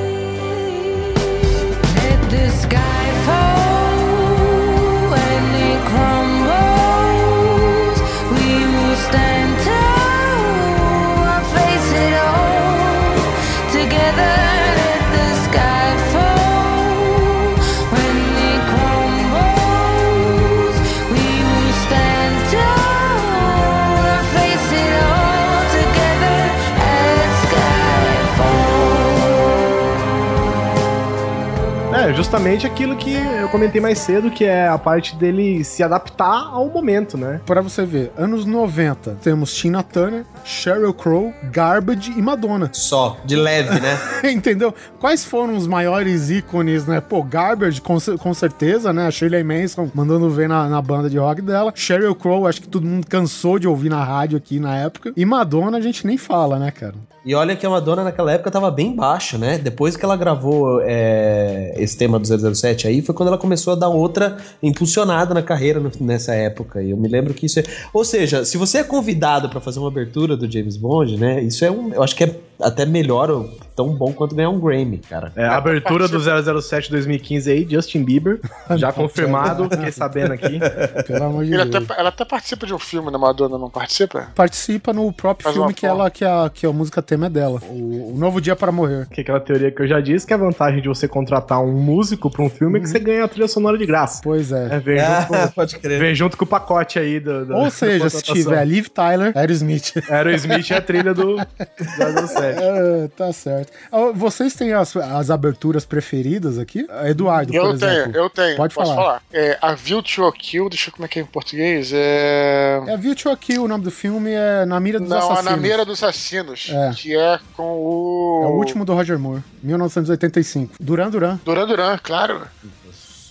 [32.22, 36.70] Justamente aquilo que eu comentei mais cedo, que é a parte dele se adaptar ao
[36.70, 37.42] momento, né?
[37.48, 42.70] Pra você ver, anos 90, temos Tina Turner, Sheryl Crow, Garbage e Madonna.
[42.74, 43.98] Só, de leve, né?
[44.32, 44.72] Entendeu?
[45.00, 47.02] Quais foram os maiores ícones, né?
[47.02, 49.08] Pô, Garbage, com, com certeza, né?
[49.08, 51.74] A Shirley Manson mandando ver na, na banda de rock dela.
[51.76, 55.12] Sheryl Crow, acho que todo mundo cansou de ouvir na rádio aqui na época.
[55.18, 56.94] E Madonna a gente nem fala, né, cara?
[57.24, 59.60] E olha que a Madonna naquela época tava bem baixa, né?
[59.60, 63.76] Depois que ela gravou é, esse tema do 007 aí, foi quando ela começou a
[63.76, 66.82] dar outra impulsionada na carreira nessa época.
[66.82, 67.64] E eu me lembro que isso é...
[67.94, 71.42] Ou seja, se você é convidado pra fazer uma abertura do James Bond, né?
[71.42, 71.94] Isso é um...
[71.94, 75.32] Eu acho que é até melhor, ou tão bom quanto ganhar um Grammy, cara.
[75.36, 76.20] É, a abertura do
[76.62, 78.40] 007 2015 aí, Justin Bieber,
[78.78, 80.60] já confirmado, fiquei sabendo aqui.
[81.08, 81.84] Pelo amor de Ele Deus.
[81.86, 83.18] até, ela até participa de um filme, né?
[83.18, 84.28] Madonna não participa?
[84.36, 87.60] Participa no próprio Faz filme que, ela, que, a, que a música tema é dela.
[87.70, 89.08] O, o Novo Dia para Morrer.
[89.10, 91.72] Que é aquela teoria que eu já disse, que a vantagem de você contratar um
[91.74, 94.22] músico pra um filme é que você ganha a trilha sonora de graça.
[94.24, 94.76] Pois é.
[94.76, 96.00] É, vem, Ah, junto, com, pode crer.
[96.00, 99.32] vem junto com o pacote aí do, do- Ou da seja, se tiver Liv Tyler,
[99.36, 99.94] Aerosmith.
[100.10, 102.51] Aerosmith é a trilha do 007.
[102.52, 103.72] É, tá certo.
[103.92, 106.86] Ah, Vocês têm as, as aberturas preferidas aqui?
[107.06, 108.12] Eduardo, Eu por exemplo.
[108.12, 108.58] tenho, eu tenho.
[108.58, 109.04] Pode posso falar.
[109.04, 109.24] falar.
[109.34, 111.92] É, a View to a Kill, deixa eu ver como é que é em português.
[111.94, 112.82] É.
[112.88, 115.20] É View to a Kill, o nome do filme é Na Mira dos Não, a
[115.34, 115.46] Assassinos.
[115.52, 116.92] Na Mira dos Assassinos, É.
[116.96, 118.42] que é com o.
[118.44, 120.76] É o último do Roger Moore, 1985.
[120.80, 121.40] Duran Duran.
[121.46, 122.42] Duran Duran, claro.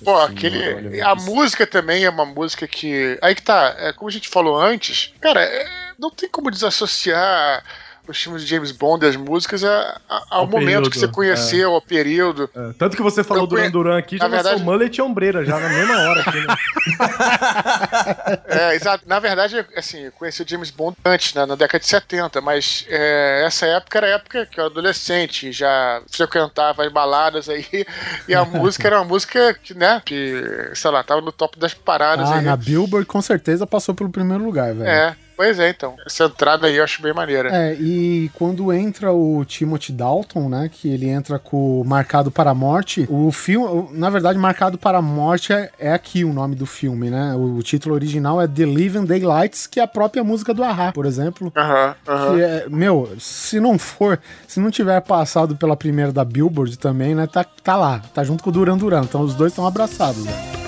[0.05, 1.01] Pô, aquele.
[1.02, 3.18] A música também é uma música que.
[3.20, 5.66] Aí que tá, é, como a gente falou antes, cara, é,
[5.98, 7.62] não tem como desassociar
[8.11, 10.99] os filmes de James Bond e as músicas a- a- ao Ao momento período, que
[10.99, 12.51] você conheceu, ao período.
[12.55, 14.97] É, Tanto que você falou Eu conhe- Duran Duran aqui, já Na lançou verdade- mullet
[14.99, 16.55] e ombreira já na mesma hora aqui, né?
[18.47, 19.05] É, exato.
[19.07, 22.85] Na verdade, assim, eu conheci o James Bond antes, né, na década de 70, mas
[22.89, 27.65] é, essa época era a época que eu era adolescente, já frequentava as baladas aí,
[28.28, 30.43] e a música era uma música que, né, que,
[30.74, 32.45] sei lá, tava no top das paradas Ah, aí.
[32.45, 34.89] na Billboard com certeza passou pelo primeiro lugar, velho.
[34.89, 35.94] É, pois é, então.
[36.06, 37.48] Essa entrada aí eu acho bem maneira.
[37.50, 42.50] É, e quando entra o Timothy Dalton, né, que ele entra com o Marcado para
[42.50, 46.32] a Morte, o filme, o- na verdade, Marcado para a Morte é, é aqui o
[46.34, 47.34] nome do filme, né?
[47.34, 51.06] O, título original é The Living Daylights, que é a própria música do Ahá, por
[51.06, 51.50] exemplo.
[51.56, 52.34] Aham, aham.
[52.34, 57.14] Que é, meu, se não for, se não tiver passado pela primeira da Billboard também,
[57.14, 60.22] né, tá, tá lá, tá junto com o Duran Duran, então os dois estão abraçados,
[60.22, 60.60] né?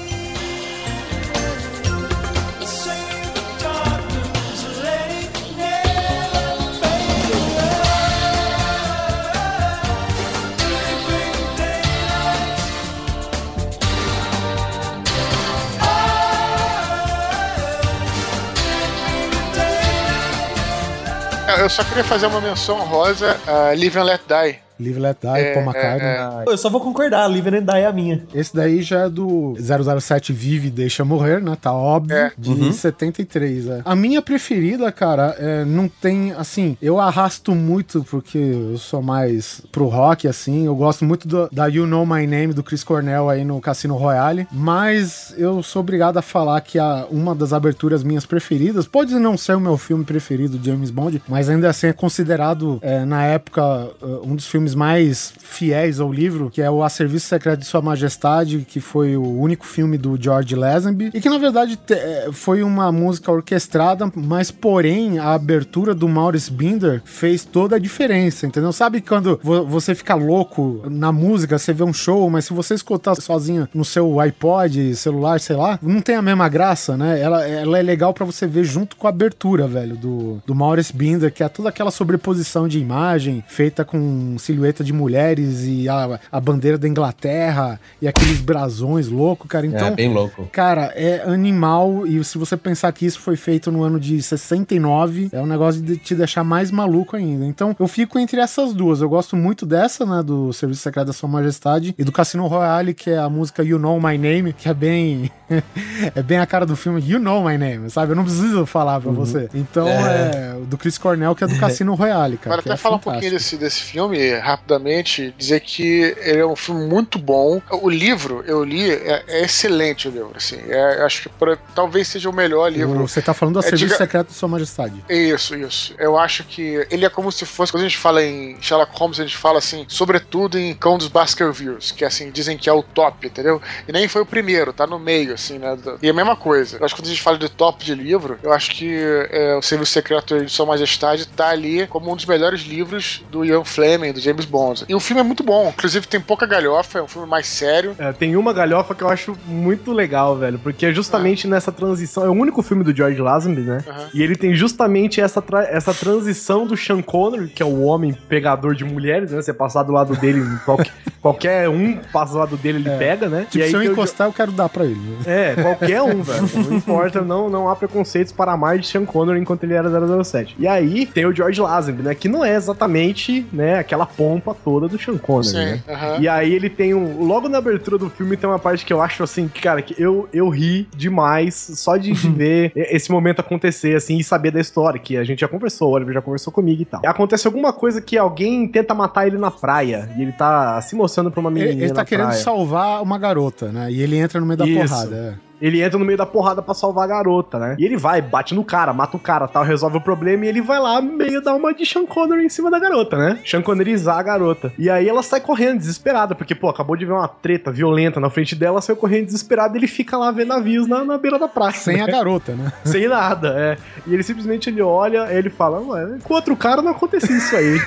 [21.62, 24.59] Eu só queria fazer uma menção honrosa a Live and Let Die.
[24.82, 26.06] Live Let Die, É, Paul McCartney.
[26.09, 28.24] é, Eu só vou concordar, Live and Die é a minha.
[28.34, 31.56] Esse daí já é do 007 Vive e Deixa Morrer, né?
[31.60, 32.16] Tá óbvio.
[32.16, 32.32] É.
[32.36, 32.72] De Uhum.
[32.72, 33.80] 73, é.
[33.84, 39.62] A minha preferida, cara, é, não tem, assim, eu arrasto muito porque eu sou mais
[39.70, 40.66] pro rock, assim.
[40.66, 43.96] Eu gosto muito do- da You Know My Name do Chris Cornell aí no Cassino
[43.96, 44.46] Royale.
[44.52, 49.36] Mas eu sou obrigado a falar que a, uma das aberturas minhas preferidas, pode não
[49.36, 53.62] ser o meu filme preferido James Bond, mas ainda assim é considerado, é, na época,
[54.00, 57.66] uh, um dos filmes mais fiéis ao livro, que é o A Serviço Secreto de
[57.66, 62.28] Sua Majestade, que foi o único filme do George Lazenby, e que na verdade é,
[62.32, 68.46] foi uma música orquestrada, mas porém a abertura do Maurice Binder fez toda a diferença,
[68.46, 68.72] entendeu?
[68.72, 72.74] Sabe quando vo- você fica louco na música, você vê um show, mas se você
[72.74, 77.20] escutar sozinho no seu iPod, celular, sei lá, não tem a mesma graça, né?
[77.20, 80.94] Ela, ela é legal pra você ver junto com a abertura, velho, do, do Maurice
[80.94, 86.20] Binder, que é toda aquela sobreposição de imagem feita com silhueta de mulheres e a,
[86.30, 89.66] a bandeira da Inglaterra e aqueles brasões loucos, cara.
[89.66, 90.48] Então, é, bem louco.
[90.52, 92.06] Cara, é animal.
[92.06, 95.80] E se você pensar que isso foi feito no ano de 69, é um negócio
[95.80, 97.46] de te deixar mais maluco ainda.
[97.46, 99.00] Então, eu fico entre essas duas.
[99.00, 100.22] Eu gosto muito dessa, né?
[100.22, 103.78] Do Serviço Secreto da Sua Majestade e do Cassino Royale, que é a música You
[103.78, 105.30] Know My Name, que é bem.
[106.14, 108.12] é bem a cara do filme You Know My Name, sabe?
[108.12, 109.48] Eu não preciso falar pra você.
[109.54, 110.56] Então, é.
[110.60, 112.56] o do Chris Cornell, que é do Cassino Royale, cara.
[112.56, 116.47] Para que até é falar um pouquinho desse, desse filme, rapidamente, dizer que ele é
[116.47, 117.60] um filme muito bom.
[117.70, 120.59] O livro, eu li, é, é excelente o livro, assim.
[120.69, 123.06] É, eu acho que por- talvez seja o melhor livro.
[123.06, 125.05] Você tá falando do É, Serviço diga- Secreto de Sua Majestade.
[125.09, 125.94] Isso, isso.
[125.98, 127.73] Eu acho que ele é como se fosse.
[127.73, 131.09] Quando a gente fala em Sherlock Holmes, a gente fala assim, sobretudo em Cão dos
[131.09, 133.60] Baskervilles, que assim, dizem que é o top, entendeu?
[133.89, 135.77] E nem foi o primeiro, tá no meio, assim, né?
[136.02, 136.78] E a mesma coisa.
[136.78, 138.90] Eu acho que quando a gente fala de top de livro, eu acho que
[139.31, 143.44] é, o Serviço Secreto de Sua Majestade tá ali como um dos melhores livros do
[143.44, 144.84] Ian Fleming, do James Bond.
[144.88, 147.94] E o filme é muito bom, inclusive tem pouca galhofa, é um filme mais sério.
[147.98, 152.24] É, tem uma galhofa que eu acho muito legal, velho, porque é justamente nessa transição.
[152.24, 153.78] É o único filme do George Lazenby, né?
[153.86, 154.09] Aham.
[154.14, 158.12] E ele tem justamente essa, tra- essa transição do Sean Connery, que é o homem
[158.28, 159.40] pegador de mulheres, né?
[159.42, 163.42] Você passar do lado dele, qualquer, qualquer um passa do lado dele, ele pega, né?
[163.44, 164.94] Tipo, e aí se eu encostar, eu quero dar pra ele.
[164.94, 165.16] né?
[165.26, 166.42] é, qualquer um, velho.
[166.72, 169.88] Não importa, não, não há preconceitos para amar de Sean Connery enquanto ele era
[170.24, 170.56] 007.
[170.59, 172.14] E aí tem o George Lazenby, né?
[172.14, 175.82] Que não é exatamente, né, aquela pompa toda do Sean Connery, Sim, né?
[175.88, 176.18] aham.
[176.20, 177.24] E aí ele tem um...
[177.24, 180.00] Logo na abertura do filme tem uma parte que eu acho, assim, que, cara, que
[180.00, 184.60] eu, eu ri demais só de, de ver esse momento acontecer, assim, e saber da
[184.60, 187.00] história, que a gente já conversou, o Oliver já conversou comigo e tal.
[187.04, 191.30] Acontece alguma coisa que alguém tenta matar ele na praia, e ele tá se mostrando
[191.30, 192.42] pra uma Ele, menininha ele tá na querendo praia.
[192.42, 193.90] salvar uma garota, né?
[193.90, 194.88] E ele entra no meio da Isso.
[194.94, 195.36] porrada.
[195.48, 195.51] é.
[195.62, 197.76] Ele entra no meio da porrada pra salvar a garota, né?
[197.78, 200.60] E ele vai, bate no cara, mata o cara, tal, resolve o problema e ele
[200.60, 203.39] vai lá meio dar uma de Sean Connery em cima da garota, né?
[203.47, 204.72] Sean Conneryzar a garota.
[204.76, 208.28] E aí ela sai correndo, desesperada, porque, pô, acabou de ver uma treta violenta na
[208.28, 211.47] frente dela, saiu correndo desesperada e ele fica lá vendo navios na, na beira da
[211.47, 211.72] praia.
[211.72, 212.02] Sem né?
[212.02, 212.72] a garota, né?
[212.84, 213.76] Sem nada, é.
[214.05, 217.78] E ele simplesmente ele olha, ele fala, ué, com outro cara não acontecia isso aí.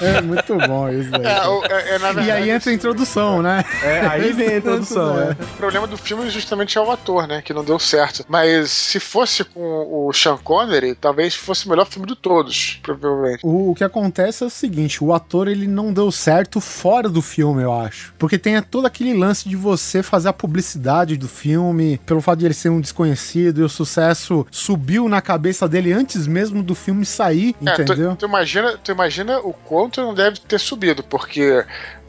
[0.00, 1.24] É muito bom isso aí.
[1.24, 3.64] É, é- é, na E verdade, aí entra a introdução, né?
[3.82, 5.32] É, aí vem a introdução, é.
[5.32, 7.42] O problema do filme justamente é o ator, né?
[7.42, 8.24] Que não deu certo.
[8.28, 13.40] Mas se fosse com o Sean Connery, talvez fosse o melhor filme de todos, provavelmente.
[13.42, 17.22] O, o que acontece é o seguinte, o ator ele não deu certo fora do
[17.22, 18.14] filme, eu acho.
[18.18, 22.46] Porque tem todo aquele lance de você fazer a publicidade do filme, pelo fato de
[22.46, 27.04] ele ser um desconhecido, e o sucesso subiu na cabeça dele antes mesmo do filme
[27.04, 28.16] sair, É, tu, entendeu?
[28.16, 31.64] tu imagina, tu imagina o quanto não deve ter subido, porque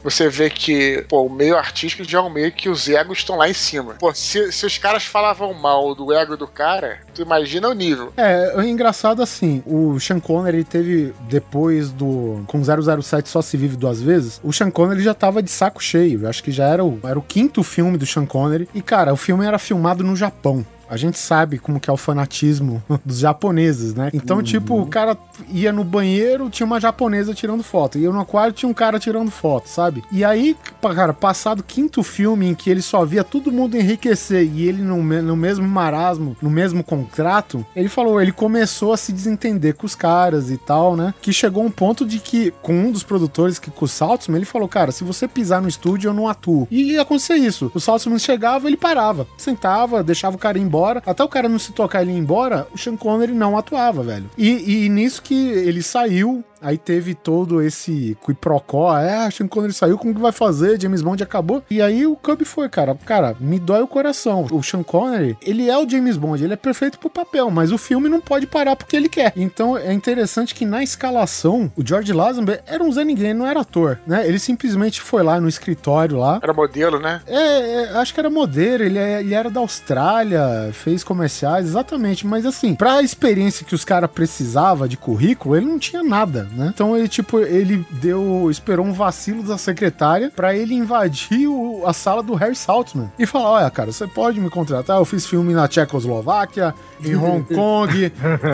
[0.05, 3.37] você vê que pô, o meio artístico já é um meio que os egos estão
[3.37, 3.95] lá em cima.
[3.95, 8.13] Pô, se, se os caras falavam mal do ego do cara, tu imagina o nível.
[8.15, 12.43] É, é engraçado assim, o Sean Connery teve, depois do...
[12.45, 16.21] Com 007 Só Se Vive Duas Vezes, o Sean Connery já tava de saco cheio.
[16.21, 18.69] Eu acho que já era o, era o quinto filme do Sean Connery.
[18.75, 20.63] E, cara, o filme era filmado no Japão.
[20.89, 24.09] A gente sabe como que é o fanatismo dos japoneses, né?
[24.13, 25.17] Então, tipo, o cara
[25.49, 27.97] ia no banheiro, tinha uma japonesa tirando foto.
[27.97, 30.03] Ia no aquário, tinha um cara tirando foto, sabe?
[30.11, 34.49] E aí, cara, passado o quinto filme em que ele só via todo mundo enriquecer
[34.53, 39.11] e ele no, no mesmo marasmo, no mesmo contrato, ele falou, ele começou a se
[39.11, 41.13] desentender com os caras e tal, né?
[41.21, 44.45] Que chegou um ponto de que, com um dos produtores, que com o Saltzman, ele
[44.45, 46.67] falou, cara, se você pisar no estúdio, eu não atuo.
[46.69, 47.71] E ia acontecer isso.
[47.73, 51.01] O Saltzman chegava, ele parava, sentava, deixava o cara ir embora.
[51.05, 54.29] Até o cara não se tocar ele ir embora, o Sean Connery não atuava, velho.
[54.37, 59.97] E, e nisso que ele saiu, Aí teve todo esse quiprocó, é, Sean Connery saiu,
[59.97, 60.79] como que vai fazer?
[60.81, 61.63] James Bond acabou.
[61.69, 64.45] E aí o Cub foi, cara, cara, me dói o coração.
[64.51, 67.77] O Sean Connery, ele é o James Bond, ele é perfeito pro papel, mas o
[67.77, 69.33] filme não pode parar porque ele quer.
[69.35, 73.61] Então é interessante que na escalação, o George Lazenby era um Zé Ninguém, não era
[73.61, 74.27] ator, né?
[74.27, 76.39] Ele simplesmente foi lá no escritório lá.
[76.41, 77.21] Era modelo, né?
[77.27, 77.37] É,
[77.83, 82.25] é, acho que era modelo, ele, é- ele era da Austrália, fez comerciais, exatamente.
[82.27, 86.71] Mas assim, pra experiência que os caras precisavam de currículo, ele não tinha nada, né?
[86.73, 91.93] Então ele, tipo, ele deu, esperou um vacilo da secretária pra ele invadir o- a
[91.93, 94.97] sala do Harry Saltzman e falar: olha, cara, você pode me contratar?
[94.97, 96.73] Eu fiz filme na Tchecoslováquia,
[97.03, 98.11] em Hong Kong,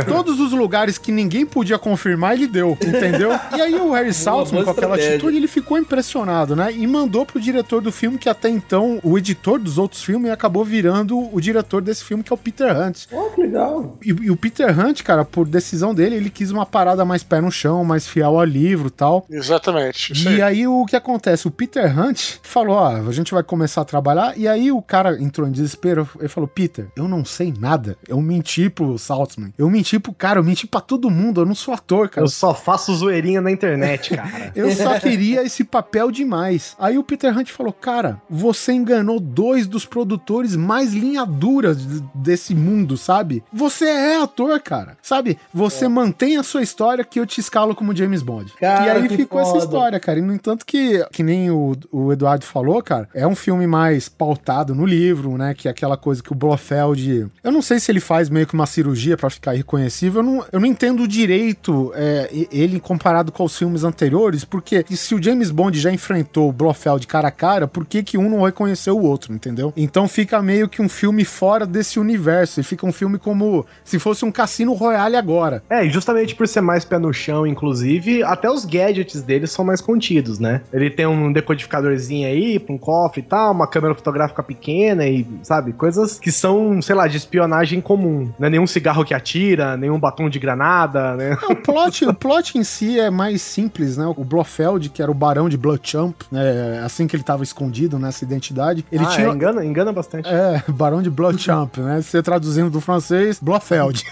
[0.08, 3.32] todos os lugares que ninguém podia confirmar, ele deu, entendeu?
[3.56, 5.16] E aí o Harry Saltzman, com aquela estratégia.
[5.16, 6.72] atitude, ele ficou impressionado, né?
[6.74, 10.64] E mandou pro diretor do filme, que até então, o editor dos outros filmes, acabou
[10.66, 13.06] virando o diretor desse filme, que é o Peter Hunt.
[13.12, 13.98] Oh, que legal.
[14.04, 17.42] E, e o Peter Hunt, cara, por decisão dele, ele quis uma parada mais pé
[17.42, 19.26] no chão, mais fiel ao livro e tal.
[19.30, 20.14] Exatamente.
[20.14, 20.42] Isso E aí.
[20.42, 21.48] aí o que acontece?
[21.48, 24.38] O Peter Hunt falou: ó, a gente vai começar a trabalhar.
[24.38, 26.08] E aí o cara entrou em desespero.
[26.20, 27.98] Ele falou: Peter, eu não sei nada.
[28.08, 29.54] Eu menti pro Saltzman.
[29.58, 31.42] Eu menti pro cara, eu menti pra todo mundo.
[31.42, 32.26] Eu não sou ator, cara.
[32.26, 34.52] Eu só faço zoeirinha na internet, cara.
[34.56, 36.76] Eu só queria esse papel demais.
[36.80, 41.76] Aí o Peter Hunt falou: Cara, você enganou dois dos produtores mais linha dura
[42.14, 43.44] desse mundo, sabe?
[43.52, 44.98] Você é ator, cara.
[45.02, 45.38] Sabe?
[45.54, 48.54] Você mantém a sua história que eu te escalo como James Bond.
[48.60, 49.64] Cara, e aí ficou essa foda.
[49.64, 50.20] história, cara.
[50.20, 54.10] E no entanto que, que nem o, o Eduardo falou, cara, é um filme mais
[54.10, 55.54] pautado no livro, né?
[55.54, 57.28] Que é aquela coisa que o Blofeld.
[57.44, 60.22] Eu não sei se ele faz meio que uma cirurgia pra ficar irreconhecível.
[60.22, 65.16] Eu não, eu não entendo direito é, ele comparado com os filmes anteriores, porque se
[65.16, 68.44] o James Bond já enfrentou o Blofeld cara a cara, por que, que um não
[68.44, 69.74] reconheceu o outro, entendeu?
[69.76, 72.60] Então fica meio que um filme fora desse universo.
[72.60, 75.64] E fica um filme como se fosse um Cassino Royale agora.
[75.70, 79.64] É, e justamente por ser mais pé no chão, inclusive, até os gadgets dele são
[79.64, 80.62] mais contidos, né?
[80.74, 85.28] Ele tem um decodificadorzinho aí, pra um cofre e tal, uma câmera fotográfica pequena e,
[85.44, 88.32] sabe, coisas que são, sei lá, de espionagem comum.
[88.40, 91.38] Não é nenhum cigarro que atira, nenhum batom de granada, né?
[91.50, 94.12] O plot, o plot em si é mais simples, né?
[94.18, 96.82] O Blofeld, que era o barão de Bloodchamp, né?
[96.84, 99.28] assim que ele tava escondido nessa identidade, ele ah, tinha...
[99.28, 100.28] é, engana, engana bastante.
[100.28, 102.02] É, Barão de Bloodchamp, né?
[102.02, 104.04] Você traduzindo do francês, Blofeld.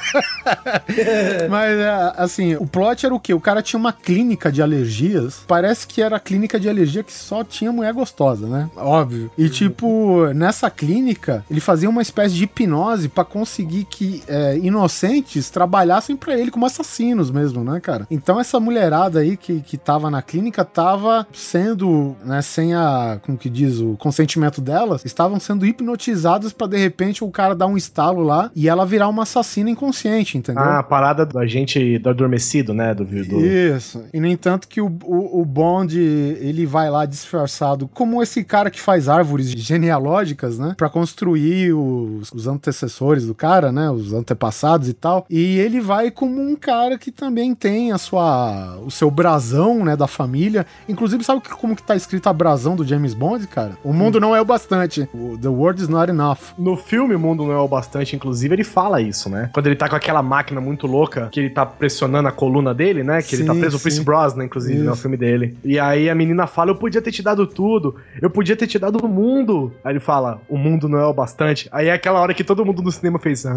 [1.49, 3.38] Mas, é, assim, o plot era o quê?
[3.39, 5.45] O cara tinha uma clínica de alergias.
[5.47, 8.69] Parece que era a clínica de alergia que só tinha mulher gostosa, né?
[8.75, 9.31] Óbvio.
[9.37, 15.49] E, tipo, nessa clínica, ele fazia uma espécie de hipnose pra conseguir que é, inocentes
[15.49, 18.05] trabalhassem pra ele como assassinos mesmo, né, cara?
[18.11, 23.37] Então, essa mulherada aí que, que tava na clínica tava sendo, né, sem a, como
[23.37, 27.77] que diz, o consentimento delas, estavam sendo hipnotizadas pra de repente o cara dar um
[27.77, 30.61] estalo lá e ela virar uma assassina inconsciente, entendeu?
[30.61, 32.93] Ah, a parada do agente do adormecido, né?
[32.93, 33.28] Do, do...
[33.37, 34.03] Isso.
[34.13, 38.69] E no entanto que o, o, o Bond, ele vai lá disfarçado como esse cara
[38.69, 40.73] que faz árvores genealógicas, né?
[40.77, 43.89] Pra construir os, os antecessores do cara, né?
[43.89, 45.25] Os antepassados e tal.
[45.29, 49.95] E ele vai como um cara que também tem a sua, o seu brasão, né?
[49.95, 50.65] Da família.
[50.87, 53.77] Inclusive, sabe que- como que tá escrito a brasão do James Bond, cara?
[53.83, 55.07] O mundo não é o bastante.
[55.13, 56.37] O- The world is not enough.
[56.57, 59.49] No filme O Mundo Não É o Bastante, inclusive, ele fala isso, né?
[59.53, 63.03] Quando ele tá com aquela máquina muito louca, que ele tá pressionando a coluna dele,
[63.03, 63.18] né?
[63.21, 64.03] Que ele tá Sim, preso, o Chris sim.
[64.03, 64.89] Brosnan, inclusive, né?
[64.89, 65.01] O Isso.
[65.01, 65.57] filme dele.
[65.63, 68.79] E aí a menina fala, eu podia ter te dado tudo, eu podia ter te
[68.79, 69.73] dado o mundo.
[69.83, 71.67] Aí ele fala, o mundo não é o bastante.
[71.71, 73.45] Aí é aquela hora que todo mundo no cinema fez...
[73.45, 73.55] Ah...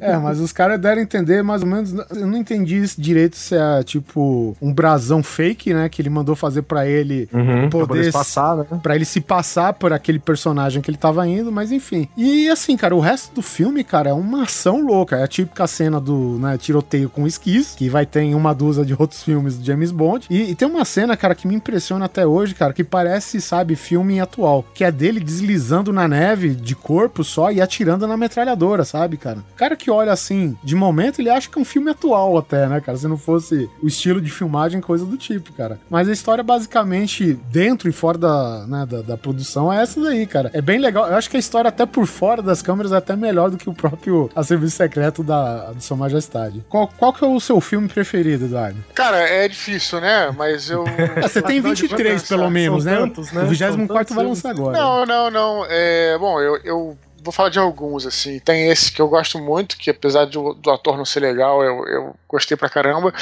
[0.00, 1.92] É, mas os caras deram a entender mais ou menos.
[2.10, 5.88] Eu não entendi isso direito se é tipo um brasão fake, né?
[5.88, 8.66] Que ele mandou fazer pra ele Uhum, poder poder se passar, né?
[8.82, 12.08] Pra ele se passar por aquele personagem que ele tava indo, mas enfim.
[12.16, 15.16] E assim, cara, o resto do filme, cara, é uma ação louca.
[15.16, 18.84] É a típica cena do né, tiroteio com esquis, que vai ter em uma dúzia
[18.84, 20.26] de outros filmes do James Bond.
[20.30, 23.76] E, e tem uma cena, cara, que me impressiona até hoje, cara, que parece, sabe,
[23.76, 24.64] filme atual.
[24.74, 29.38] Que é dele deslizando na neve de corpo só e atirando na metralhadora, sabe, cara?
[29.38, 32.66] O cara que olha assim, de momento, ele acha que é um filme atual até,
[32.66, 32.96] né, cara?
[32.96, 35.78] Se não fosse o estilo de filmagem, coisa do tipo, cara.
[35.88, 40.26] Mas a história, basicamente, dentro e fora da, né, da, da produção, é essa daí,
[40.26, 40.50] cara.
[40.52, 41.06] É bem legal.
[41.06, 43.68] Eu acho que a história, até por fora das câmeras, é até melhor do que
[43.68, 46.64] o próprio A Serviço Secreto da, de Sua Majestade.
[46.68, 48.82] Qual, qual que é o seu filme preferido, Eduardo?
[48.94, 50.32] Cara, é difícil, né?
[50.36, 50.84] Mas eu.
[50.86, 52.96] Ah, você tem Afinal de 23, contas, pelo são menos, né?
[52.96, 53.42] tantos, né?
[53.42, 54.78] O 24 São tantos vai lançar agora.
[54.78, 55.66] Não, não, não.
[55.68, 58.38] É, bom, eu, eu vou falar de alguns, assim.
[58.38, 61.62] Tem esse que eu gosto muito, que apesar de o- do ator não ser legal,
[61.62, 63.12] eu, eu gostei pra caramba.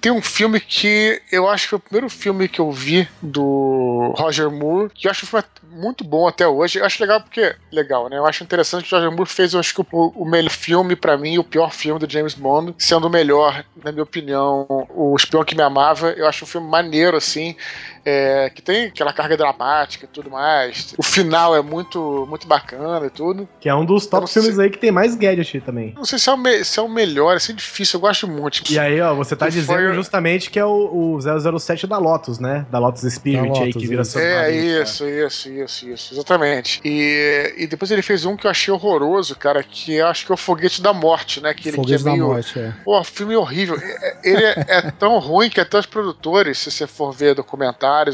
[0.00, 4.12] Tem um filme que eu acho que foi o primeiro filme que eu vi do
[4.16, 6.78] Roger Moore, que eu acho um filme muito bom até hoje.
[6.78, 7.54] Eu acho legal porque.
[7.70, 8.18] Legal, né?
[8.18, 10.96] Eu acho interessante que o Roger Moore fez, eu acho que o, o melhor filme
[10.96, 15.14] pra mim, o pior filme do James Bond, sendo o melhor, na minha opinião, O
[15.16, 16.10] Espião que Me Amava.
[16.10, 17.56] Eu acho um filme maneiro, assim.
[18.04, 20.94] É, que tem aquela carga dramática e tudo mais.
[20.98, 23.48] O final é muito, muito bacana e tudo.
[23.60, 25.92] Que é um dos top filmes aí que tem mais gadget também.
[25.96, 28.62] Não sei se é o, me- se é o melhor, assim, difícil, eu gosto muito.
[28.72, 31.98] E aí, ó, você tá Que dizendo foi- justamente que é o, o 007 da
[31.98, 32.66] Lotus, né?
[32.70, 34.10] Da Lotus Spirit Da aí, Lotus, que vira isso.
[34.12, 36.80] seu É, nome, isso, isso, isso, isso, exatamente.
[36.84, 40.32] E, e depois ele fez um que eu achei horroroso, cara, que eu acho que
[40.32, 41.54] é o Foguete da Morte, né?
[41.54, 42.26] Que ele que Foguete é da meio.
[42.26, 42.72] Morte, é.
[42.84, 43.76] Pô, o filme é horrível.
[43.76, 47.34] É- Ele é, é tão ruim que até os produtores, se você for ver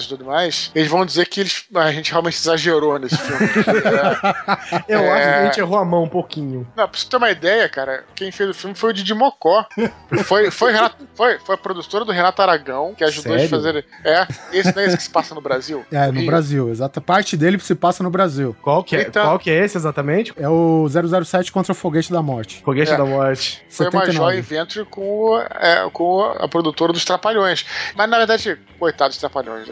[0.04, 3.48] e tudo mais, eles vão dizer que eles, a gente realmente exagerou nesse filme.
[4.88, 5.12] Eu É.
[5.12, 6.66] acho que a gente errou a mão um pouquinho.
[6.76, 9.66] Não, pra você ter uma ideia, cara, quem fez o filme foi o Didi Mocó.
[10.24, 13.50] Foi, foi, Renato- foi, foi a produtora do Renato Aragão, que ajudou a Sério?
[13.50, 13.84] fazer.
[14.04, 15.84] É, esse não é esse que se passa no Brasil?
[15.92, 16.26] É, no Rio.
[16.26, 18.56] Brasil, exata parte dele se passa no Brasil.
[18.62, 20.32] Qual que é, Então- qual que é esse exatamente?
[20.36, 22.62] É o 007 contra o Foguete da Morte.
[22.64, 22.96] Foguete É.
[22.96, 23.62] da Morte.
[23.68, 24.12] Foi uma 79.
[24.36, 27.64] joint venture com, é, com a produtora dos Trapalhões.
[27.96, 29.67] Mas na verdade, coitados dos Trapalhões.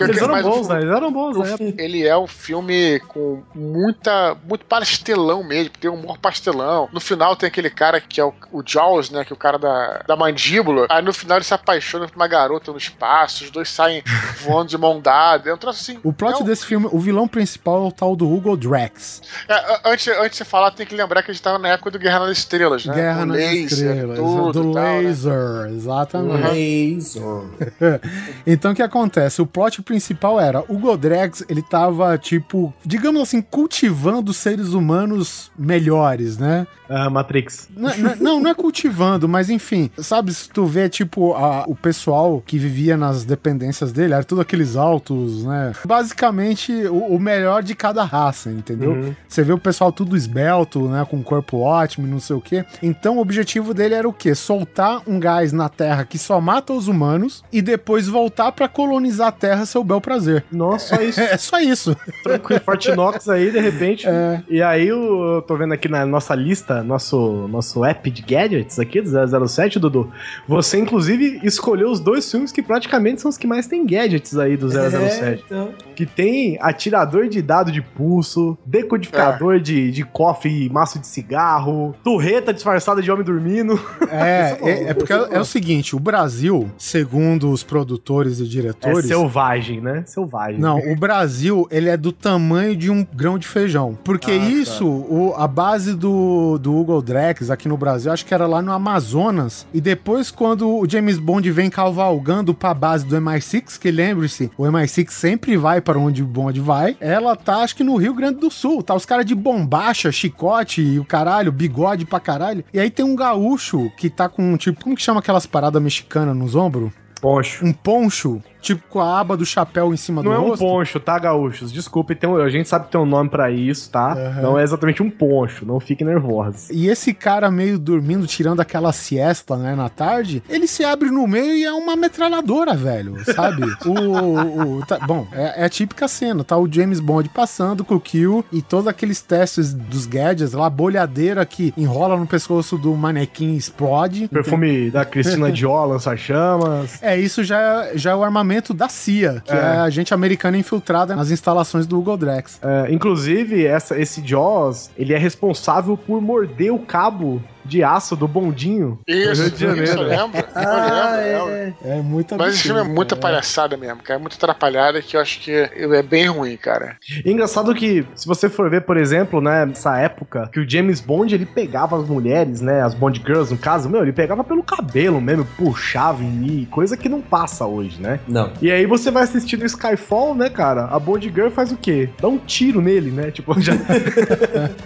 [0.00, 0.80] Eles eram bons, filme- né?
[0.80, 1.74] Eles eram bons, né?
[1.78, 4.36] Ele é um filme com muita.
[4.48, 6.88] muito pastelão mesmo, tem humor pastelão.
[6.92, 9.24] No final tem aquele cara que é o, o Jaws, né?
[9.24, 10.86] Que é o cara da, da mandíbula.
[10.90, 14.02] Aí no final ele se apaixona por uma garota no espaço, os dois saem
[14.42, 15.50] voando de mão dada.
[15.50, 15.98] É um troço assim.
[16.02, 19.22] O plot é um- desse filme, o vilão principal é o tal do Hugo Drax.
[19.48, 21.90] é, antes, antes de você falar, tem que lembrar que a gente tava na época
[21.90, 22.94] do Guerra nas Estrelas, né?
[22.94, 25.00] Guerra Com nas laser, Estrelas, tudo do tal, né?
[25.00, 26.48] laser, exatamente.
[26.48, 27.98] Laser.
[28.46, 29.42] Então o que acontece?
[29.42, 36.38] O plot principal era o Godrex, ele tava tipo, digamos assim, cultivando seres humanos melhores,
[36.38, 36.64] né?
[36.90, 37.68] Ah, Matrix.
[37.76, 42.42] Não, não- não, é cultivando, mas enfim, sabe, se tu vê, tipo, a- o pessoal
[42.46, 45.72] que vivia nas dependências dele, era tudo aqueles altos, né?
[45.84, 48.92] Basicamente, o, o melhor de cada raça, entendeu?
[48.92, 49.14] Uhum.
[49.28, 51.04] Você vê o pessoal tudo esbelto, né?
[51.04, 52.64] Com corpo ótimo e não sei o quê.
[52.82, 54.34] Então, o objetivo dele era o quê?
[54.34, 59.28] Soltar um gás na Terra que só mata os humanos e depois voltar pra colonizar
[59.28, 60.44] a Terra seu bel prazer.
[60.50, 61.20] Nossa, só isso.
[61.28, 61.96] É só isso.
[62.22, 64.06] Tranquilo, Fortinox aí, de repente.
[64.06, 64.42] É.
[64.48, 69.00] E aí, eu tô vendo aqui na nossa lista, nosso, nosso app de gadgets aqui
[69.00, 70.10] do 007, Dudu.
[70.46, 74.56] Você, inclusive, escolheu os dois filmes que praticamente são os que mais tem gadgets aí
[74.56, 75.22] do 007.
[75.22, 75.70] É, então.
[75.94, 81.94] Que tem atirador de dado de pulso, decodificador de, de cofre e maço de cigarro,
[82.02, 83.78] torreta disfarçada de homem dormindo.
[84.10, 88.62] É, é, é porque é, é o seguinte, o Brasil, segundo os produtores e É
[88.62, 89.06] diretores...
[89.06, 90.02] selvagem, né?
[90.06, 90.60] Selvagem.
[90.60, 93.96] Não, o Brasil, ele é do tamanho de um grão de feijão.
[94.04, 98.34] Porque Ah, isso, o- a base do, do Google Drex aqui no Brasil, acho que
[98.34, 99.66] era lá no Amazonas.
[99.72, 104.64] E depois, quando o James Bond vem cavalgando pra base do MI6, que lembre-se, o
[104.64, 108.38] MI6 sempre vai para onde o Bond vai, ela tá, acho que no Rio Grande
[108.40, 108.82] do Sul.
[108.82, 112.64] Tá os caras de bombacha, chicote e o caralho, bigode pra caralho.
[112.72, 116.36] E aí tem um gaúcho que tá com, tipo, como que chama aquelas paradas mexicanas
[116.36, 116.90] nos ombros?
[117.20, 117.64] Poncho.
[117.64, 120.64] Um poncho Tipo com a aba do chapéu em cima Não do é um rosto.
[120.64, 121.72] poncho, tá, gaúchos?
[121.72, 124.12] Desculpe, tem um- a gente sabe que tem um nome pra isso, tá?
[124.12, 124.42] Aham.
[124.42, 126.68] Não é exatamente um poncho, não fiquem nervosos.
[126.70, 131.26] E esse cara meio dormindo, tirando aquela siesta, né, na tarde, ele se abre no
[131.26, 133.62] meio e é uma metralhadora, velho, sabe?
[133.86, 137.94] o, o- tá- bom, é, é a típica cena, tá o James Bond passando com
[137.94, 142.76] o Kill e todos aqueles testes dos gadgets lá, a bolhadeira que enrola no pescoço
[142.76, 144.28] do manequim explode.
[144.28, 147.02] Perfume da Cristina Dior, lança-chamas.
[147.02, 149.60] É, isso já, já é o armamento da CIA, que é, É.
[149.78, 152.58] a gente americana infiltrada nas instalações do Google Drex.
[152.62, 158.26] É, inclusive, essa, esse Jaws, ele é responsável por morder o cabo de aço do
[158.26, 159.84] bondinho Isso, Rio de Janeiro.
[159.84, 160.44] isso eu lembro.
[160.54, 161.76] Ah, eu lembro.
[161.84, 164.18] É muito Mas esse filme é muita palhaçada mesmo, cara.
[164.18, 166.96] É muito atrapalhada que eu acho que é bem ruim, cara.
[167.24, 171.00] E engraçado que, se você for ver, por exemplo, né, nessa época, que o James
[171.00, 174.62] Bond, ele pegava as mulheres, né, as Bond Girls, no caso, meu, ele pegava pelo
[174.62, 178.20] cabelo mesmo, puxava e coisa que não passa hoje, né?
[178.26, 178.52] Não.
[178.60, 180.84] E aí você vai assistindo Skyfall, né, cara?
[180.86, 182.08] A Bond Girl faz o quê?
[182.20, 183.30] Dá um tiro nele, né?
[183.30, 183.72] Tipo, já,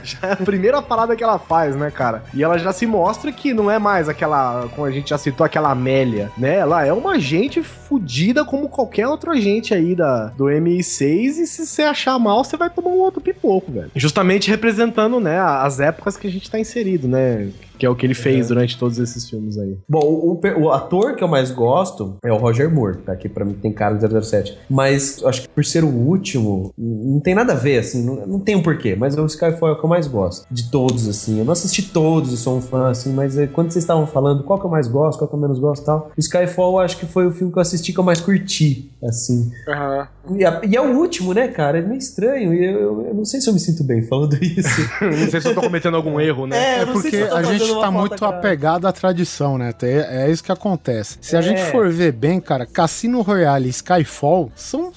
[0.02, 2.24] já é a primeira parada que ela faz, né, cara?
[2.34, 5.44] E ela já se mostra que não é mais aquela, como a gente já citou,
[5.44, 6.56] aquela Amélia, né?
[6.56, 11.66] Ela é uma agente fodida como qualquer outro agente aí da, do MI6 e se
[11.66, 13.90] você achar mal, você vai tomar um outro pipoco, velho.
[13.94, 17.50] Justamente representando, né, as épocas que a gente tá inserido, né?
[17.78, 19.76] Que é o que ele fez durante todos esses filmes aí.
[19.88, 23.16] Bom, o, o- o ator que eu mais gosto é o Roger Moore, tá?
[23.16, 24.56] Que pra mim tem cara de 007.
[24.70, 28.38] Mas acho que por ser o último, não tem nada a ver, assim, não, não
[28.40, 28.94] tem um porquê.
[28.94, 30.46] Mas o Skyfall é o que eu mais gosto.
[30.50, 31.38] De todos, assim.
[31.38, 34.44] Eu não assisti todos e sou um fã, assim, mas é, quando vocês estavam falando
[34.44, 36.78] qual que eu mais gosto, qual que eu menos gosto e tal, o Skyfall eu
[36.80, 39.50] acho que foi o filme que eu assisti que eu mais curti, assim.
[39.68, 40.08] Aham.
[40.36, 41.78] E, a- e é o último, né, cara?
[41.78, 42.54] É meio estranho.
[42.54, 44.80] E eu, eu- eu não sei se eu me sinto bem falando isso.
[45.02, 46.56] não sei se eu tô cometendo algum erro, né?
[46.56, 49.72] É, É porque a gente tá muito apegado à tradição, né?
[49.82, 51.18] É, é isso que acontece.
[51.20, 51.42] Se a É.
[51.42, 54.92] gente for ver bem, cara, Cassino Royale e Skyfall são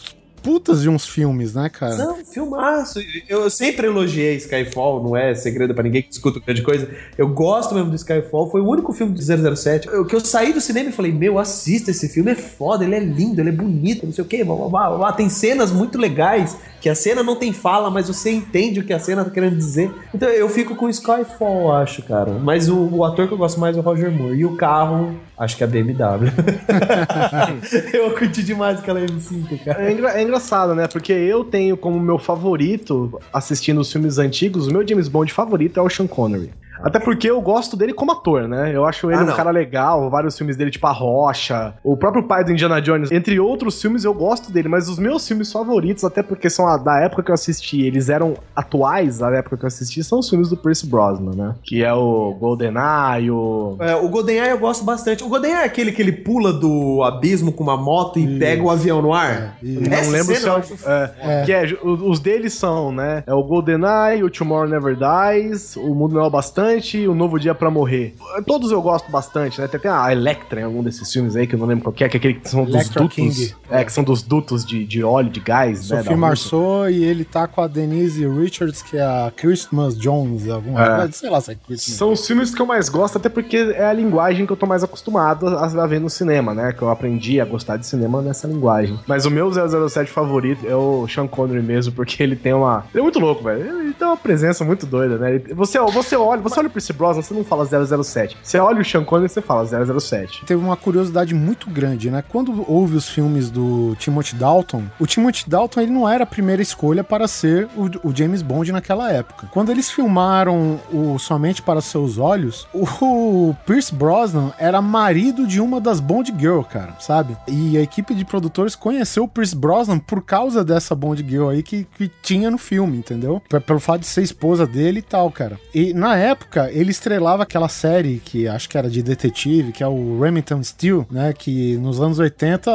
[0.45, 1.95] putas de uns filmes, né, cara?
[1.95, 2.99] Não, filmaço.
[3.27, 6.87] Eu sempre elogiei Skyfall, não é segredo pra ninguém que escuta grande coisa.
[7.17, 9.87] Eu gosto mesmo do Skyfall, foi o único filme do 007.
[9.87, 12.93] Eu, que eu saí do cinema e falei: Meu, assista esse filme, é foda, ele
[12.93, 14.43] é lindo, ele é bonito, não sei o quê.
[14.43, 15.13] Blá, blá, blá, blá.
[15.13, 18.93] Tem cenas muito legais, que a cena não tem fala, mas você entende o que
[18.93, 19.91] a cena tá querendo dizer.
[20.13, 22.33] Então eu fico com Skyfall, acho, cara.
[22.33, 24.37] Mas o, o ator que eu gosto mais é o Roger Moore.
[24.37, 26.27] E o carro, acho que é a BMW.
[27.93, 29.83] eu curti demais aquela M5, cara.
[29.83, 30.87] É, engra- é engraçado, né?
[30.87, 35.79] Porque eu tenho como meu favorito, assistindo os filmes antigos, o meu James Bond favorito
[35.79, 36.51] é o Sean Connery.
[36.85, 38.71] Até porque eu gosto dele como ator, né?
[38.73, 39.35] Eu acho ele Ah, um não.
[39.35, 43.39] cara legal, vários filmes dele, tipo A Rocha, o próprio pai do Indiana Jones, entre
[43.39, 46.99] outros filmes, eu gosto dele, mas os meus filmes favoritos, até porque são a- da
[46.99, 50.49] época que eu assisti, eles eram atuais da época que eu assisti, são os filmes
[50.49, 51.55] do Pierce Brosnan, né?
[51.63, 53.77] Que é o GoldenEye, o...
[53.79, 55.23] É, o GoldenEye eu gosto bastante.
[55.23, 58.69] O GoldenEye é aquele que ele pula do abismo com uma moto e pega o
[58.69, 59.57] avião no ar?
[59.61, 63.23] Não lembro se é, o- é, Que é, os deles são, né?
[63.25, 66.29] É o GoldenEye, o Tomorrow Never Dies, o Mundo Não é o
[66.75, 68.13] Bastante o Novo Dia Pra Morrer.
[68.45, 69.67] Todos eu gosto bastante, né?
[69.67, 72.09] Tem a Electra em algum desses filmes aí, que eu não lembro qual que é,
[72.09, 73.15] que é aquele que são dos Electra dutos.
[73.15, 73.55] King.
[73.69, 75.97] É, que são dos dutos de, de óleo, de gás, né?
[75.97, 76.17] Sophie da Rússia.
[76.17, 81.11] Marceau e ele tá com a Denise Richards, que é a Christmas Jones, alguma É.
[81.11, 81.97] sei lá se é Christmas.
[81.97, 84.65] São os filmes que eu mais gosto, até porque é a linguagem que eu tô
[84.65, 86.73] mais acostumado a, a ver no cinema, né?
[86.73, 88.99] Que eu aprendi a gostar de cinema nessa linguagem.
[89.07, 92.85] Mas o meu 007 favorito é o Sean Connery mesmo, porque ele tem uma...
[92.93, 93.79] Ele é muito louco, velho.
[93.81, 95.35] Ele tem uma presença muito doida, né?
[95.35, 98.37] Ele- Você, você olha, você olha o Pierce Brosnan, você não fala 007.
[98.43, 99.65] Você olha o Sean Connery, você fala
[99.99, 100.45] 007.
[100.45, 102.23] Teve uma curiosidade muito grande, né?
[102.27, 106.61] Quando houve os filmes do Timothy Dalton, o Timothy Dalton ele não era a primeira
[106.61, 109.47] escolha para ser o, o James Bond naquela época.
[109.51, 115.79] Quando eles filmaram o Somente para Seus Olhos, o Pierce Brosnan era marido de uma
[115.79, 117.35] das Bond Girl, cara, sabe?
[117.47, 121.61] E a equipe de produtores conheceu o Pierce Brosnan por causa dessa Bond Girl aí
[121.63, 123.41] que, que tinha no filme, entendeu?
[123.49, 125.59] P- Pelo fato de ser esposa dele e tal, cara.
[125.73, 129.87] E na época, ele estrelava aquela série que acho que era de detetive, que é
[129.87, 131.33] o Remington Steel, né?
[131.33, 132.71] Que nos anos 80,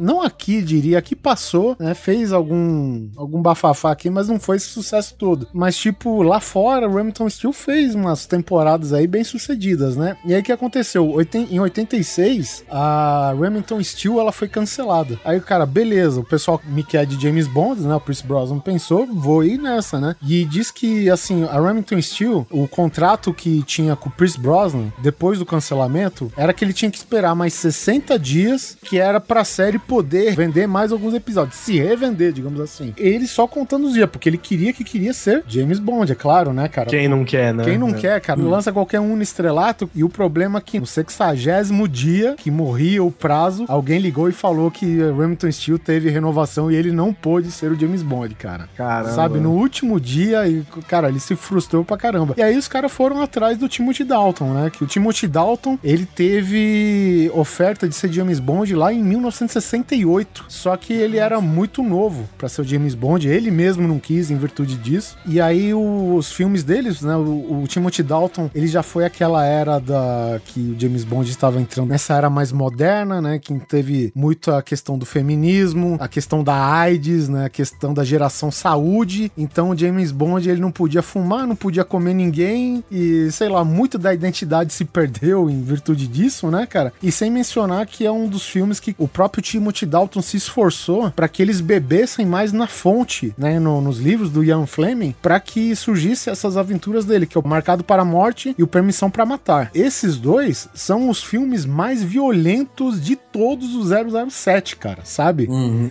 [0.00, 1.94] não aqui, diria, aqui passou, né?
[1.94, 5.48] Fez algum, algum bafafá aqui, mas não foi esse sucesso todo.
[5.52, 10.16] Mas, tipo, lá fora, o Remington Steel fez umas temporadas aí bem sucedidas, né?
[10.24, 11.16] E aí o que aconteceu?
[11.34, 15.18] Em 86, a Remington Steel ela foi cancelada.
[15.24, 17.94] Aí o cara, beleza, o pessoal me quer de James Bond, né?
[17.94, 20.16] O Pierce Brosnan pensou, vou ir nessa, né?
[20.22, 24.36] E diz que, assim, a Remington Steel, o contrato contrato que tinha com o Chris
[24.36, 29.20] Brosnan, depois do cancelamento, era que ele tinha que esperar mais 60 dias, que era
[29.20, 32.94] pra série poder vender mais alguns episódios, se revender, digamos assim.
[32.96, 36.52] Ele só contando os dias, porque ele queria que queria ser James Bond, é claro,
[36.52, 36.88] né, cara?
[36.88, 37.64] Quem não quer, né?
[37.64, 37.94] Quem não É.
[37.94, 42.34] quer, cara, lança qualquer um no estrelato e o problema é que no sexagésimo dia
[42.38, 46.92] que morria o prazo, alguém ligou e falou que Remington Steele teve renovação e ele
[46.92, 48.68] não pôde ser o James Bond, cara.
[48.76, 49.12] Caramba.
[49.12, 52.34] Sabe, no último dia, e, cara, ele se frustrou pra caramba.
[52.38, 54.70] E aí os caras foram atrás do Timothy Dalton, né?
[54.70, 60.44] Que o Timothy Dalton, ele teve oferta de ser James Bond lá em 1968.
[60.48, 63.28] Só que ele era muito novo pra ser o James Bond.
[63.28, 65.16] Ele mesmo não quis em virtude disso.
[65.26, 67.16] E aí os filmes deles, né?
[67.16, 71.60] O, o Timothy Dalton, ele já foi aquela era da que o James Bond estava
[71.60, 73.38] entrando nessa era mais moderna, né?
[73.38, 77.46] Que teve muito a questão do feminismo, a questão da AIDS, né?
[77.46, 79.32] A questão da geração saúde.
[79.36, 83.64] Então o James Bond ele não podia fumar, não podia comer ninguém e sei lá,
[83.64, 86.92] muito da identidade se perdeu em virtude disso, né, cara?
[87.02, 91.10] E sem mencionar que é um dos filmes que o próprio Timothy Dalton se esforçou
[91.10, 95.38] para que eles bebessem mais na fonte, né, no- nos livros do Ian Fleming, para
[95.40, 99.10] que surgisse essas aventuras dele, que é o Marcado para a Morte e o Permissão
[99.10, 99.70] para Matar.
[99.74, 105.48] Esses dois são os filmes mais violentos de todos os 007, cara, sabe?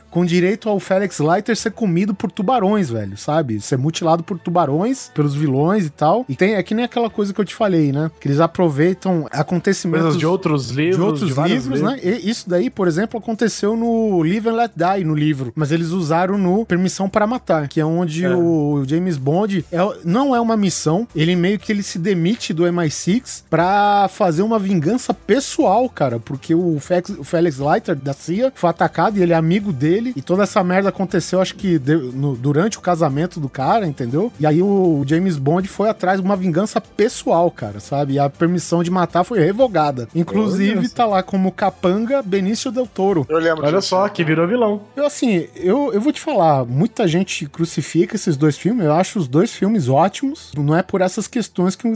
[0.10, 3.60] Com direito ao Felix Leiter ser comido por tubarões, velho, sabe?
[3.61, 6.26] Ser mutilado por tubarões, pelos vilões e tal.
[6.28, 8.11] E tem, é que nem aquela coisa que eu te falei, né?
[8.19, 11.99] Que eles aproveitam acontecimentos Coisas de outros livros, de outros de vários livros, né?
[12.03, 15.51] E isso daí, por exemplo, aconteceu no Live and Let Die, no livro.
[15.55, 20.35] Mas eles usaram no Permissão para Matar, que é onde o James Bond é, não
[20.35, 25.13] é uma missão, ele meio que ele se demite do MI6 pra fazer uma vingança
[25.13, 29.35] pessoal, cara, porque o Fex- o Felix Leiter da CIA foi atacado e ele é
[29.35, 33.47] amigo dele e toda essa merda aconteceu, acho que de- no- durante o casamento do
[33.47, 34.31] cara, entendeu?
[34.39, 38.14] E aí o James Bond foi atrás de uma vingança pessoal, cara, sabe?
[38.14, 40.08] E a permissão de matar foi revogada.
[40.14, 43.26] Inclusive, tá lá como capanga Benício Del Toro.
[43.30, 44.82] Eu lembro Olha só, que virou vilão.
[44.95, 49.20] Eu, assim, eu, eu vou te falar, muita gente crucifica esses dois filmes, eu acho
[49.20, 51.88] os dois filmes ótimos, não é por essas questões que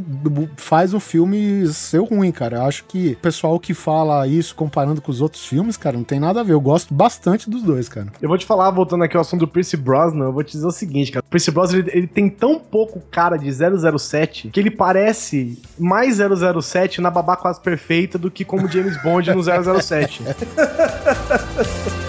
[0.57, 2.57] faz o filme ser ruim, cara.
[2.57, 6.03] Eu acho que o pessoal que fala isso comparando com os outros filmes, cara, não
[6.03, 6.53] tem nada a ver.
[6.53, 8.07] Eu gosto bastante dos dois, cara.
[8.21, 10.67] Eu vou te falar, voltando aqui ao assunto do Pierce Brosnan, eu vou te dizer
[10.67, 11.23] o seguinte, cara.
[11.25, 16.17] O Pierce Brosnan, ele, ele tem tão pouco cara de 007 que ele parece mais
[16.17, 20.21] 007 na babá quase perfeita do que como James Bond no 007.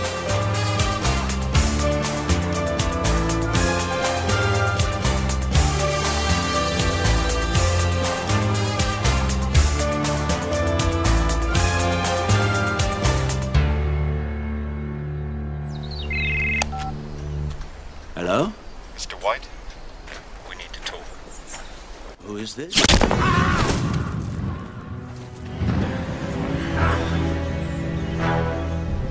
[22.47, 22.74] is this?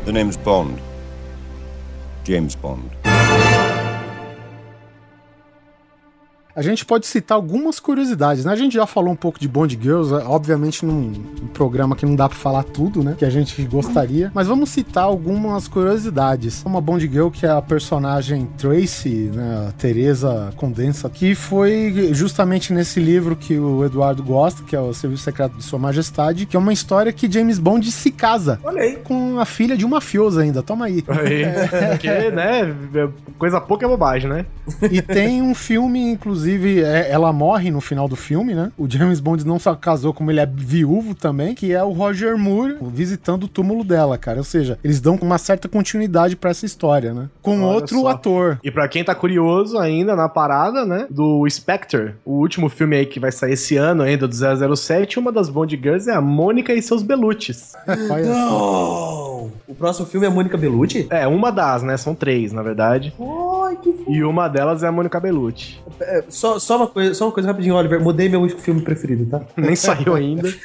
[0.05, 0.79] The name's Bond.
[2.23, 2.91] James Bond.
[6.55, 8.53] A gente pode citar algumas curiosidades, né?
[8.53, 12.05] A gente já falou um pouco de Bond Girls, é, obviamente num, num programa que
[12.05, 13.13] não dá pra falar tudo, né?
[13.17, 14.31] Que a gente gostaria.
[14.33, 16.63] Mas vamos citar algumas curiosidades.
[16.63, 19.67] Uma Bond Girl que é a personagem Tracy, né?
[19.67, 24.93] A Teresa Condensa, que foi justamente nesse livro que o Eduardo gosta, que é o
[24.93, 28.61] Serviço Secreto de Sua Majestade, que é uma história que James Bond se casa.
[28.63, 28.95] Olha aí.
[29.03, 30.63] Com a filha de um mafioso ainda.
[30.63, 31.03] Toma aí.
[31.09, 31.43] Aí,
[31.91, 32.73] porque, né,
[33.37, 34.45] coisa pouca é bobagem, né?
[34.89, 36.44] E tem um filme, inclusive,
[36.83, 38.71] é- ela morre no final do filme, né?
[38.77, 42.37] O James Bond não só casou, como ele é viúvo também, que é o Roger
[42.37, 44.37] Moore visitando o túmulo dela, cara.
[44.39, 47.29] Ou seja, eles dão uma certa continuidade pra essa história, né?
[47.41, 48.07] Com Olha outro só.
[48.09, 48.59] ator.
[48.63, 53.05] E pra quem tá curioso ainda na parada, né, do Spectre, o último filme aí
[53.05, 56.73] que vai sair esse ano ainda, do 007, uma das Bond Girls é a Mônica
[56.73, 57.73] e seus Belutes.
[57.87, 59.34] Não!
[59.67, 61.07] O próximo filme é a Mônica Bellucci?
[61.09, 63.13] É, uma das, né, são três, na verdade.
[63.19, 65.79] Ai, que E uma delas é a Mônica Bellucci.
[65.99, 68.01] É, só, só, uma coisa, só uma coisa rapidinho, Oliver.
[68.01, 69.41] Mudei meu filme preferido, tá?
[69.57, 70.49] Nem saiu ainda.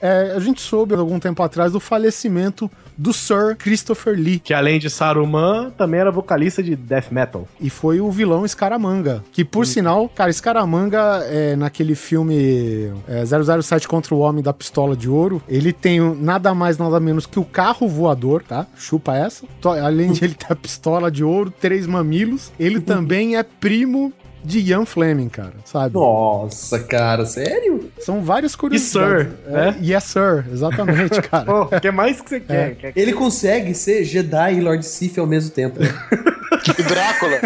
[0.00, 4.38] É, a gente soube algum tempo atrás do falecimento do Sir Christopher Lee.
[4.38, 7.46] Que além de Saruman, também era vocalista de death metal.
[7.60, 9.24] E foi o vilão Scaramanga.
[9.32, 14.96] Que, por sinal, cara, Scaramanga, é, naquele filme é, 007 contra o Homem da Pistola
[14.96, 18.66] de Ouro, ele tem nada mais, nada menos que o carro voador, tá?
[18.76, 19.46] Chupa essa.
[19.82, 24.12] Além de ele ter a pistola de ouro, três mamilos, ele também é primo
[24.48, 25.94] de Ian Fleming, cara, sabe?
[25.94, 27.90] Nossa, cara, sério?
[28.00, 29.26] São várias E curiosidades.
[29.28, 29.76] Sir, é, né?
[29.82, 31.44] Yes, sir, exatamente, cara.
[31.44, 32.70] Pô, o que mais que você quer?
[32.70, 32.74] É.
[32.74, 35.80] Quer- Ele consegue ser Jedi e Lord Sith ao mesmo tempo.
[35.80, 35.88] né?
[36.78, 37.40] E Drácula.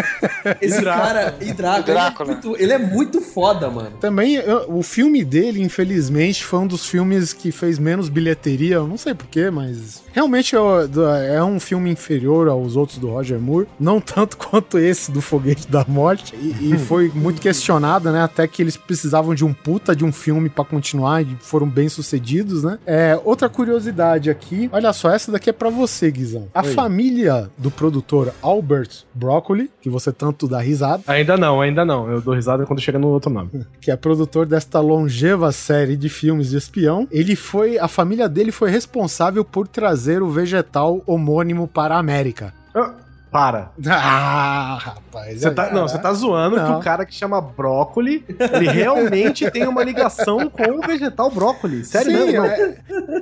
[0.59, 1.05] Esse E Drácula.
[1.07, 2.29] cara, e Drácula, Drácula.
[2.29, 3.91] Ele, é muito, ele é muito foda, mano.
[4.01, 8.75] Também, o filme dele, infelizmente, foi um dos filmes que fez menos bilheteria.
[8.75, 10.01] Eu não sei porquê, mas.
[10.11, 13.67] Realmente é, é um filme inferior aos outros do Roger Moore.
[13.79, 16.35] Não tanto quanto esse do Foguete da Morte.
[16.35, 18.23] E, e foi muito questionado, né?
[18.23, 21.89] Até que eles precisavam de um puta de um filme pra continuar e foram bem
[21.89, 22.79] sucedidos, né?
[22.85, 24.69] É, outra curiosidade aqui.
[24.71, 26.47] Olha só, essa daqui é pra você, Guizão.
[26.53, 26.73] A Oi.
[26.73, 31.03] família do produtor Albert Broccoli, que você tanto dá risada.
[31.07, 32.09] Ainda não, ainda não.
[32.09, 33.49] Eu dou risada quando chega no outro nome.
[33.79, 38.51] que é produtor desta longeva série de filmes de espião, ele foi, a família dele
[38.51, 42.53] foi responsável por trazer o vegetal homônimo para a América.
[42.75, 42.95] Ah,
[43.33, 43.71] Para.
[43.89, 45.41] Ah, rapaz.
[45.41, 46.65] Você tá, não, você tá zoando Não.
[46.65, 51.83] que o cara que chama brócoli, ele realmente tem uma ligação com o vegetal brócoli.
[51.83, 52.45] Sério Sim, mesmo?
[52.45, 52.77] é-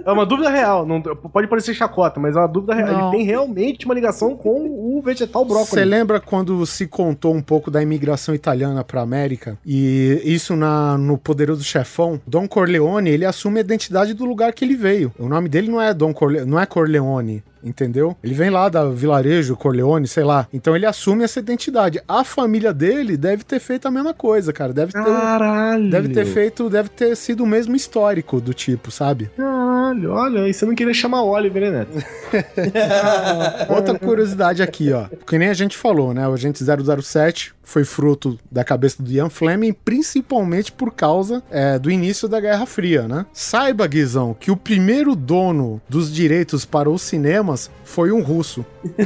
[0.06, 0.86] É uma dúvida real.
[0.86, 2.88] Não, pode parecer chacota, mas é uma dúvida real.
[2.92, 3.08] Não.
[3.10, 5.86] Ele tem realmente uma ligação com o vegetal Você brócoli.
[5.86, 9.58] lembra quando se contou um pouco da imigração italiana para a América?
[9.66, 12.20] E isso na, no Poderoso Chefão?
[12.28, 15.14] Dom Corleone, ele assume a identidade do lugar que ele veio.
[15.18, 17.44] O nome dele não é Dom Corleone, não é Corleone.
[17.64, 18.16] Entendeu?
[18.24, 20.48] Ele vem lá da vilarejo, Corleone, sei lá.
[20.54, 22.02] Então ele assume essa identidade.
[22.08, 24.74] A família dele deve ter feito a mesma coisa, cara.
[24.74, 25.90] Deve ter, Caralho.
[25.90, 29.30] deve ter feito, deve ter sido o mesmo histórico do tipo, sabe?
[29.38, 32.06] Caralho, olha, e você não queria chamar Oliver, né, Neto?
[33.70, 35.06] Outra curiosidade aqui, ó.
[35.26, 36.28] Que nem a gente falou, né?
[36.28, 41.90] O Agente 007 foi fruto da cabeça do Ian Fleming, principalmente por causa é, do
[41.90, 43.26] início da Guerra Fria, né?
[43.32, 48.66] Saiba, Guizão, que o primeiro dono dos direitos para os cinemas foi um russo.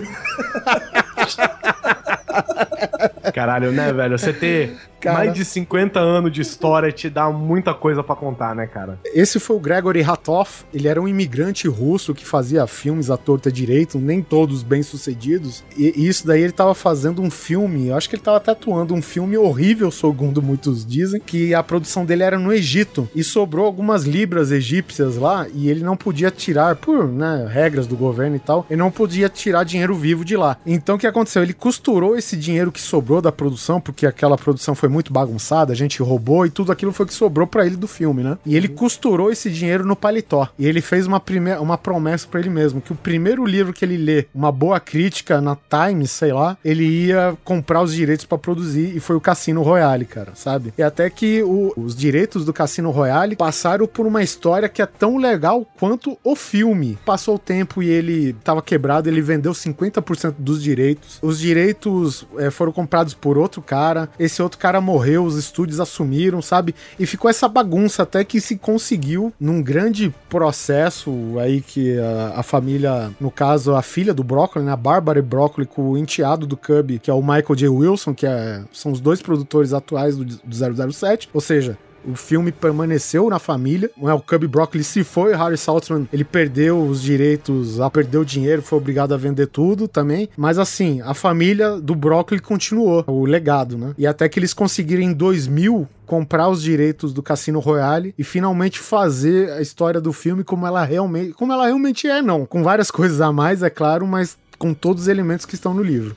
[3.33, 4.17] Caralho, né, velho?
[4.17, 4.75] Você ter
[5.05, 5.17] Cara.
[5.17, 8.99] mais de 50 anos de história te dá muita coisa pra contar, né, cara?
[9.05, 10.65] Esse foi o Gregory Ratoff.
[10.73, 15.63] Ele era um imigrante russo que fazia filmes à torta direito, nem todos bem sucedidos.
[15.77, 18.93] E e isso daí ele tava fazendo um filme, eu acho que ele tava tatuando
[18.93, 23.07] um filme horrível, segundo muitos dizem, que a produção dele era no Egito.
[23.15, 27.95] E sobrou algumas libras egípcias lá e ele não podia tirar, por né, regras do
[27.95, 30.57] governo e tal, ele não podia tirar dinheiro vivo de lá.
[30.65, 31.43] Então o que aconteceu?
[31.43, 35.75] Ele costurou esse dinheiro que sobrou da produção, porque aquela produção foi muito bagunçada, a
[35.75, 38.37] gente roubou e tudo aquilo foi que sobrou pra ele do filme, né?
[38.45, 40.47] E ele costurou esse dinheiro no paletó.
[40.57, 43.83] E ele fez uma, primeira, uma promessa pra ele mesmo, que o primeiro livro que
[43.83, 48.37] ele lê, uma boa crítica na Times, sei lá, ele ia comprar os direitos pra
[48.37, 50.73] produzir e foi o Cassino Royale, cara, sabe?
[50.77, 54.85] E até que o- os direitos do Cassino Royale passaram por uma história que é
[54.85, 56.97] tão legal quanto o filme.
[57.05, 61.19] Passou o tempo e ele tava quebrado, ele vendeu 50% dos direitos.
[61.21, 64.09] Os direitos eh, foram comprados por outro cara.
[64.19, 66.75] Esse outro cara morreu, os estúdios assumiram, sabe?
[66.99, 72.43] E ficou essa bagunça até que se conseguiu num grande processo aí que a, a
[72.43, 76.55] família, no caso a filha do Broccoli, né, a Barbara Broccoli com o enteado do
[76.55, 77.67] Cub, que é o Michael J.
[77.69, 82.51] Wilson, que é, são os dois produtores atuais do, do 007, ou seja, o filme
[82.51, 83.89] permaneceu na família.
[83.97, 88.25] né, O Cubby Broccoli se foi, Harry Saltzman, ele perdeu os direitos, ah, perdeu o
[88.25, 90.29] dinheiro, foi obrigado a vender tudo também.
[90.37, 93.93] Mas assim, a família do Broccoli continuou o legado, né?
[93.97, 98.79] E até que eles conseguiram em 2000 comprar os direitos do Cassino Royale e finalmente
[98.79, 102.91] fazer a história do filme como ela realmente, como ela realmente é, não, com várias
[102.91, 106.15] coisas a mais, é claro, mas com todos os elementos que estão no livro.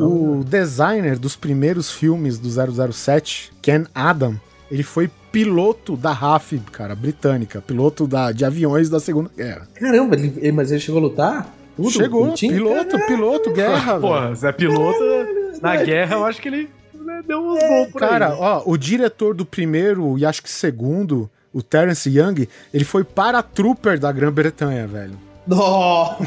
[0.00, 2.48] O designer dos primeiros filmes do
[2.92, 4.38] 007, Ken Adam,
[4.70, 9.68] ele foi piloto da RAF, cara, britânica, piloto da, de aviões da Segunda Guerra.
[9.74, 11.54] Caramba, ele- ele- mas ele chegou a lutar?
[11.76, 11.90] Tudo?
[11.90, 12.54] Chegou, Bonitinho?
[12.54, 13.98] piloto, piloto, guerra.
[14.00, 14.98] Porra, Zé Piloto,
[15.62, 18.36] na guerra, eu acho que ele né, deu uns voos por Cara, aí.
[18.38, 23.98] ó, o diretor do primeiro e acho que segundo, o Terence Young, ele foi paratrooper
[23.98, 25.14] da Grã-Bretanha, velho.
[25.46, 26.26] Nossa,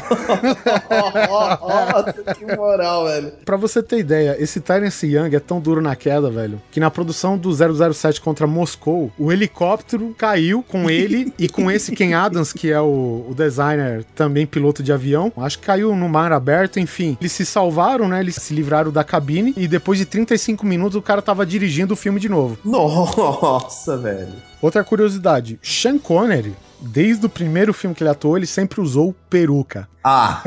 [2.36, 3.32] que moral, velho.
[3.44, 6.90] Pra você ter ideia, esse Terence Young é tão duro na queda, velho, que na
[6.90, 12.52] produção do 007 contra Moscou, o helicóptero caiu com ele e com esse Ken Adams,
[12.52, 15.32] que é o, o designer, também piloto de avião.
[15.36, 17.16] Acho que caiu no mar aberto, enfim.
[17.20, 18.20] Eles se salvaram, né?
[18.20, 21.96] Eles se livraram da cabine e depois de 35 minutos o cara tava dirigindo o
[21.96, 22.58] filme de novo.
[22.64, 24.34] Nossa, velho.
[24.60, 26.54] Outra curiosidade, Sean Connery,
[26.84, 29.88] desde o primeiro filme que ele atuou, ele sempre usou peruca.
[30.02, 30.42] Ah.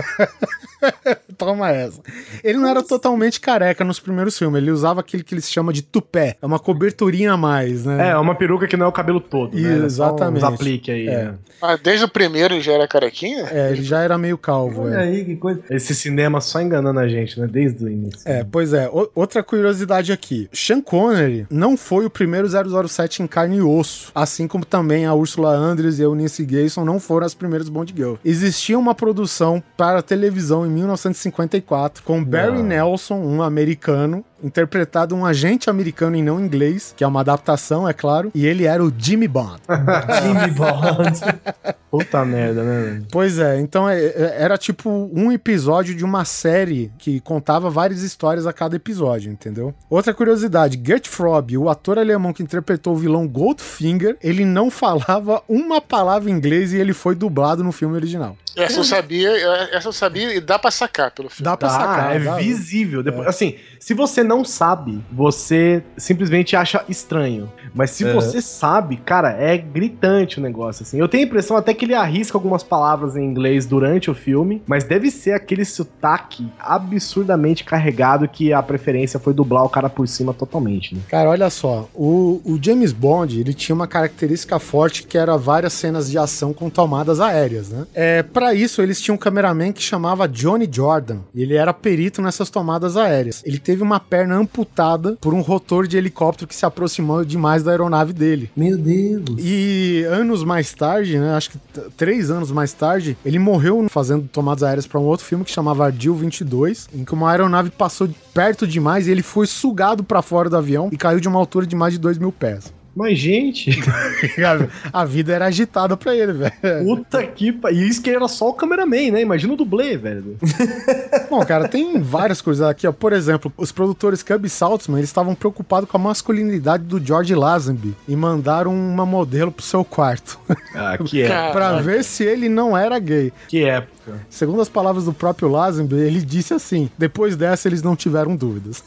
[1.37, 2.01] Toma essa.
[2.43, 5.81] Ele não era totalmente careca nos primeiros filmes, ele usava aquele que eles chamam de
[5.81, 6.37] tupé.
[6.41, 8.09] É uma coberturinha a mais, né?
[8.09, 9.85] É, uma peruca que não é o cabelo todo, né?
[9.85, 10.43] Exatamente.
[10.43, 11.07] Uns aplique aí.
[11.07, 11.23] É.
[11.25, 11.35] né?
[11.61, 13.47] Ah, desde o primeiro ele já era carequinha?
[13.51, 14.83] É, ele já era meio calvo.
[14.83, 14.99] Olha é.
[14.99, 15.61] aí, que coisa.
[15.69, 17.47] Esse cinema só enganando a gente, né?
[17.47, 18.21] Desde o início.
[18.25, 18.87] É, pois é.
[18.89, 20.47] O- outra curiosidade aqui.
[20.53, 25.13] Sean Connery não foi o primeiro 007 em carne e osso, assim como também a
[25.13, 28.15] Ursula Andress e a Eunice Gayson não foram as primeiras Bond Girl.
[28.23, 30.69] Existia uma produção para televisão em
[31.17, 37.07] 1954, com Barry Nelson, um americano, interpretado um agente americano e não inglês, que é
[37.07, 39.61] uma adaptação, é claro, e ele era o Jimmy Bond.
[40.23, 41.19] Jimmy Bond.
[41.89, 42.81] Puta merda, né?
[42.83, 43.05] velho?
[43.09, 48.01] Pois é, então é- é- era tipo um episódio de uma série que contava várias
[48.01, 49.73] histórias a cada episódio, entendeu?
[49.89, 55.41] Outra curiosidade, Gert Frobe, o ator alemão que interpretou o vilão Goldfinger, ele não falava
[55.47, 58.35] uma palavra em inglês e ele foi dublado no filme original.
[58.55, 59.29] Essa eu sabia,
[59.71, 61.43] essa eu sabia e dá pra sacar pelo filme.
[61.45, 62.15] Dá pra Tá, sacar.
[62.15, 62.35] é dá.
[62.37, 63.03] visível.
[63.03, 67.51] Depois, Assim, se você não sabe, você simplesmente acha estranho.
[67.73, 68.13] Mas se É.
[68.13, 70.99] você sabe, cara, é gritante o negócio, assim.
[70.99, 74.61] Eu tenho a impressão até que ele arrisca algumas palavras em inglês durante o filme,
[74.67, 80.07] mas deve ser aquele sotaque absurdamente carregado que a preferência foi dublar o cara por
[80.07, 81.01] cima totalmente, né?
[81.07, 85.73] Cara, olha só, o, o James Bond, ele tinha uma característica forte que era várias
[85.73, 87.85] cenas de ação com tomadas aéreas, né?
[87.93, 92.21] É, para isso, eles tinham um cameraman que chamava Johnny Jordan, e ele era perito
[92.21, 93.41] nessas tomadas aéreas.
[93.45, 97.69] Ele teve uma perna amputada por um rotor de helicóptero que se aproximou demais da
[97.69, 98.49] aeronave dele.
[98.57, 99.35] Meu Deus.
[99.37, 101.59] E anos mais tarde, né, acho que
[101.95, 105.85] três anos mais tarde, ele morreu fazendo tomadas aéreas para um outro filme que chamava
[105.85, 110.49] Ardil 22, em que uma aeronave passou perto demais e ele foi sugado para fora
[110.49, 112.73] do avião e caiu de uma altura de mais de 2 mil pés.
[112.97, 113.69] Mas, gente,
[114.91, 116.53] A vida era agitada pra ele, velho.
[116.83, 117.51] puta que.
[117.51, 119.21] pa- E isso que era só o cameraman, né?
[119.21, 120.35] Imagina o dublê, velho.
[121.29, 122.91] Bom, cara, tem várias coisas aqui, ó.
[122.91, 127.93] Por exemplo, os produtores Cub Saltzman, eles estavam preocupados com a masculinidade do George Lazenby
[128.07, 130.39] e mandaram uma modelo pro seu quarto.
[130.79, 131.51] Ah, que é.
[131.51, 133.33] pra ver se ele não era gay.
[133.47, 134.13] Que época.
[134.29, 138.83] Segundo as palavras do próprio Lazenby, ele disse assim: depois dessa eles não tiveram dúvidas.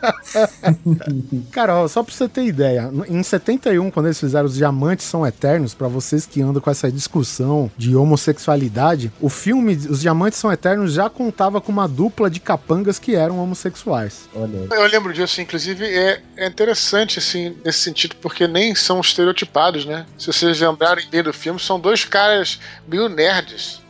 [1.50, 5.26] Cara, ó, só pra você ter ideia, em 71, quando eles fizeram Os Diamantes São
[5.26, 10.52] Eternos, pra vocês que andam com essa discussão de homossexualidade, o filme Os Diamantes São
[10.52, 14.28] Eternos já contava com uma dupla de capangas que eram homossexuais.
[14.34, 20.06] Eu lembro disso, inclusive é, é interessante, assim, nesse sentido, porque nem são estereotipados, né?
[20.18, 23.80] Se vocês lembrarem bem do filme, são dois caras meio nerds.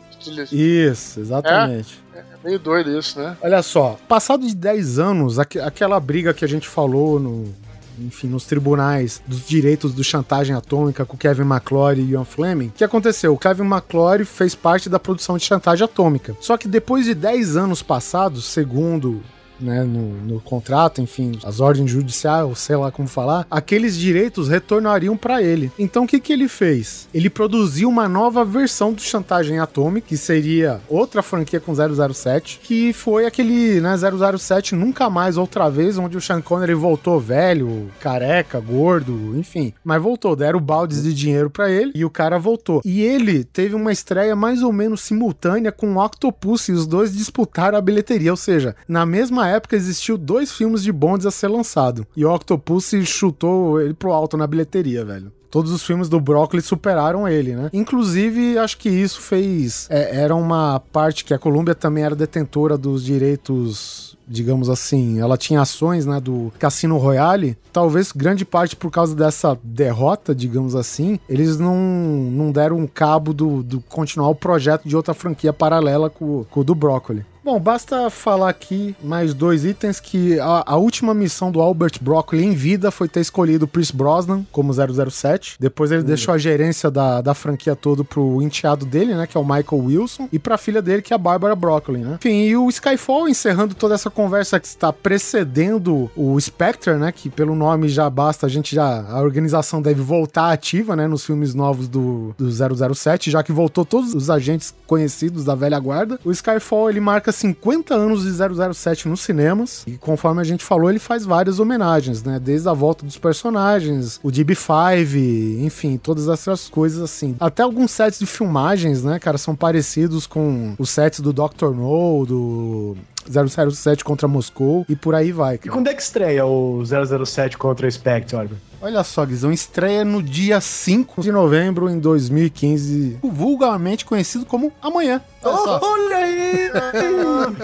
[0.51, 1.97] Isso, exatamente.
[1.97, 2.00] É
[2.43, 3.35] meio doido isso, né?
[3.41, 7.53] Olha só, passado de 10 anos, aque- aquela briga que a gente falou no,
[7.99, 12.71] enfim, nos tribunais dos direitos do chantagem atômica com Kevin McClory e Ian Fleming, o
[12.71, 13.33] que aconteceu?
[13.33, 16.35] O Kevin McClory fez parte da produção de chantagem atômica.
[16.39, 19.21] Só que depois de 10 anos passados, segundo
[19.61, 24.47] né, no, no contrato, enfim, as ordens judiciais, ou sei lá como falar, aqueles direitos
[24.47, 25.71] retornariam para ele.
[25.77, 27.07] Então o que, que ele fez?
[27.13, 32.93] Ele produziu uma nova versão do Chantagem Atômica, que seria outra franquia com 007, que
[32.93, 38.59] foi aquele né, 007 Nunca Mais Outra Vez, onde o Sean Connery voltou velho, careca,
[38.59, 39.73] gordo, enfim.
[39.83, 42.81] Mas voltou, deram baldes de dinheiro para ele e o cara voltou.
[42.83, 47.13] E ele teve uma estreia mais ou menos simultânea com o Octopus e os dois
[47.13, 51.47] disputaram a bilheteria, ou seja, na mesma época existiu dois filmes de Bonds a ser
[51.47, 52.05] lançado.
[52.15, 55.31] E o Octopus chutou ele pro alto na bilheteria, velho.
[55.49, 57.69] Todos os filmes do Broccoli superaram ele, né?
[57.73, 59.85] Inclusive, acho que isso fez.
[59.89, 65.37] é, era uma parte que a Columbia também era detentora dos direitos digamos assim, ela
[65.37, 71.19] tinha ações né, do Cassino Royale, talvez grande parte por causa dessa derrota, digamos assim,
[71.27, 76.09] eles não, não deram um cabo do, do continuar o projeto de outra franquia paralela
[76.09, 77.25] com, com o do Broccoli.
[77.43, 82.43] Bom, basta falar aqui mais dois itens que a, a última missão do Albert Broccoli
[82.43, 85.55] em vida foi ter escolhido o Pierce Brosnan como 007.
[85.59, 89.39] Depois ele deixou a gerência da, da franquia toda pro enteado dele, né, que é
[89.39, 92.17] o Michael Wilson, e pra filha dele, que é a Barbara Broccoli, né?
[92.19, 97.27] Enfim, e o Skyfall, encerrando toda essa conversa que está precedendo o Spectre, né, que
[97.27, 101.55] pelo nome já basta, a gente já, a organização deve voltar ativa, né, nos filmes
[101.55, 102.51] novos do, do
[102.95, 106.19] 007, já que voltou todos os agentes conhecidos da velha guarda.
[106.23, 110.89] O Skyfall, ele marca 50 anos de 007 nos cinemas e conforme a gente falou,
[110.89, 112.39] ele faz várias homenagens, né?
[112.39, 117.35] Desde a volta dos personagens, o DB5, enfim, todas essas coisas assim.
[117.39, 121.71] Até alguns sets de filmagens, né, cara, são parecidos com os sets do Dr.
[121.75, 125.55] No, do 007 contra Moscou e por aí vai.
[125.63, 128.57] E quando é que estreia o 007 contra o Spectre, Oliver?
[128.83, 135.21] Olha só, Guizão, estreia no dia 5 de novembro em 2015, vulgarmente conhecido como Amanhã.
[135.43, 135.79] Olha só.
[135.85, 136.71] Olha aí!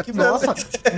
[0.05, 0.53] que Nossa,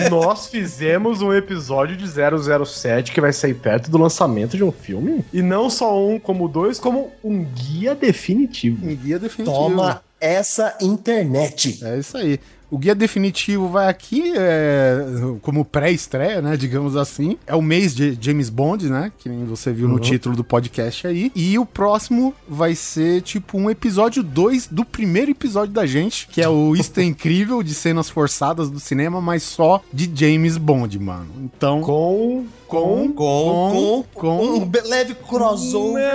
[0.09, 5.23] nós fizemos um episódio de 007 que vai sair perto do lançamento de um filme.
[5.31, 8.85] E não só um como dois, como um guia definitivo.
[8.85, 9.55] Um guia definitivo.
[9.55, 11.79] Toma essa internet.
[11.81, 12.39] É isso aí.
[12.71, 14.97] O guia definitivo vai aqui é,
[15.41, 16.55] como pré-estreia, né?
[16.55, 17.37] Digamos assim.
[17.47, 19.11] É o mês de James Bond, né?
[19.17, 19.99] Que nem você viu no Uhum.
[19.99, 21.31] título do podcast aí.
[21.35, 26.41] E o próximo vai ser tipo um episódio 2 do primeiro episódio da gente, que
[26.41, 30.99] é o Isto é Incrível de cenas forçadas do cinema, mas só de James Bond,
[30.99, 31.27] mano.
[31.39, 31.81] Então.
[31.81, 32.45] Com.
[32.69, 33.11] Com.
[33.13, 36.07] Com, com, com um leve crossover.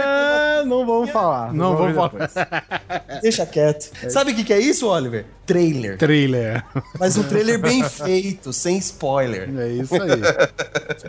[0.65, 1.53] Não, não vamos falar.
[1.53, 2.09] Não vou falar.
[2.11, 2.33] depois.
[3.23, 3.91] Deixa quieto.
[4.09, 5.27] Sabe o que, que é isso, Oliver?
[5.45, 5.99] Trailer.
[5.99, 6.65] Trailer.
[6.99, 9.51] Mas um trailer bem feito, sem spoiler.
[9.59, 10.11] É isso aí.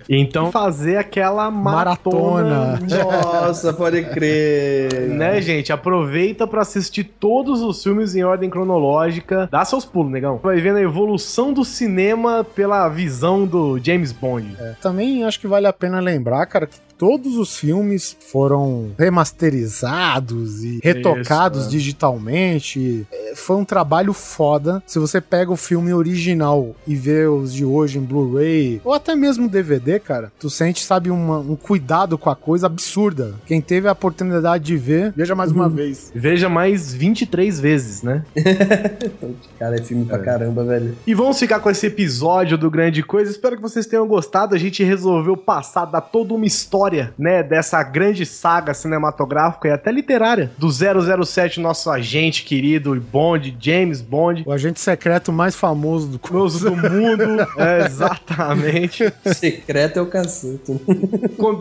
[0.08, 2.80] Então fazer aquela maratona.
[2.80, 5.10] Nossa, pode crer.
[5.10, 5.72] Né, gente?
[5.72, 9.48] Aproveita pra assistir todos os filmes em ordem cronológica.
[9.52, 10.40] Dá seus pulos, negão.
[10.44, 14.56] Vai vendo a evolução do cinema pela visão do James Bond.
[14.82, 20.80] Também acho que vale a pena lembrar, cara, que todos os filmes foram remasterizados e
[20.84, 21.72] retocados Isso, é.
[21.72, 23.08] digitalmente.
[23.12, 24.82] É, Foi um trabalho foda.
[24.86, 29.16] Se você pega o filme original e vê os de hoje em Blu-ray, ou até
[29.16, 33.36] mesmo DVD, cara, tu sente, sabe, uma- um cuidado com a coisa absurda.
[33.46, 36.12] Quem teve a oportunidade de ver, veja mais uma vez.
[36.16, 38.24] Veja mais 23 vezes, né?
[39.60, 40.96] Cara, é filme pra caramba, velho.
[41.06, 43.32] E vamos ficar com esse episódio do Grande Coisa.
[43.32, 44.56] Espero que vocês tenham gostado.
[44.56, 46.85] A gente resolveu passar, dar toda uma história,
[47.18, 53.56] né, dessa grande saga cinematográfica e até literária do 007, nosso agente querido e Bond,
[53.60, 54.44] James Bond.
[54.46, 57.48] O agente secreto mais famoso do Famoso do mundo.
[57.58, 59.12] É, exatamente.
[59.34, 60.80] Secreto é o cacete.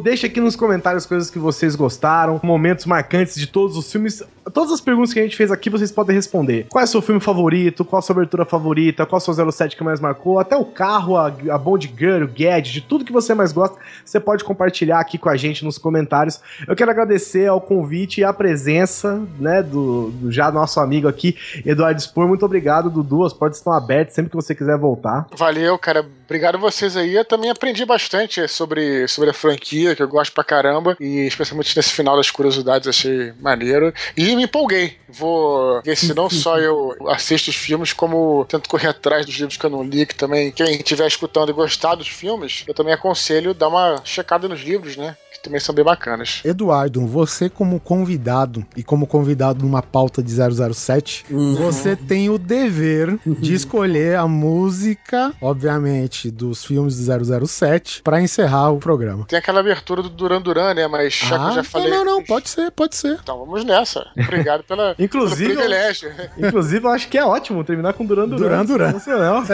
[0.02, 4.22] Deixa aqui nos comentários coisas que vocês gostaram, momentos marcantes de todos os filmes.
[4.52, 6.66] Todas as perguntas que a gente fez aqui vocês podem responder.
[6.68, 7.84] Qual é o seu filme favorito?
[7.84, 9.06] Qual a sua abertura favorita?
[9.06, 10.38] Qual é o seu 07 que mais marcou?
[10.38, 14.20] Até o carro, a, a Bond Girl, o Gadget, tudo que você mais gosta, você
[14.20, 16.40] pode compartilhar aqui com a gente nos comentários.
[16.66, 21.36] Eu quero agradecer ao convite e à presença, né, do, do já nosso amigo aqui,
[21.64, 22.28] Eduardo Spor.
[22.28, 23.24] Muito obrigado, Dudu.
[23.24, 25.26] As portas estão abertas sempre que você quiser voltar.
[25.36, 26.04] Valeu, cara.
[26.24, 27.14] Obrigado a vocês aí.
[27.14, 30.96] Eu também aprendi bastante sobre, sobre a franquia, que eu gosto pra caramba.
[31.00, 33.92] E especialmente nesse final das curiosidades, achei maneiro.
[34.16, 34.96] E me empolguei.
[35.16, 39.56] Vou ver se não só eu assisto os filmes, como tento correr atrás dos livros
[39.56, 42.92] que eu não li, que também, quem estiver escutando e gostar dos filmes, eu também
[42.92, 45.16] aconselho dar uma checada nos livros, né?
[45.32, 46.40] Que também são bem bacanas.
[46.44, 51.26] Eduardo, você como convidado e como convidado numa pauta de 007,
[51.56, 58.70] você tem o dever de escolher a música, obviamente, dos filmes do 007 pra encerrar
[58.70, 59.26] o programa.
[59.26, 60.86] Tem aquela abertura do Duran Duran, né?
[60.86, 61.90] Mas já que eu já falei.
[61.90, 63.18] Não, não, não, pode ser, pode ser.
[63.22, 64.06] Então vamos nessa.
[64.16, 65.54] Obrigado pela, Inclusive.
[66.38, 68.40] Inclusive, eu acho que é ótimo terminar com Duran Duran.
[68.40, 68.92] Duran Duran.
[68.92, 69.44] Não sei não.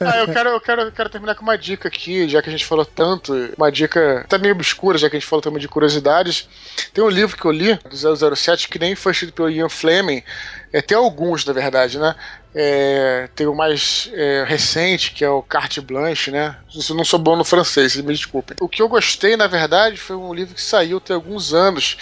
[0.00, 2.52] Ah, eu quero, eu, quero, eu quero terminar com uma dica aqui, já que a
[2.52, 5.68] gente falou tanto, uma dica até meio obscura, já que a gente falou também de
[5.68, 6.48] curiosidades.
[6.92, 10.22] Tem um livro que eu li, do 007, que nem foi escrito pelo Ian Fleming,
[10.72, 12.14] é, tem alguns, na verdade, né?
[12.54, 16.56] É, tem o mais é, recente, que é o Carte Blanche, né?
[16.74, 18.56] Isso eu não sou bom no francês, me desculpem.
[18.60, 21.96] O que eu gostei, na verdade, foi um livro que saiu tem alguns anos,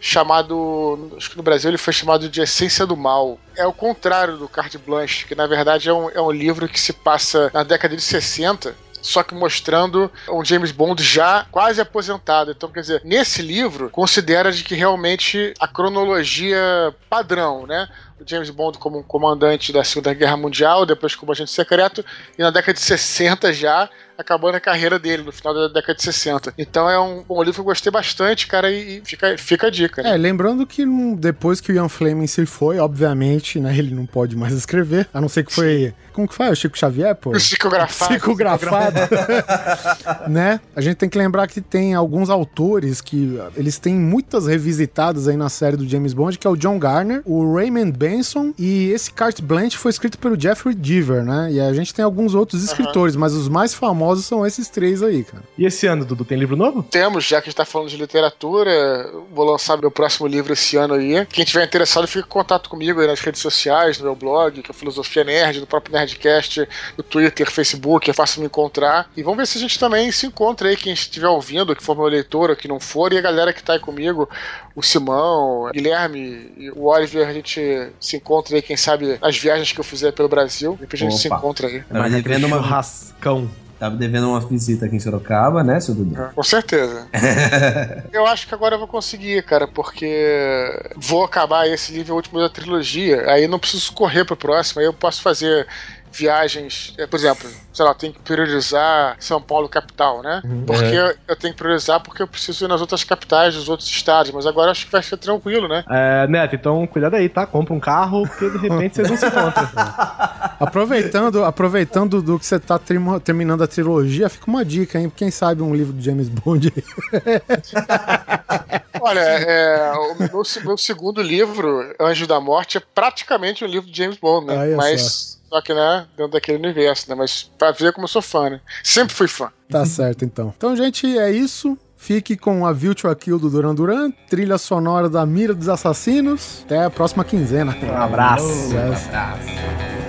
[0.00, 1.12] chamado.
[1.16, 3.38] Acho que no Brasil ele foi chamado de Essência do Mal.
[3.56, 6.80] É o contrário do Carte Blanche, que na verdade é um, é um livro que
[6.80, 12.50] se passa na década de 60 só que mostrando um James Bond já quase aposentado.
[12.50, 17.88] Então, quer dizer, nesse livro, considera de que realmente a cronologia padrão, né?
[18.20, 22.04] O James Bond como um comandante da Segunda Guerra Mundial, depois como agente secreto,
[22.38, 23.88] e na década de 60 já
[24.20, 26.54] acabando a carreira dele, no final da década de 60.
[26.58, 30.02] Então é um, um livro que eu gostei bastante, cara, e, fica, fica a dica.
[30.02, 30.14] Né?
[30.14, 30.84] É, lembrando que
[31.16, 35.20] depois que o Ian Fleming se foi, obviamente, né, ele não pode mais escrever, a
[35.20, 35.94] não ser que foi...
[36.12, 36.50] Como que foi?
[36.50, 37.30] O Chico Xavier, pô?
[37.30, 38.10] Psicografado.
[38.10, 38.96] Psicografado.
[40.28, 40.60] né?
[40.74, 45.36] A gente tem que lembrar que tem alguns autores que eles têm muitas revisitadas aí
[45.36, 49.12] na série do James Bond, que é o John Garner, o Raymond Benson e esse
[49.12, 51.52] Carte Blanche foi escrito pelo Jeffrey Deaver, né?
[51.52, 55.24] E a gente tem alguns outros escritores, mas os mais famosos são esses três aí,
[55.24, 55.42] cara.
[55.56, 56.82] E esse ano, Dudu, tem livro novo?
[56.82, 60.76] Temos, já que a gente tá falando de literatura, vou lançar meu próximo livro esse
[60.76, 61.26] ano aí.
[61.26, 64.70] Quem tiver interessado, fica em contato comigo aí nas redes sociais, no meu blog, que
[64.70, 66.66] é Filosofia Nerd, no próprio Nerdcast,
[66.96, 69.10] no Twitter, Facebook, é fácil me encontrar.
[69.16, 71.94] E vamos ver se a gente também se encontra aí, quem estiver ouvindo, que for
[71.94, 74.28] meu leitor ou que não for, e a galera que tá aí comigo,
[74.74, 79.36] o Simão, o Guilherme e o Oliver, a gente se encontra aí, quem sabe, nas
[79.36, 80.76] viagens que eu fizer pelo Brasil.
[80.80, 81.84] Depois a gente se encontra aí.
[81.90, 83.50] Mas é uma Churrascão.
[83.80, 86.14] Tava devendo uma visita aqui em Sorocaba, né, seu Dudu?
[86.34, 87.08] Com certeza.
[88.12, 92.50] eu acho que agora eu vou conseguir, cara, porque vou acabar esse livro último da
[92.50, 95.66] trilogia, aí não preciso correr pro próximo, aí eu posso fazer
[96.12, 100.42] viagens, é, por exemplo, sei lá, eu tenho que priorizar São Paulo capital, né?
[100.66, 101.16] Porque É.
[101.28, 104.46] eu tenho que priorizar porque eu preciso ir nas outras capitais dos outros estados, mas
[104.46, 105.84] agora acho que vai ser tranquilo, né?
[105.88, 107.46] É, Neto, então cuidado aí, tá?
[107.46, 109.68] Compra um carro, porque de repente vocês não se encontram.
[110.60, 112.78] Aproveitando, aproveitando do que você tá
[113.24, 115.10] terminando a trilogia, fica uma dica, hein?
[115.14, 116.84] Quem sabe um livro do James Bond aí.
[119.00, 123.96] Olha, é, o meu, meu segundo livro, Anjo da Morte, é praticamente um livro de
[123.96, 124.56] James Bond, né?
[124.58, 125.39] Olha Mas, só.
[125.62, 127.14] Que, né, dentro daquele universo, né?
[127.14, 128.60] Mas pra ver como eu sou fã, né?
[128.84, 129.50] Sempre fui fã.
[129.68, 130.52] Tá certo, então.
[130.56, 131.76] Então, gente, é isso.
[131.96, 136.62] Fique com a Virtual Kill do Duran Duran, trilha sonora da Mira dos Assassinos.
[136.64, 137.76] Até a próxima quinzena.
[137.82, 138.46] Um abraço.
[138.46, 139.99] Meeting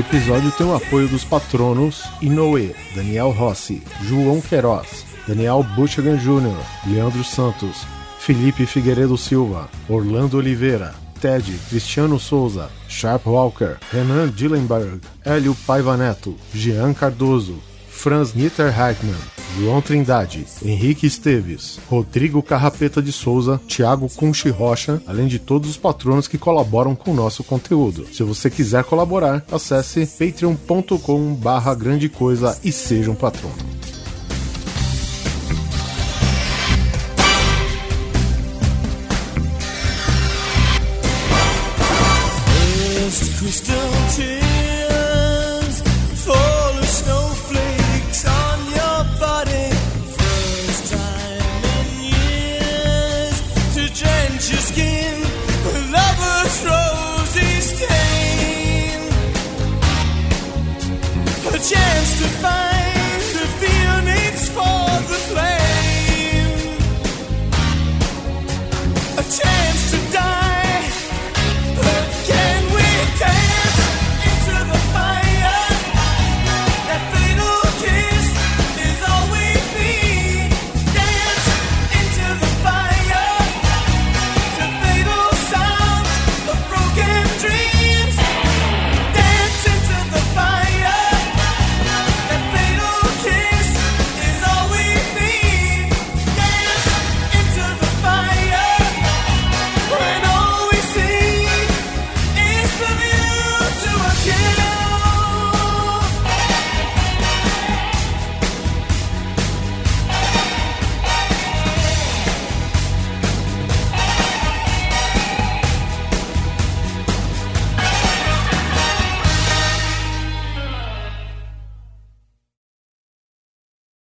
[0.00, 6.56] Este episódio tem o apoio dos patronos Inoue, Daniel Rossi, João Queiroz, Daniel Butchagan Jr.,
[6.86, 7.86] Leandro Santos,
[8.18, 16.34] Felipe Figueiredo Silva, Orlando Oliveira, Ted Cristiano Souza, Sharp Walker, Renan Dillenberg, Hélio Paiva Neto,
[16.54, 17.58] Jean Cardoso,
[17.90, 19.20] Franz Nitter Heitmann,
[19.60, 25.76] João Trindade, Henrique Esteves, Rodrigo Carrapeta de Souza, Thiago Cunchi Rocha, além de todos os
[25.76, 28.06] patronos que colaboram com o nosso conteúdo.
[28.10, 33.79] Se você quiser colaborar, acesse patreon.com barra grande coisa e seja um patrono.